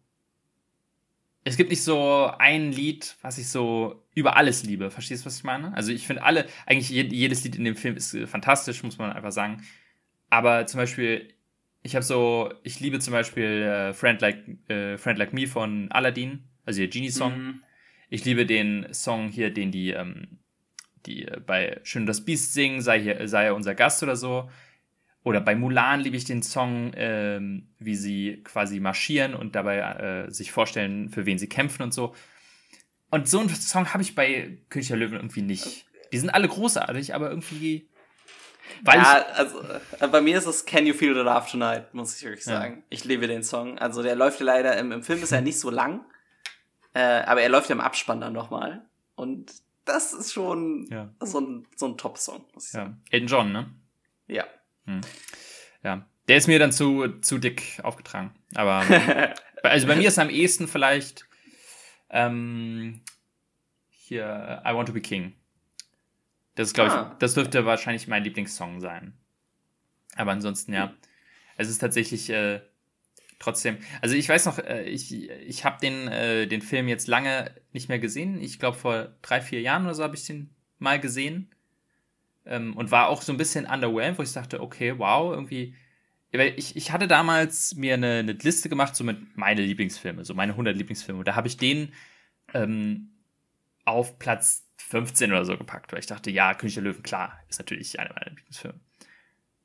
[1.44, 4.92] es gibt nicht so ein Lied, was ich so über alles liebe.
[4.92, 5.74] Verstehst du, was ich meine?
[5.76, 9.32] Also ich finde alle, eigentlich jedes Lied in dem Film ist fantastisch, muss man einfach
[9.32, 9.64] sagen.
[10.30, 11.34] Aber zum Beispiel,
[11.82, 15.92] ich habe so, ich liebe zum Beispiel äh, Friend, like, äh, Friend Like Me von
[15.92, 17.38] Aladdin, also der Genie-Song.
[17.38, 17.64] Mhm.
[18.10, 20.40] Ich liebe den Song hier, den die, ähm,
[21.06, 24.49] die äh, bei Schön das Biest singen, sei, hier, sei er unser Gast oder so.
[25.24, 30.32] Oder bei Mulan liebe ich den Song, ähm, wie sie quasi marschieren und dabei äh,
[30.32, 32.14] sich vorstellen, für wen sie kämpfen und so.
[33.10, 35.86] Und so einen Song habe ich bei König der Löwen irgendwie nicht.
[36.12, 37.88] Die sind alle großartig, aber irgendwie
[38.84, 39.62] weil ja, also
[39.99, 42.78] äh, bei mir ist es Can You Feel the Love Tonight, muss ich wirklich sagen.
[42.78, 42.84] Ja.
[42.89, 43.78] Ich liebe den Song.
[43.78, 46.01] Also der läuft ja leider, im, im Film ist er nicht so lang,
[46.93, 48.86] äh, aber er läuft ja im Abspann dann nochmal.
[49.16, 49.51] Und
[49.86, 51.14] das ist schon ja.
[51.20, 52.98] so ein, so ein Top-Song, ja.
[53.10, 53.72] Elton John, ne?
[54.28, 54.46] Ja.
[54.86, 55.02] Hm.
[55.84, 56.08] Ja.
[56.28, 58.34] Der ist mir dann zu, zu dick aufgetragen.
[58.56, 58.84] Aber
[59.64, 61.28] also bei mir ist am ehesten vielleicht
[62.10, 63.02] ähm,
[63.90, 65.34] hier I Want to Be King.
[66.56, 67.10] Das ist, glaube ah.
[67.12, 69.18] ich, das dürfte wahrscheinlich mein Lieblingssong sein.
[70.16, 70.94] Aber ansonsten, ja.
[71.58, 72.62] Es ist tatsächlich äh,
[73.40, 73.78] trotzdem.
[74.02, 77.90] Also ich weiß noch, äh, ich, ich habe den, äh, den Film jetzt lange nicht
[77.90, 78.42] mehr gesehen.
[78.42, 81.50] Ich glaube, vor drei, vier Jahren oder so habe ich den mal gesehen.
[82.46, 85.76] Ähm, und war auch so ein bisschen underwhelmed, wo ich dachte, okay, wow, irgendwie.
[86.32, 90.54] Ich, ich hatte damals mir eine, eine Liste gemacht, so mit meine Lieblingsfilme, so meine
[90.54, 91.20] 100 Lieblingsfilme.
[91.20, 91.94] Und da habe ich den
[92.56, 93.12] ähm,
[93.86, 97.60] auf Platz 15 oder so gepackt, weil ich dachte, ja, König der Löwen, klar, ist
[97.60, 98.80] natürlich einer meiner Lieblingsfilme.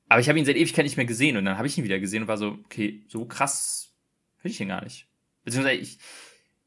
[0.09, 1.99] Aber ich habe ihn seit Ewigkeit nicht mehr gesehen und dann habe ich ihn wieder
[1.99, 3.93] gesehen und war so, okay, so krass
[4.39, 5.07] finde ich ihn gar nicht.
[5.45, 5.99] Beziehungsweise ich,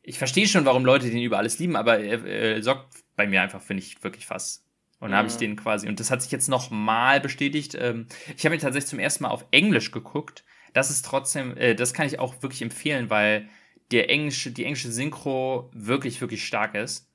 [0.04, 3.42] ich verstehe schon, warum Leute den über alles lieben, aber er, er sorgt bei mir
[3.42, 4.64] einfach, finde ich, wirklich was.
[5.00, 5.18] Und dann mhm.
[5.18, 7.76] habe ich den quasi, und das hat sich jetzt noch mal bestätigt.
[7.80, 10.44] Ähm, ich habe ihn tatsächlich zum ersten Mal auf Englisch geguckt.
[10.74, 13.50] Das ist trotzdem, äh, das kann ich auch wirklich empfehlen, weil
[13.89, 17.10] der englische, die englische Synchro wirklich, wirklich stark ist.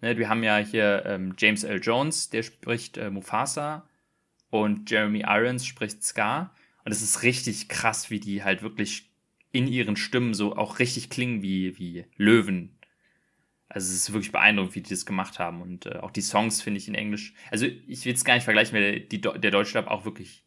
[0.00, 1.80] Ne, wir haben ja hier ähm, James L.
[1.82, 3.86] Jones, der spricht äh, Mufasa
[4.62, 6.54] und Jeremy Irons spricht Scar.
[6.84, 9.10] Und es ist richtig krass, wie die halt wirklich
[9.52, 12.78] in ihren Stimmen so auch richtig klingen wie, wie Löwen.
[13.68, 15.62] Also es ist wirklich beeindruckend, wie die das gemacht haben.
[15.62, 17.34] Und äh, auch die Songs finde ich in Englisch.
[17.50, 20.44] Also ich will es gar nicht vergleichen, weil die, der deutsche Dub auch wirklich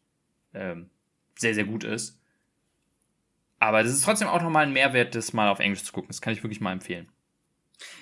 [0.54, 0.90] ähm,
[1.34, 2.20] sehr, sehr gut ist.
[3.58, 6.08] Aber das ist trotzdem auch nochmal ein Mehrwert, das mal auf Englisch zu gucken.
[6.08, 7.08] Das kann ich wirklich mal empfehlen.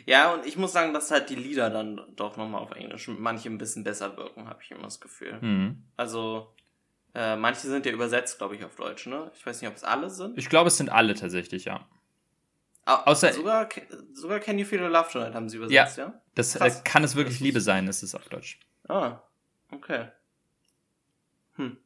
[0.06, 3.48] Ja, und ich muss sagen, dass halt die Lieder dann doch nochmal auf Englisch manche
[3.48, 5.38] ein bisschen besser wirken, habe ich immer das Gefühl.
[5.40, 5.84] Mhm.
[5.96, 6.52] Also,
[7.14, 9.30] äh, manche sind ja übersetzt, glaube ich, auf Deutsch, ne?
[9.34, 10.36] Ich weiß nicht, ob es alle sind.
[10.38, 11.86] Ich glaube, es sind alle tatsächlich, ja.
[12.86, 13.68] Au außer- sogar,
[14.14, 16.20] sogar Can You Feel the Love Tonight haben sie übersetzt, ja?
[16.34, 18.58] Das äh, kann es wirklich Liebe sein, ist es auf Deutsch.
[18.88, 19.20] Ah,
[19.70, 20.08] okay.
[21.56, 21.76] Hm.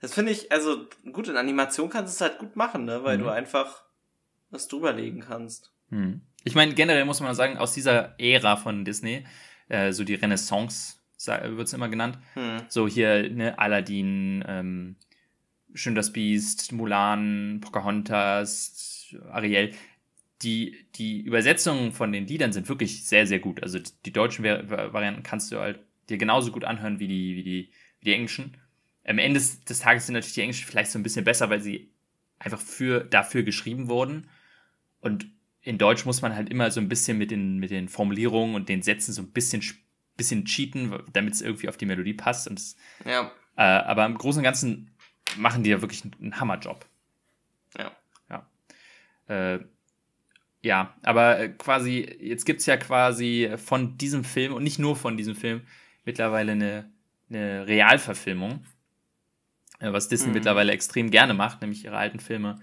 [0.00, 3.02] Das finde ich, also gut, in Animation kannst du es halt gut machen, ne?
[3.04, 3.22] Weil Mhm.
[3.22, 3.82] du einfach
[4.50, 5.72] was drüberlegen kannst.
[5.90, 6.20] Hm.
[6.44, 9.24] Ich meine, generell muss man sagen, aus dieser Ära von Disney,
[9.68, 12.62] äh, so die Renaissance wird es immer genannt, Hm.
[12.68, 14.96] so hier, ne, Aladdin, ähm,
[15.74, 19.72] Schön das Biest, Mulan, Pocahontas, Ariel,
[20.42, 23.62] die, die Übersetzungen von den Liedern sind wirklich sehr, sehr gut.
[23.62, 25.78] Also die deutschen Vari- Varianten kannst du halt
[26.10, 27.70] dir genauso gut anhören wie die, wie die,
[28.00, 28.56] wie die englischen.
[29.04, 31.60] Am Ende des, des Tages sind natürlich die englischen vielleicht so ein bisschen besser, weil
[31.60, 31.90] sie
[32.38, 34.28] einfach für, dafür geschrieben wurden.
[35.00, 35.26] Und
[35.62, 38.68] in Deutsch muss man halt immer so ein bisschen mit den, mit den Formulierungen und
[38.68, 39.76] den Sätzen so ein bisschen, sch-
[40.16, 42.48] bisschen cheaten, damit es irgendwie auf die Melodie passt.
[42.48, 44.90] Und es, Ja, äh, aber im Großen und Ganzen
[45.36, 46.84] machen die ja wirklich einen, einen Hammerjob.
[47.78, 47.92] ja.
[48.28, 48.46] Ja.
[49.28, 49.60] Äh,
[50.62, 55.16] ja, aber äh, quasi, jetzt gibt's ja quasi von diesem Film und nicht nur von
[55.16, 55.62] diesem Film
[56.04, 56.90] mittlerweile eine,
[57.30, 58.64] eine Realverfilmung,
[59.80, 60.34] äh, was Disney Mhm.
[60.34, 62.60] mittlerweile extrem gerne macht, nämlich ihre alten Filme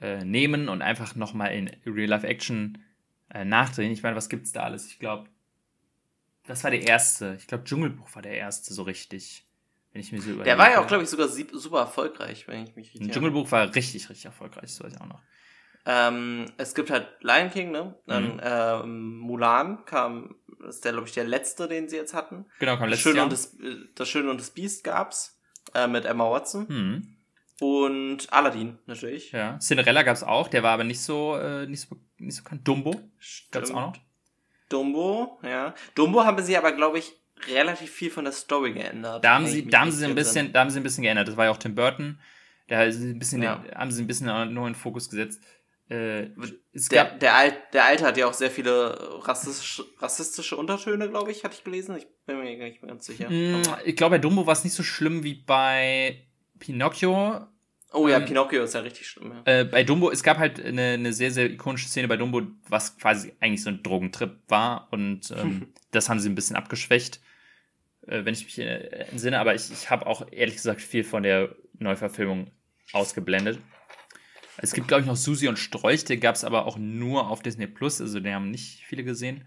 [0.00, 2.82] äh, nehmen und einfach nochmal in Real-Life-Action
[3.32, 3.92] äh, nachdrehen.
[3.92, 4.86] Ich meine, was gibt's da alles?
[4.86, 5.28] Ich glaube,
[6.46, 7.36] das war der erste.
[7.38, 9.46] Ich glaube, Dschungelbuch war der erste so richtig.
[9.92, 12.76] Wenn ich mir so Der war ja auch, glaube ich, sogar super erfolgreich, wenn ich
[12.76, 13.10] mich richtig.
[13.10, 15.22] Dschungelbuch war richtig, richtig erfolgreich, das weiß ich auch noch.
[15.86, 17.98] Ähm, es gibt halt Lion King, ne?
[18.06, 18.40] Dann Mhm.
[18.42, 22.46] ähm, Mulan kam, das ist der, glaube ich, der letzte, den sie jetzt hatten.
[22.58, 23.24] Genau, kam Das letztes Schöne, Jahr.
[23.24, 25.40] und das, äh, das Schöne und das Biest gab's
[25.74, 27.16] äh, mit Emma Watson hm,
[27.60, 29.32] und Aladdin natürlich.
[29.32, 29.58] ja.
[29.60, 32.66] Cinderella gab's auch, der war aber nicht so, äh, nicht so, nicht so bekannt.
[32.66, 33.70] Dumbo gab's Stimmt.
[33.72, 33.96] auch noch.
[34.68, 35.74] Dumbo, ja.
[35.94, 37.12] Dumbo haben sie aber, glaube ich,
[37.48, 39.24] relativ viel von der Story geändert.
[39.24, 41.28] Da haben sie, da haben sie ein bisschen, da haben sie ein bisschen geändert.
[41.28, 42.18] Das war ja auch Tim Burton.
[42.68, 43.56] Da haben sie ein bisschen, Ja.
[43.56, 45.42] den, haben sie ein bisschen nur in den Fokus gesetzt.
[45.88, 46.28] Äh,
[46.72, 48.96] es Der, gab, der, Alt, der Alte hat ja auch sehr viele
[49.26, 51.96] rassistische, rassistische Untertöne, glaube ich, hatte ich gelesen.
[51.96, 53.28] Ich bin mir gar nicht mehr ganz sicher.
[53.28, 56.22] mh, ich glaube, bei Dumbo war es nicht so schlimm wie bei
[56.60, 57.46] Pinocchio.
[57.92, 59.32] Oh ja, ähm, Pinocchio ist ja richtig schlimm.
[59.44, 59.60] Ja.
[59.60, 62.96] Äh, bei Dumbo, es gab halt eine, eine sehr, sehr ikonische Szene bei Dumbo, was
[62.98, 67.20] quasi eigentlich so ein Drogentrip war und ähm, das haben sie ein bisschen abgeschwächt,
[68.06, 71.24] äh, wenn ich mich äh, entsinne, aber ich, ich habe auch ehrlich gesagt viel von
[71.24, 72.52] der Neuverfilmung
[72.92, 73.58] ausgeblendet.
[74.58, 77.42] Es gibt, glaube ich, noch Susi und Strolch, den gab es aber auch nur auf
[77.42, 79.46] Disney Plus, also den haben nicht viele gesehen.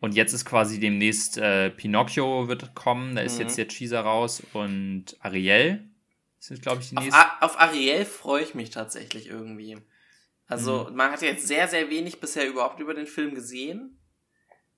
[0.00, 3.42] Und jetzt ist quasi demnächst äh, Pinocchio wird kommen, da ist Mhm.
[3.42, 5.88] jetzt der Teaser raus und Ariel
[6.50, 7.20] ist, glaube ich, die Auf, nächste.
[7.20, 9.78] A- auf Ariel freue ich mich tatsächlich irgendwie.
[10.46, 10.96] Also, Mhm.
[10.96, 13.98] man hat jetzt sehr, sehr wenig bisher überhaupt über den Film gesehen.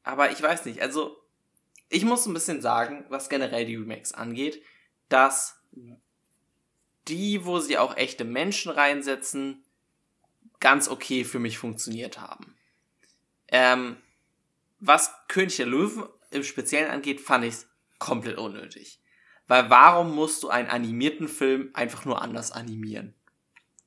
[0.03, 1.17] Aber ich weiß nicht, also,
[1.89, 4.63] ich muss ein bisschen sagen, was generell die Remakes angeht,
[5.09, 5.61] dass
[7.09, 9.65] die, wo sie auch echte Menschen reinsetzen,
[10.61, 12.57] ganz okay für mich funktioniert haben.
[13.49, 13.97] Ähm,
[14.81, 17.55] was König der Löwen im Speziellen angeht, fand ich
[17.99, 19.01] komplett unnötig.
[19.49, 23.15] Weil warum musst du einen animierten Film einfach nur anders animieren?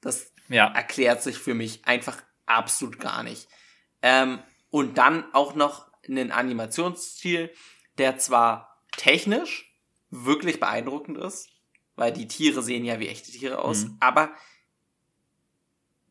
[0.01, 0.68] Das Ja.
[0.74, 3.47] erklärt sich für mich einfach absolut gar nicht.
[4.01, 4.39] Ähm,
[4.70, 7.51] und dann auch noch einen Animationsstil,
[7.97, 9.76] der zwar technisch
[10.10, 11.49] wirklich beeindruckend ist,
[11.95, 13.97] weil die Tiere sehen ja wie echte Tiere aus, Mhm.
[13.99, 14.32] aber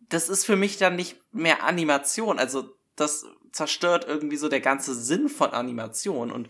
[0.08, 2.38] das ist für mich dann nicht mehr Animation.
[2.38, 6.30] Also das zerstört irgendwie so der ganze Sinn von Animation.
[6.30, 6.48] Und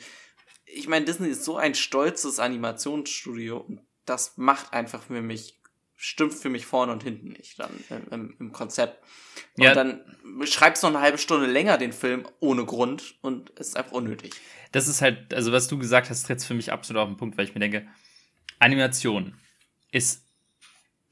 [0.74, 5.58] ich meine, Disney ist so ein stolzes Animationsstudio und das macht einfach für mich,
[5.96, 7.70] stimmt für mich vorne und hinten nicht dann
[8.10, 9.02] im, im, Konzept.
[9.56, 9.74] Und Ja.
[9.74, 10.00] dann
[10.44, 14.34] schreibst du noch eine halbe Stunde länger den Film ohne Grund und ist einfach unnötig.
[14.72, 17.38] das ist halt, also was du gesagt hast, tritt für mich absolut auf den Punkt,
[17.38, 17.88] weil ich mir denke,
[18.58, 19.34] Animation
[19.90, 20.24] ist,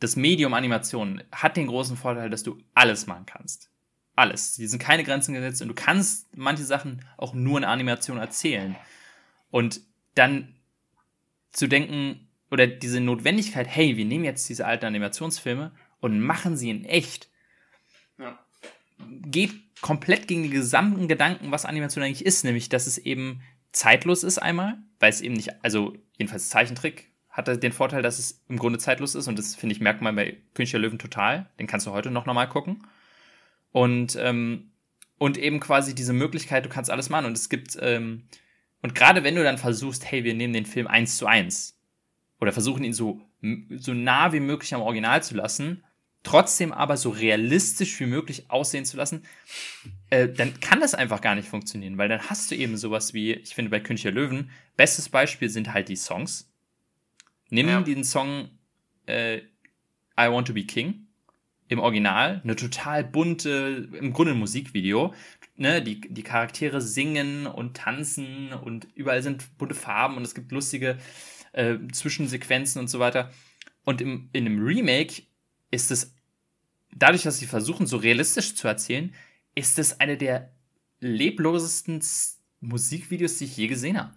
[0.00, 3.70] das Medium Animation hat den großen Vorteil, dass du alles machen kannst.
[4.14, 4.56] Alles.
[4.56, 8.76] Hier sind keine Grenzen gesetzt und du kannst manche Sachen auch nur in Animation erzählen.
[9.50, 9.80] Und
[10.14, 10.54] dann
[11.52, 16.70] zu denken, oder diese Notwendigkeit, hey, wir nehmen jetzt diese alten Animationsfilme und machen sie
[16.70, 17.30] in echt,
[18.18, 18.38] Ja.
[18.98, 23.42] geht komplett gegen die gesamten Gedanken, was Animation eigentlich ist, nämlich dass es eben
[23.72, 28.42] zeitlos ist einmal, weil es eben nicht, also jedenfalls Zeichentrick hat den Vorteil, dass es
[28.48, 31.50] im Grunde zeitlos ist und das finde ich merkt man bei König der Löwen total.
[31.58, 32.86] Den kannst du heute noch normal gucken
[33.72, 34.70] und ähm,
[35.18, 38.24] und eben quasi diese Möglichkeit, du kannst alles machen und es gibt ähm,
[38.82, 41.78] und gerade wenn du dann versuchst, hey, wir nehmen den Film eins zu eins
[42.40, 43.20] oder versuchen ihn so
[43.76, 45.84] so nah wie möglich am Original zu lassen,
[46.22, 49.24] trotzdem aber so realistisch wie möglich aussehen zu lassen,
[50.10, 53.32] äh, dann kann das einfach gar nicht funktionieren, weil dann hast du eben sowas wie,
[53.32, 56.52] ich finde bei König der Löwen, bestes Beispiel sind halt die Songs.
[57.48, 57.80] Nimm ja.
[57.80, 58.50] den Song
[59.06, 59.38] äh,
[60.18, 61.06] I Want to Be King
[61.68, 65.14] im Original, eine total bunte, im Grunde ein Musikvideo.
[65.58, 70.52] Ne, die, die Charaktere singen und tanzen und überall sind bunte Farben und es gibt
[70.52, 70.98] lustige
[71.52, 73.30] äh, Zwischensequenzen und so weiter.
[73.84, 75.22] Und im, in einem Remake
[75.70, 76.14] ist es,
[76.94, 79.14] dadurch, dass sie versuchen, so realistisch zu erzählen,
[79.54, 80.52] ist es eine der
[81.00, 82.02] leblosesten
[82.60, 84.14] Musikvideos, die ich je gesehen habe.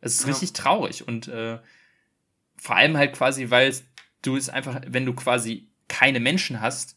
[0.00, 0.28] Es ist ja.
[0.28, 1.60] richtig traurig und äh,
[2.56, 3.74] vor allem halt quasi, weil
[4.22, 6.96] du es einfach, wenn du quasi keine Menschen hast,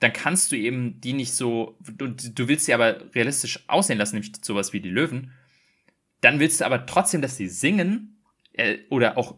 [0.00, 4.16] dann kannst du eben die nicht so, du, du willst sie aber realistisch aussehen lassen,
[4.16, 5.32] nämlich sowas wie die Löwen.
[6.20, 8.20] Dann willst du aber trotzdem, dass sie singen
[8.52, 9.36] äh, oder auch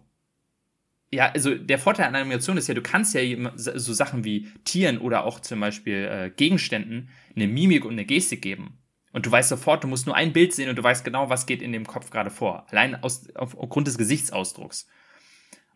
[1.13, 3.23] ja, also der Vorteil an Animation ist ja, du kannst ja
[3.55, 8.43] so Sachen wie Tieren oder auch zum Beispiel äh, Gegenständen eine Mimik und eine Gestik
[8.43, 8.79] geben.
[9.13, 11.47] Und du weißt sofort, du musst nur ein Bild sehen und du weißt genau, was
[11.47, 12.67] geht in dem Kopf gerade vor.
[12.71, 14.89] Allein aus, auf, aufgrund des Gesichtsausdrucks.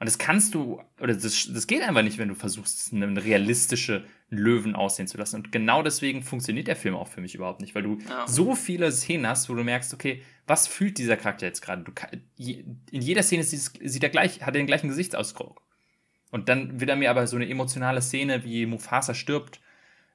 [0.01, 4.07] Und das kannst du, oder das, das geht einfach nicht, wenn du versuchst, einen realistischen
[4.31, 5.37] Löwen aussehen zu lassen.
[5.37, 8.27] Und genau deswegen funktioniert der Film auch für mich überhaupt nicht, weil du ja.
[8.27, 11.85] so viele Szenen hast, wo du merkst, okay, was fühlt dieser Charakter jetzt gerade?
[12.39, 15.61] In jeder Szene sieht er gleich, hat er den gleichen Gesichtsausdruck.
[16.31, 19.61] Und dann will er mir aber so eine emotionale Szene, wie Mufasa stirbt,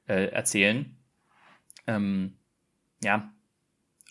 [0.08, 0.96] äh, erzählen.
[1.86, 2.36] Ähm,
[3.04, 3.32] ja.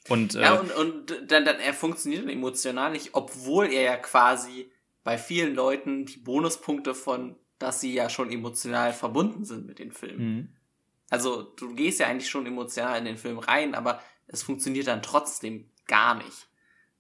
[0.08, 4.72] Und, äh, ja, und, und dann, dann, er funktioniert emotional nicht, obwohl er ja quasi
[5.06, 9.92] bei vielen Leuten die Bonuspunkte von, dass sie ja schon emotional verbunden sind mit den
[9.92, 10.36] Filmen.
[10.36, 10.50] Mhm.
[11.12, 15.04] Also du gehst ja eigentlich schon emotional in den Film rein, aber es funktioniert dann
[15.04, 16.50] trotzdem gar nicht.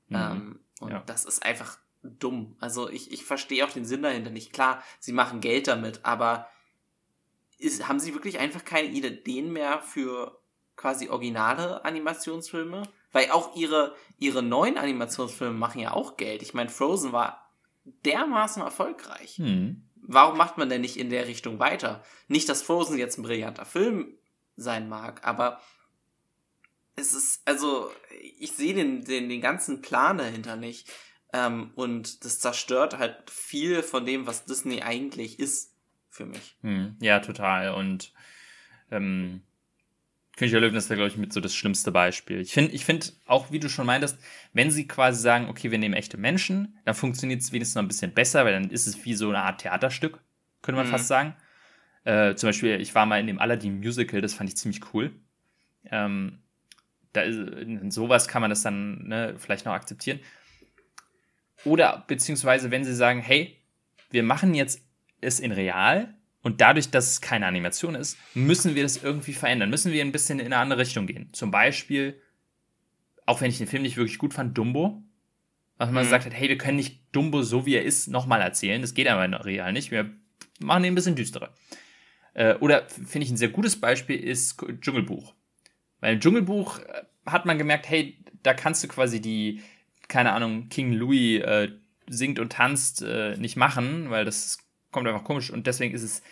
[0.08, 0.16] Mhm.
[0.16, 1.04] Ähm, und ja.
[1.08, 2.56] das ist einfach dumm.
[2.60, 4.54] Also ich, ich verstehe auch den Sinn dahinter nicht.
[4.54, 6.48] Klar, sie machen Geld damit, aber
[7.58, 10.40] ist, haben sie wirklich einfach keine Ideen mehr für
[10.76, 12.84] quasi originale Animationsfilme?
[13.12, 16.44] Weil auch ihre, ihre neuen Animationsfilme machen ja auch Geld.
[16.44, 17.45] Ich meine, Frozen war
[18.06, 19.38] dermaßen erfolgreich.
[19.38, 19.84] Hm.
[20.08, 22.04] Warum macht man denn nicht in der Richtung weiter?
[22.28, 24.18] Nicht, dass Frozen jetzt ein brillanter Film
[24.56, 25.60] sein mag, aber
[26.96, 27.92] es ist, also,
[28.40, 30.90] ich sehe den, den, den ganzen Plan dahinter nicht.
[31.34, 35.74] Ähm, und das zerstört halt viel von dem, was Disney eigentlich ist,
[36.10, 36.58] für mich.
[36.62, 36.96] Hm.
[37.02, 37.74] Ja, total.
[37.74, 38.14] Und
[38.92, 39.42] ähm,
[40.36, 42.42] König der Löwen ist da, glaube ich, mit so das schlimmste Beispiel.
[42.42, 44.20] Ich finde, ich finde auch, wie du schon meintest,
[44.52, 47.88] wenn sie quasi sagen, okay, wir nehmen echte Menschen, dann funktioniert es wenigstens noch ein
[47.88, 50.20] bisschen besser, weil dann ist es wie so eine Art Theaterstück,
[50.62, 50.92] könnte man mhm.
[50.92, 51.36] fast sagen.
[52.04, 55.12] Äh, zum Beispiel, ich war mal in dem Aladdin Musical, das fand ich ziemlich cool.
[55.90, 56.40] Ähm,
[57.14, 60.20] da ist, in sowas kann man das dann ne, vielleicht noch akzeptieren.
[61.64, 63.58] Oder beziehungsweise, wenn sie sagen, hey,
[64.12, 64.86] wir machen jetzt
[65.22, 66.15] es in real,
[66.46, 69.72] und dadurch, dass es keine Animation ist, müssen wir das irgendwie verändern.
[69.72, 71.34] Müssen wir ein bisschen in eine andere Richtung gehen.
[71.34, 72.22] Zum Beispiel,
[73.26, 75.02] auch wenn ich den Film nicht wirklich gut fand, Dumbo.
[75.80, 76.06] Was man mhm.
[76.06, 78.80] gesagt hat, hey, wir können nicht Dumbo so wie er ist nochmal erzählen.
[78.80, 79.90] Das geht aber real nicht.
[79.90, 80.12] Wir
[80.60, 81.52] machen ihn ein bisschen düsterer.
[82.36, 85.34] Äh, oder finde ich ein sehr gutes Beispiel ist Dschungelbuch.
[86.00, 89.64] Weil im Dschungelbuch äh, hat man gemerkt, hey, da kannst du quasi die,
[90.10, 91.70] keine Ahnung, King Louis äh,
[92.06, 94.60] singt und tanzt äh, nicht machen, weil das
[94.96, 95.52] kommt einfach komisch.
[95.52, 96.24] Und deswegen ist es,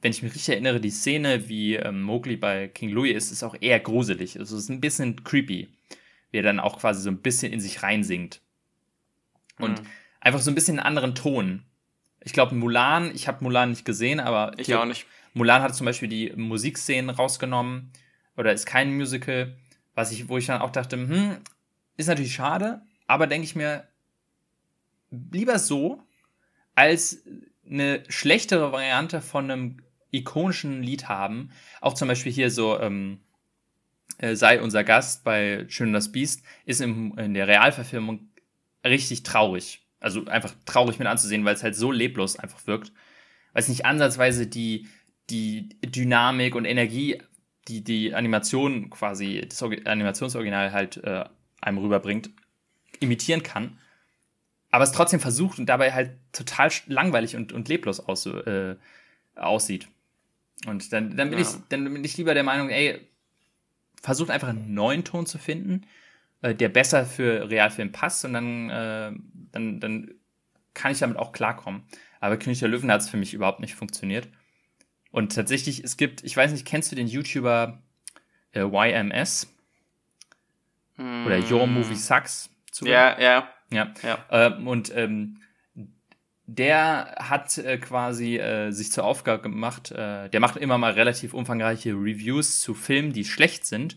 [0.00, 3.42] wenn ich mich richtig erinnere, die Szene, wie ähm, Mowgli bei King Louis ist, ist
[3.42, 4.38] auch eher gruselig.
[4.38, 5.68] Also es ist ein bisschen creepy,
[6.30, 8.40] wie er dann auch quasi so ein bisschen in sich reinsingt.
[9.58, 9.86] Und mhm.
[10.20, 11.64] einfach so ein bisschen einen anderen Ton.
[12.20, 15.06] Ich glaube, Mulan, ich habe Mulan nicht gesehen, aber ich auch nicht.
[15.32, 17.90] Mulan hat zum Beispiel die Musikszenen rausgenommen
[18.36, 19.56] oder ist kein Musical,
[19.96, 21.38] was ich, wo ich dann auch dachte, hm,
[21.96, 23.88] ist natürlich schade, aber denke ich mir,
[25.10, 26.00] lieber so,
[26.76, 27.24] als
[27.68, 29.76] eine schlechtere Variante von einem
[30.10, 31.50] ikonischen Lied haben.
[31.80, 33.20] Auch zum Beispiel hier so, ähm,
[34.18, 38.28] äh, sei unser Gast bei Schön und das Biest, ist im, in der Realverfilmung
[38.84, 39.86] richtig traurig.
[40.00, 42.92] Also einfach traurig mit anzusehen, weil es halt so leblos einfach wirkt.
[43.52, 44.88] Weil es nicht ansatzweise die,
[45.30, 47.20] die Dynamik und Energie,
[47.68, 51.24] die die Animation quasi, das Animationsoriginal halt äh,
[51.60, 52.30] einem rüberbringt,
[53.00, 53.78] imitieren kann
[54.74, 58.74] aber es trotzdem versucht und dabei halt total langweilig und, und leblos aus, äh,
[59.36, 59.86] aussieht.
[60.66, 61.44] Und dann, dann, bin ja.
[61.44, 62.98] ich, dann bin ich lieber der Meinung, ey,
[64.02, 65.86] versucht einfach einen neuen Ton zu finden,
[66.42, 69.12] äh, der besser für Realfilm passt und dann, äh,
[69.52, 70.14] dann, dann
[70.74, 71.84] kann ich damit auch klarkommen.
[72.18, 74.26] Aber König der Löwen hat es für mich überhaupt nicht funktioniert.
[75.12, 77.80] Und tatsächlich, es gibt, ich weiß nicht, kennst du den YouTuber
[78.50, 79.46] äh, YMS?
[80.96, 81.26] Hm.
[81.26, 82.50] Oder Your Movie Sucks?
[82.82, 83.48] Ja, ja.
[83.74, 83.92] Ja.
[84.02, 84.18] ja.
[84.30, 85.40] Ähm, und ähm,
[86.46, 91.32] der hat äh, quasi äh, sich zur Aufgabe gemacht, äh, der macht immer mal relativ
[91.32, 93.96] umfangreiche Reviews zu Filmen, die schlecht sind.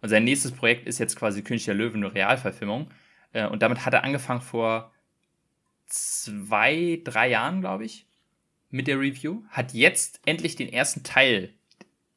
[0.00, 2.90] Und sein nächstes Projekt ist jetzt quasi König der Löwen, eine Realverfilmung.
[3.32, 4.92] Äh, und damit hat er angefangen vor
[5.86, 8.06] zwei, drei Jahren, glaube ich,
[8.70, 9.42] mit der Review.
[9.50, 11.50] Hat jetzt endlich den ersten Teil,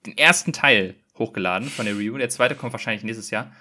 [0.06, 2.18] den ersten Teil hochgeladen von der Review.
[2.18, 3.52] Der zweite kommt wahrscheinlich nächstes Jahr.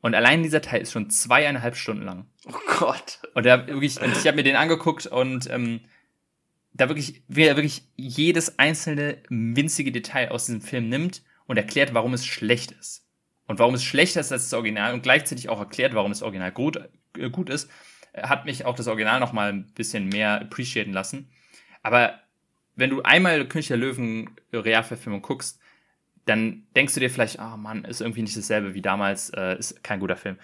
[0.00, 2.26] Und allein dieser Teil ist schon zweieinhalb Stunden lang.
[2.46, 3.20] Oh Gott.
[3.34, 5.80] Und da wirklich, und ich habe mir den angeguckt und ähm,
[6.72, 11.94] da wirklich, wie er wirklich jedes einzelne winzige Detail aus diesem Film nimmt und erklärt,
[11.94, 13.04] warum es schlecht ist.
[13.48, 16.52] Und warum es schlechter ist als das Original und gleichzeitig auch erklärt, warum das Original
[16.52, 16.78] gut,
[17.18, 17.70] äh, gut ist,
[18.14, 21.30] hat mich auch das Original noch mal ein bisschen mehr appreciaten lassen.
[21.82, 22.20] Aber
[22.76, 25.60] wenn du einmal König der Löwen Realverfilmung guckst,
[26.28, 29.82] dann denkst du dir vielleicht, oh Mann, ist irgendwie nicht dasselbe wie damals, äh, ist
[29.82, 30.38] kein guter Film.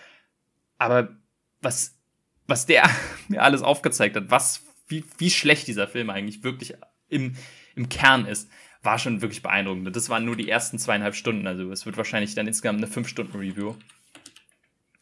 [0.78, 1.16] Aber
[1.60, 1.98] was,
[2.46, 2.88] was der
[3.28, 6.74] mir alles aufgezeigt hat, was, wie, wie schlecht dieser Film eigentlich wirklich
[7.08, 7.36] im,
[7.74, 8.50] im Kern ist,
[8.82, 9.94] war schon wirklich beeindruckend.
[9.94, 13.08] Das waren nur die ersten zweieinhalb Stunden, also es wird wahrscheinlich dann insgesamt eine fünf
[13.08, 13.74] Stunden Review.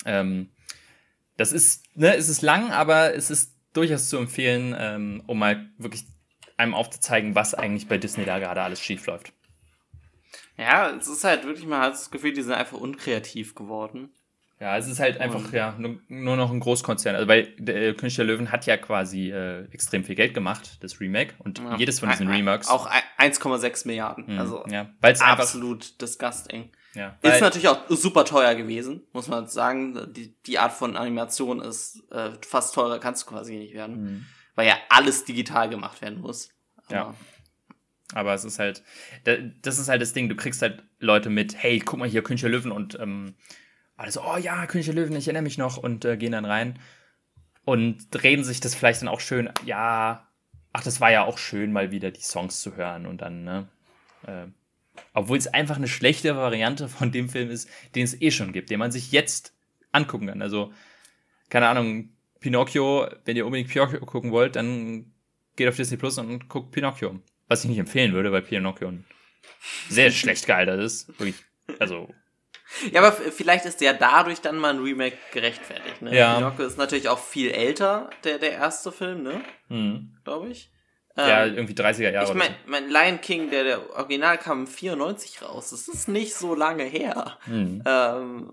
[0.05, 0.51] Ähm,
[1.37, 5.71] das ist, ne, es ist lang, aber es ist durchaus zu empfehlen, ähm, um mal
[5.79, 6.07] wirklich
[6.57, 9.33] einem aufzuzeigen, was eigentlich bei Disney da gerade alles schief läuft.
[10.63, 14.11] Ja, es ist halt wirklich, man hat das Gefühl, die sind einfach unkreativ geworden.
[14.63, 17.17] Ja, es ist halt einfach ja nur, nur noch ein Großkonzern.
[17.17, 20.79] Also weil der äh, König der Löwen hat ja quasi äh, extrem viel Geld gemacht,
[20.81, 21.35] das Remake.
[21.41, 21.75] Und ja.
[21.79, 22.69] jedes von diesen Remakes.
[22.69, 22.89] Auch
[23.19, 24.33] 1,6 Milliarden.
[24.33, 26.71] Mhm, also ja, weil's absolut einfach, disgusting.
[26.95, 30.13] Ja, ist natürlich auch super teuer gewesen, muss man sagen.
[30.13, 34.03] Die, die Art von Animation ist äh, fast teurer, kannst du quasi nicht werden.
[34.03, 34.27] Mhm.
[34.55, 36.51] Weil ja alles digital gemacht werden muss.
[36.87, 37.15] Aber ja.
[38.15, 38.83] Aber es ist halt,
[39.63, 42.43] das ist halt das Ding, du kriegst halt Leute mit, hey, guck mal hier, König
[42.43, 43.35] der Löwen und ähm,
[43.97, 46.45] alle so, oh ja, König der Löwen, ich erinnere mich noch und äh, gehen dann
[46.45, 46.79] rein
[47.65, 50.29] und reden sich das vielleicht dann auch schön, ja,
[50.73, 53.69] ach, das war ja auch schön, mal wieder die Songs zu hören und dann, ne,
[54.27, 54.47] äh,
[55.15, 58.71] obwohl es einfach eine schlechte Variante von dem Film ist, den es eh schon gibt,
[58.71, 59.55] den man sich jetzt
[59.91, 60.43] angucken kann.
[60.43, 60.73] Also,
[61.49, 62.11] keine Ahnung,
[62.41, 65.13] Pinocchio, wenn ihr unbedingt Pinocchio gucken wollt, dann
[65.57, 67.21] geht auf Disney Plus und guckt Pinocchio.
[67.53, 68.95] Was ich nicht empfehlen würde, weil Pinocchio
[69.91, 71.09] sehr schlecht gealtert ist.
[71.09, 71.35] Wirklich,
[71.79, 72.09] also.
[72.91, 76.01] Ja, aber vielleicht ist ja dadurch dann mal ein Remake gerechtfertigt.
[76.01, 76.17] Ne?
[76.17, 76.37] Ja.
[76.37, 79.43] Pinocchio ist natürlich auch viel älter, der, der erste Film, ne?
[79.69, 80.17] Mhm.
[80.25, 80.71] Glaube ich.
[81.15, 82.31] Ja, ähm, irgendwie 30er Jahre.
[82.31, 85.69] Ich meine, mein Lion King, der, der Original kam 94 raus.
[85.73, 87.37] Das ist nicht so lange her.
[87.45, 87.83] Mhm.
[87.85, 88.53] Ähm,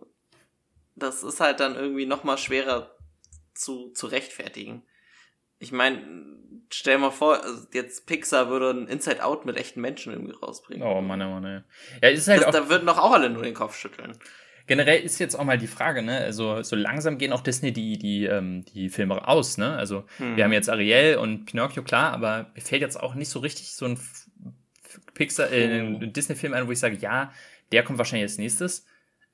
[0.96, 2.94] das ist halt dann irgendwie noch mal schwerer
[3.54, 4.84] zu, zu rechtfertigen.
[5.58, 6.02] Ich meine,
[6.70, 10.86] stell mal vor, also jetzt Pixar würde ein Inside Out mit echten Menschen irgendwie rausbringen.
[10.86, 11.62] Oh Mann, oh Mann, ey.
[12.02, 14.18] Ja, ist halt das, da würden doch auch alle nur den Kopf schütteln.
[14.68, 17.98] Generell ist jetzt auch mal die Frage, ne, also so langsam gehen auch Disney die,
[17.98, 19.76] die, ähm, die Filme aus, ne?
[19.76, 20.38] Also hm.
[20.38, 23.74] wir haben jetzt Ariel und Pinocchio, klar, aber mir fällt jetzt auch nicht so richtig
[23.74, 24.00] so ein
[25.16, 27.34] Pixar, äh, ein Disney-Film ein, wo ich sage, ja,
[27.72, 28.86] der kommt wahrscheinlich als nächstes.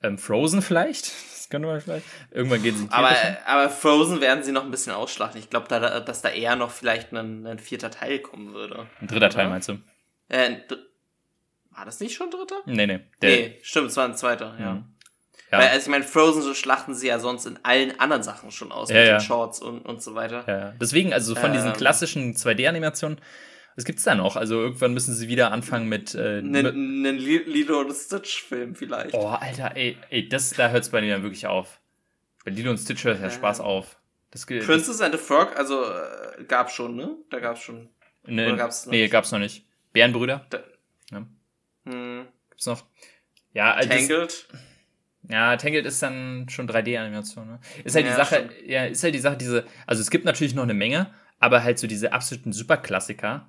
[0.02, 1.12] Ähm, Frozen vielleicht?
[1.46, 2.04] Das könnte man vielleicht.
[2.32, 3.14] Irgendwann gehen sie aber,
[3.46, 5.38] aber Frozen werden sie noch ein bisschen ausschlachten.
[5.38, 8.88] Ich glaube, da, dass da eher noch vielleicht ein, ein vierter Teil kommen würde.
[9.00, 9.78] Ein dritter Teil meinst du?
[10.28, 10.56] Äh,
[11.70, 12.56] war das nicht schon ein dritter?
[12.66, 13.00] Nee, nee.
[13.22, 14.74] Der, nee, stimmt, es war ein zweiter, ja.
[14.74, 14.84] Mhm.
[15.52, 15.58] Ja.
[15.58, 18.72] Weil, also ich meine, Frozen so schlachten sie ja sonst in allen anderen Sachen schon
[18.72, 19.18] aus, ja, mit ja.
[19.18, 20.42] den Shorts und, und so weiter.
[20.48, 23.18] Ja, Deswegen, also von ähm, diesen klassischen 2D-Animationen,
[23.76, 24.36] was gibt's da noch?
[24.36, 29.14] Also irgendwann müssen sie wieder anfangen mit äh, einen Lilo und Stitch Film vielleicht.
[29.14, 31.78] Oh, Alter, ey, ey, das da hört's bei mir dann wirklich auf.
[32.44, 33.98] Bei Lilo und Stitch hört ja Spaß auf.
[34.30, 37.16] Das, Princess das, and the Frog, also äh, gab's schon, ne?
[37.30, 37.88] Da gab's schon.
[38.26, 39.12] Ne, Oder gab's noch nee, nicht?
[39.12, 39.64] gab's noch nicht.
[39.92, 40.46] Bärenbrüder?
[40.50, 40.58] Da,
[41.12, 41.26] ja.
[41.84, 42.26] Hm.
[42.50, 42.84] Gibt's noch?
[43.52, 44.46] Ja, also Tangled.
[44.50, 44.60] Das,
[45.28, 47.60] ja, Tangled ist dann schon 3D-Animation, ne?
[47.84, 48.68] Ist halt ja, die Sache, stimmt.
[48.68, 51.78] ja, ist halt die Sache, diese, also es gibt natürlich noch eine Menge, aber halt
[51.78, 53.48] so diese absoluten Superklassiker,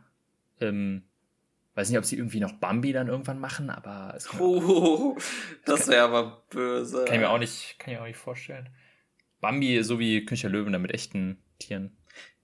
[0.61, 1.03] ähm,
[1.75, 5.15] weiß nicht, ob sie irgendwie noch Bambi dann irgendwann machen, aber es oh,
[5.65, 7.05] das wäre aber böse.
[7.05, 8.69] Kann ich mir auch nicht, kann ich mir auch nicht vorstellen.
[9.41, 11.95] Bambi so wie König der Löwen, mit echten Tieren.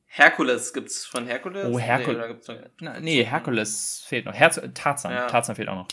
[0.06, 1.66] Herkules gibt's von Herkules?
[1.66, 2.48] Oh, Herkules.
[2.80, 4.34] Nee, nee, Herkules fehlt noch.
[4.34, 5.26] Herz Tarzan, ja.
[5.26, 5.88] Tarzan fehlt auch noch.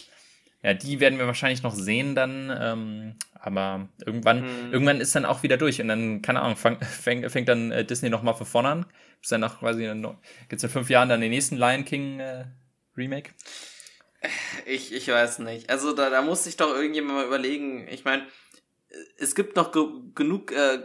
[0.63, 4.73] Ja, die werden wir wahrscheinlich noch sehen dann, ähm, aber irgendwann, hm.
[4.73, 7.85] irgendwann ist dann auch wieder durch und dann, keine Ahnung, fang, fäng, fängt dann äh,
[7.85, 8.87] Disney nochmal von vorne an.
[9.23, 9.91] Ist dann nach quasi,
[10.49, 12.45] gibt's in fünf Jahren dann den nächsten Lion King äh,
[12.97, 13.31] Remake?
[14.67, 15.71] Ich, ich weiß nicht.
[15.71, 17.89] Also da, da muss sich doch irgendjemand mal überlegen.
[17.89, 18.27] Ich meine,
[19.19, 19.85] es gibt noch ge
[20.15, 20.81] genug äh,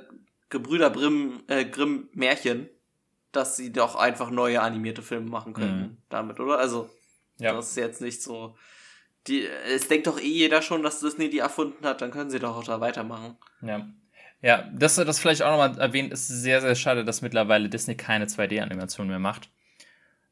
[0.49, 2.69] Gebrüder Grimm, äh, Grimm Märchen,
[3.32, 5.97] dass sie doch einfach neue animierte Filme machen können mhm.
[6.09, 6.59] damit, oder?
[6.59, 6.89] Also,
[7.39, 7.53] ja.
[7.53, 8.55] das ist jetzt nicht so
[9.28, 12.39] die, es denkt doch eh jeder schon, dass Disney die erfunden hat, dann können sie
[12.39, 13.38] doch auch da weitermachen.
[13.61, 13.88] Ja.
[14.41, 18.26] Ja, das, das vielleicht auch nochmal erwähnt, ist sehr, sehr schade, dass mittlerweile Disney keine
[18.26, 19.49] 2D-Animation mehr macht.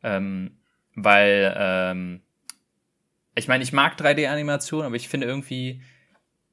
[0.04, 0.60] Ähm,
[0.94, 2.22] weil, ähm,
[3.34, 5.82] ich meine, ich mag 3D-Animation, aber ich finde irgendwie,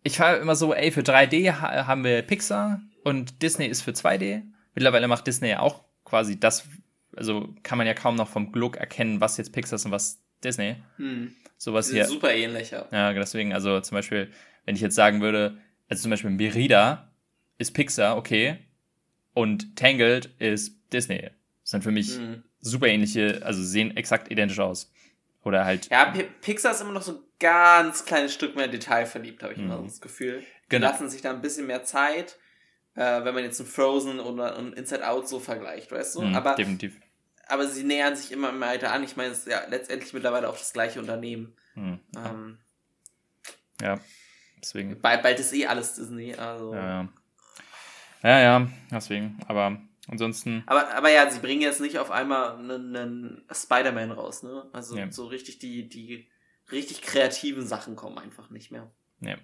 [0.02, 3.90] ich war immer so, ey, für 3D ha haben wir Pixar und Disney ist für
[3.90, 4.42] 2D.
[4.74, 6.66] Mittlerweile macht Disney ja auch quasi das,
[7.14, 10.22] also kann man ja kaum noch vom Look erkennen, was jetzt Pixar ist und was
[10.42, 10.76] Disney.
[10.96, 11.34] Hm.
[11.60, 12.06] Sowas hier.
[12.06, 12.88] Super ähnlich, ja.
[12.90, 14.30] Ja, deswegen, also zum Beispiel,
[14.64, 15.58] wenn ich jetzt sagen würde,
[15.90, 17.12] also zum Beispiel Merida
[17.58, 18.56] ist Pixar, okay,
[19.34, 21.20] und Tangled ist Disney.
[21.60, 22.42] Das sind für mich Hm.
[22.60, 24.90] super ähnliche, also sehen exakt identisch aus.
[25.44, 29.04] Oder halt, Ja, P Pixar ist immer noch so ein ganz kleines Stück mehr Detail
[29.04, 29.86] verliebt, habe ich immer Mhm.
[29.86, 30.40] das Gefühl.
[30.40, 30.86] Die Genau.
[30.88, 32.38] lassen sich da ein bisschen mehr Zeit,
[32.94, 36.22] äh, wenn man jetzt ein Frozen oder ein Inside Out so vergleicht, weißt du?
[36.22, 36.98] mh, aber, definitiv.
[37.50, 39.02] Aber sie nähern sich immer weiter an.
[39.04, 41.54] Ich meine, es ist ja letztendlich mittlerweile auch das gleiche Unternehmen.
[41.74, 42.58] Mh, Ähm,
[43.80, 43.98] ja,
[44.62, 45.00] deswegen.
[45.00, 46.74] bald, bald ist eh alles Disney, also.
[46.74, 47.08] Ja, ja.
[48.22, 49.38] Ja, ja, deswegen.
[49.48, 54.42] Aber ansonsten, Aber, aber ja, sie bringen jetzt nicht auf einmal einen, einen Spider-Man raus,
[54.42, 54.68] ne?
[54.72, 55.10] Also Ja.
[55.10, 56.28] so richtig die, die
[56.70, 58.90] richtig kreativen Sachen kommen einfach nicht mehr.
[59.20, 59.38] ne.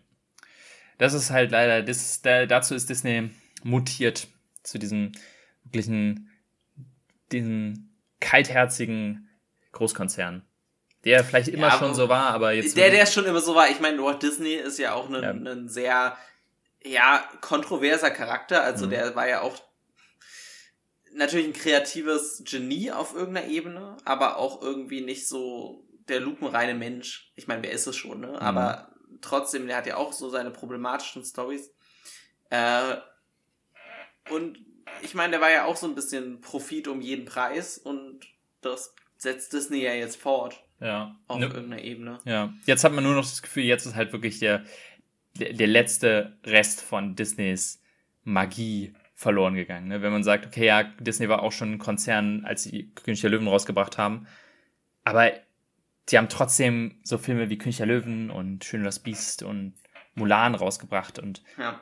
[0.98, 3.30] Das ist halt leider, das, da, dazu ist Disney
[3.62, 4.28] mutiert
[4.62, 5.12] zu diesem
[5.64, 6.30] wirklichen,
[7.32, 9.28] diesen kaltherzigen
[9.72, 10.42] Großkonzern.
[11.04, 12.76] Der vielleicht immer Ja, schon so war, aber jetzt.
[12.76, 15.30] Der, der schon immer so war, ich meine, Walt Disney ist ja auch ein, Ja.
[15.52, 16.16] ein sehr,
[16.82, 18.62] ja, kontroverser Charakter.
[18.62, 18.90] Also Mhm.
[18.90, 19.56] der war ja auch
[21.12, 27.32] natürlich ein kreatives Genie auf irgendeiner Ebene, aber auch irgendwie nicht so der lupenreine Mensch.
[27.36, 28.28] Ich meine, wer ist es schon, ne?
[28.28, 28.36] Mhm.
[28.36, 31.70] Aber trotzdem, der hat ja auch so seine problematischen Stories.
[32.50, 32.96] Äh,
[34.30, 34.58] und
[35.02, 38.20] ich meine, der war ja auch so ein bisschen Profit um jeden Preis und
[38.60, 41.16] das setzt Disney ja jetzt fort ja.
[41.26, 42.18] auf Ne- irgendeiner Ebene.
[42.24, 44.64] Ja, jetzt hat man nur noch das Gefühl, jetzt ist halt wirklich der,
[45.34, 47.80] der, der letzte Rest von Disneys
[48.24, 49.88] Magie verloren gegangen.
[49.88, 50.02] Ne?
[50.02, 53.30] Wenn man sagt, okay, ja, Disney war auch schon ein Konzern, als sie König der
[53.30, 54.26] Löwen rausgebracht haben.
[55.04, 55.32] Aber
[56.10, 59.74] die haben trotzdem so Filme wie König der Löwen und Schön das Biest und
[60.14, 61.18] Mulan rausgebracht.
[61.18, 61.80] Und Ja.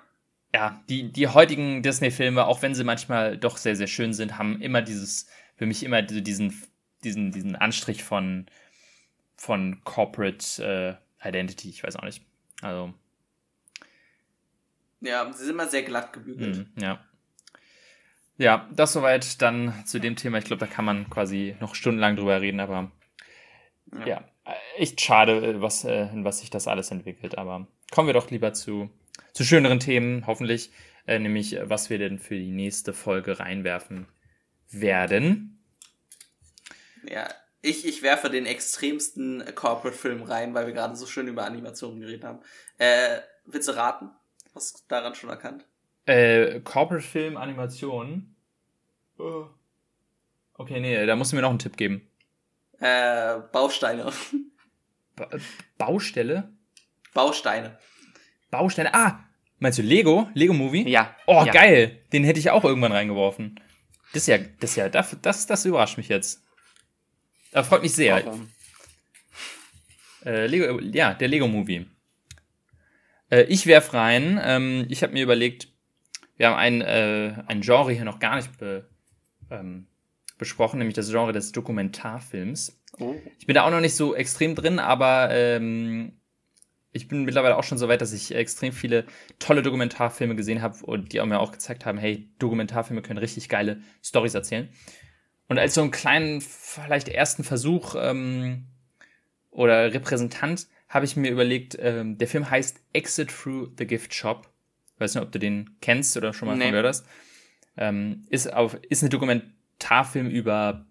[0.54, 4.62] Ja, die, die heutigen Disney-Filme, auch wenn sie manchmal doch sehr, sehr schön sind, haben
[4.62, 5.26] immer dieses,
[5.56, 6.54] für mich immer diesen,
[7.02, 8.46] diesen, diesen Anstrich von,
[9.36, 12.22] von Corporate äh, Identity, ich weiß auch nicht.
[12.62, 12.94] Also,
[15.00, 16.68] Ja, sie sind immer sehr glatt gebügelt.
[16.76, 17.04] mh, ja.
[18.38, 20.38] Ja, das soweit dann zu dem Thema.
[20.38, 22.92] Ich glaube, da kann man quasi noch stundenlang drüber reden, aber
[24.06, 27.38] ja, äh, echt schade, was, äh, in was sich das alles entwickelt.
[27.38, 28.88] Aber kommen wir doch lieber zu,
[29.34, 30.70] zu schöneren Themen, hoffentlich,
[31.06, 34.06] äh, nämlich äh, was wir denn für die nächste Folge reinwerfen
[34.70, 35.62] werden.
[37.06, 37.28] Ja,
[37.60, 42.24] ich, ich werfe den extremsten Corporate-Film rein, weil wir gerade so schön über Animationen geredet
[42.24, 42.40] haben.
[42.78, 44.10] Äh, willst du raten?
[44.54, 45.66] Hast du daran schon erkannt?
[46.06, 48.34] Äh, Corporate Film Animation.
[49.18, 49.46] Oh.
[50.54, 52.08] Okay, nee, da musst du mir noch einen Tipp geben.
[52.78, 54.12] Äh, Bausteine.
[55.16, 55.28] Ba
[55.78, 56.52] Baustelle?
[57.12, 57.78] Bausteine.
[58.50, 58.94] Baustelle.
[58.94, 59.23] Ah,
[59.64, 60.28] meinst du Lego?
[60.34, 60.88] Lego Movie?
[60.88, 61.16] Ja.
[61.26, 61.52] Oh, ja.
[61.52, 61.98] geil.
[62.12, 63.58] Den hätte ich auch irgendwann reingeworfen.
[64.12, 66.44] Das ist ja, das ist ja, das, das, das überrascht mich jetzt.
[67.50, 68.24] Das freut mich sehr.
[68.24, 68.48] Warum?
[70.24, 71.86] Äh, Lego, ja, der Lego Movie.
[73.30, 74.40] Äh, ich werf rein.
[74.42, 75.68] Ähm, ich habe mir überlegt,
[76.36, 78.88] wir haben ein, äh, ein Genre hier noch gar nicht be,
[79.50, 79.86] ähm,
[80.38, 82.80] besprochen, nämlich das Genre des Dokumentarfilms.
[82.98, 83.14] Oh.
[83.38, 86.20] Ich bin da auch noch nicht so extrem drin, aber ähm,
[86.94, 89.04] ich bin mittlerweile auch schon so weit, dass ich extrem viele
[89.40, 93.48] tolle Dokumentarfilme gesehen habe und die auch mir auch gezeigt haben, hey, Dokumentarfilme können richtig
[93.48, 94.68] geile Stories erzählen.
[95.48, 98.66] Und als so einen kleinen, vielleicht ersten Versuch ähm,
[99.50, 104.48] oder Repräsentant habe ich mir überlegt, ähm, der Film heißt Exit Through the Gift Shop.
[104.98, 106.66] Weiß nicht, ob du den kennst oder schon mal Nee.
[106.66, 107.06] von gehört hast.
[107.76, 110.86] Ähm, ist, auf, ist ein Dokumentarfilm über,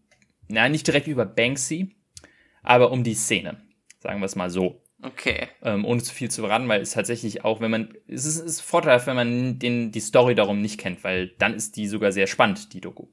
[0.50, 1.96] na, nicht direkt über Banksy,
[2.62, 3.62] aber um die Szene.
[4.00, 5.50] Sagen wir es mal so Okay.
[5.62, 8.62] ähm, ohne zu viel zu verraten, weil es tatsächlich auch, wenn man, es ist, ist
[8.62, 12.28] vorteilhaft, wenn man den, die Story darum nicht kennt, weil dann ist die sogar sehr
[12.28, 13.08] spannend, die Doku.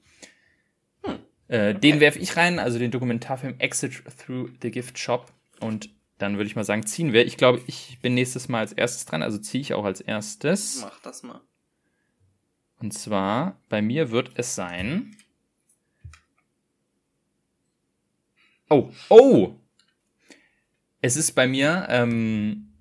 [1.48, 6.36] Äh, Den werfe ich rein, also den Dokumentarfilm Exit Through the Gift Shop und dann
[6.36, 7.26] würde ich mal sagen, ziehen wir.
[7.26, 10.82] Ich glaube, ich bin nächstes Mal als erstes dran, also ziehe ich auch als erstes.
[10.82, 11.40] Mach das mal.
[12.78, 15.16] Und zwar, bei mir wird es sein.
[18.68, 19.54] Oh, oh!
[21.00, 22.72] Es ist bei mir ähm,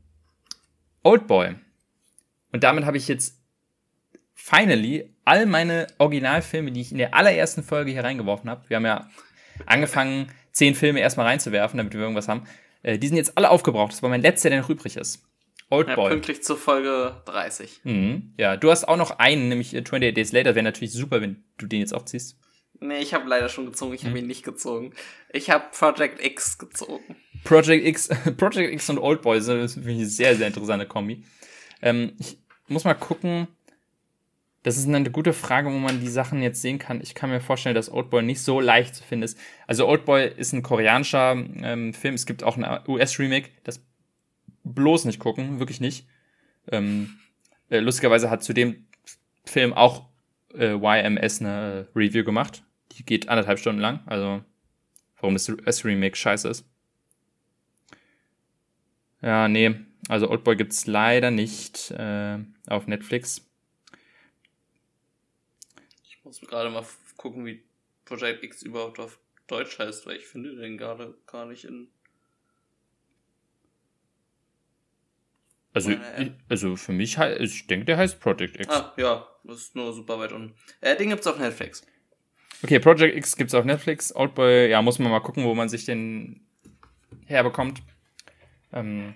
[1.03, 1.55] Oldboy.
[2.51, 3.39] Und damit habe ich jetzt
[4.33, 8.67] finally all meine Originalfilme, die ich in der allerersten Folge hier reingeworfen habe.
[8.67, 9.09] Wir haben ja
[9.65, 12.43] angefangen, zehn Filme erstmal reinzuwerfen, damit wir irgendwas haben.
[12.81, 13.93] Äh, die sind jetzt alle aufgebraucht.
[13.93, 15.23] Das war mein letzter, der noch übrig ist.
[15.69, 16.05] Oldboy.
[16.05, 17.81] Ja, pünktlich zur Folge 30.
[17.83, 18.33] Mhm.
[18.37, 20.55] Ja, du hast auch noch einen, nämlich 28 Days Later.
[20.55, 22.37] Wäre natürlich super, wenn du den jetzt auch ziehst.
[22.81, 24.93] Nee, ich habe leider schon gezogen, ich habe ihn nicht gezogen.
[25.31, 27.15] Ich habe Project X gezogen.
[27.43, 28.07] Project X,
[28.37, 31.23] Project X und Oldboy sind das finde ich eine sehr, sehr interessante Kombi.
[31.81, 32.37] Ähm, ich
[32.67, 33.47] muss mal gucken.
[34.63, 36.99] Das ist eine gute Frage, wo man die Sachen jetzt sehen kann.
[37.01, 39.37] Ich kann mir vorstellen, dass Oldboy nicht so leicht zu finden ist.
[39.67, 42.15] Also Oldboy ist ein koreanischer ähm, Film.
[42.15, 43.49] Es gibt auch ein US-Remake.
[43.63, 43.81] Das
[44.65, 46.07] bloß nicht gucken, wirklich nicht.
[46.69, 47.19] Ähm,
[47.69, 48.85] äh, lustigerweise hat zu dem
[49.45, 50.09] Film auch
[50.53, 52.63] äh, YMS eine Review gemacht.
[52.99, 54.01] Die geht anderthalb Stunden lang.
[54.05, 54.43] Also
[55.15, 56.65] warum das US-Remake scheiße ist.
[59.21, 59.75] Ja, nee.
[60.07, 63.45] Also Oldboy gibt's leider nicht äh, auf Netflix.
[66.03, 66.85] Ich muss gerade mal
[67.17, 67.63] gucken, wie
[68.05, 71.89] Project X überhaupt auf Deutsch heißt, weil ich finde den gerade gar nicht in.
[75.73, 78.67] Also, ich, also für mich, ich denke, der heißt Project X.
[78.69, 80.55] Ah, ja, das ist nur super weit unten.
[80.81, 81.85] Äh, den gibt's auf Netflix.
[82.63, 84.13] Okay, Project X gibt's auf Netflix.
[84.13, 86.41] Oldboy, ja, muss man mal gucken, wo man sich den
[87.25, 87.81] herbekommt.
[88.73, 89.15] Ähm,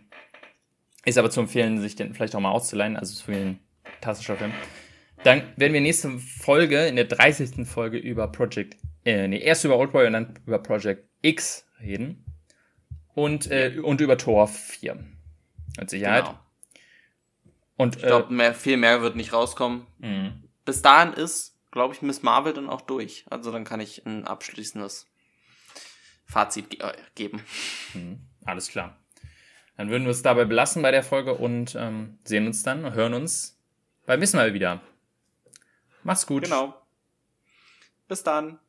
[1.06, 2.96] ist aber zu empfehlen, sich den vielleicht auch mal auszuleihen.
[2.96, 4.54] Also ist ein fantastischer Film.
[5.24, 7.68] Dann werden wir nächste Folge, in der 30.
[7.68, 12.26] Folge über Project, äh, nee, erst über Oldboy und dann über Project X reden.
[13.14, 14.98] Und, äh, und über Tor 4.
[15.80, 16.26] Mit Sicherheit.
[16.26, 16.40] Genau.
[17.76, 19.86] Und, ich glaube, äh, mehr, viel mehr wird nicht rauskommen.
[20.00, 20.34] Mh.
[20.66, 23.26] Bis dahin ist, glaube ich, Miss Marvel dann auch durch.
[23.30, 25.08] Also dann kann ich ein abschließendes
[26.26, 27.44] Fazit ge äh, geben.
[27.94, 28.22] Mhm.
[28.46, 28.98] Alles klar.
[29.76, 33.16] Dann würden wir es dabei belassen bei der Folge und ähm, sehen uns dann, hören
[33.16, 33.60] uns
[34.06, 34.82] beim nächsten Mal wieder.
[36.04, 36.44] Mach's gut.
[36.44, 36.80] Genau.
[38.08, 38.60] Bis dann.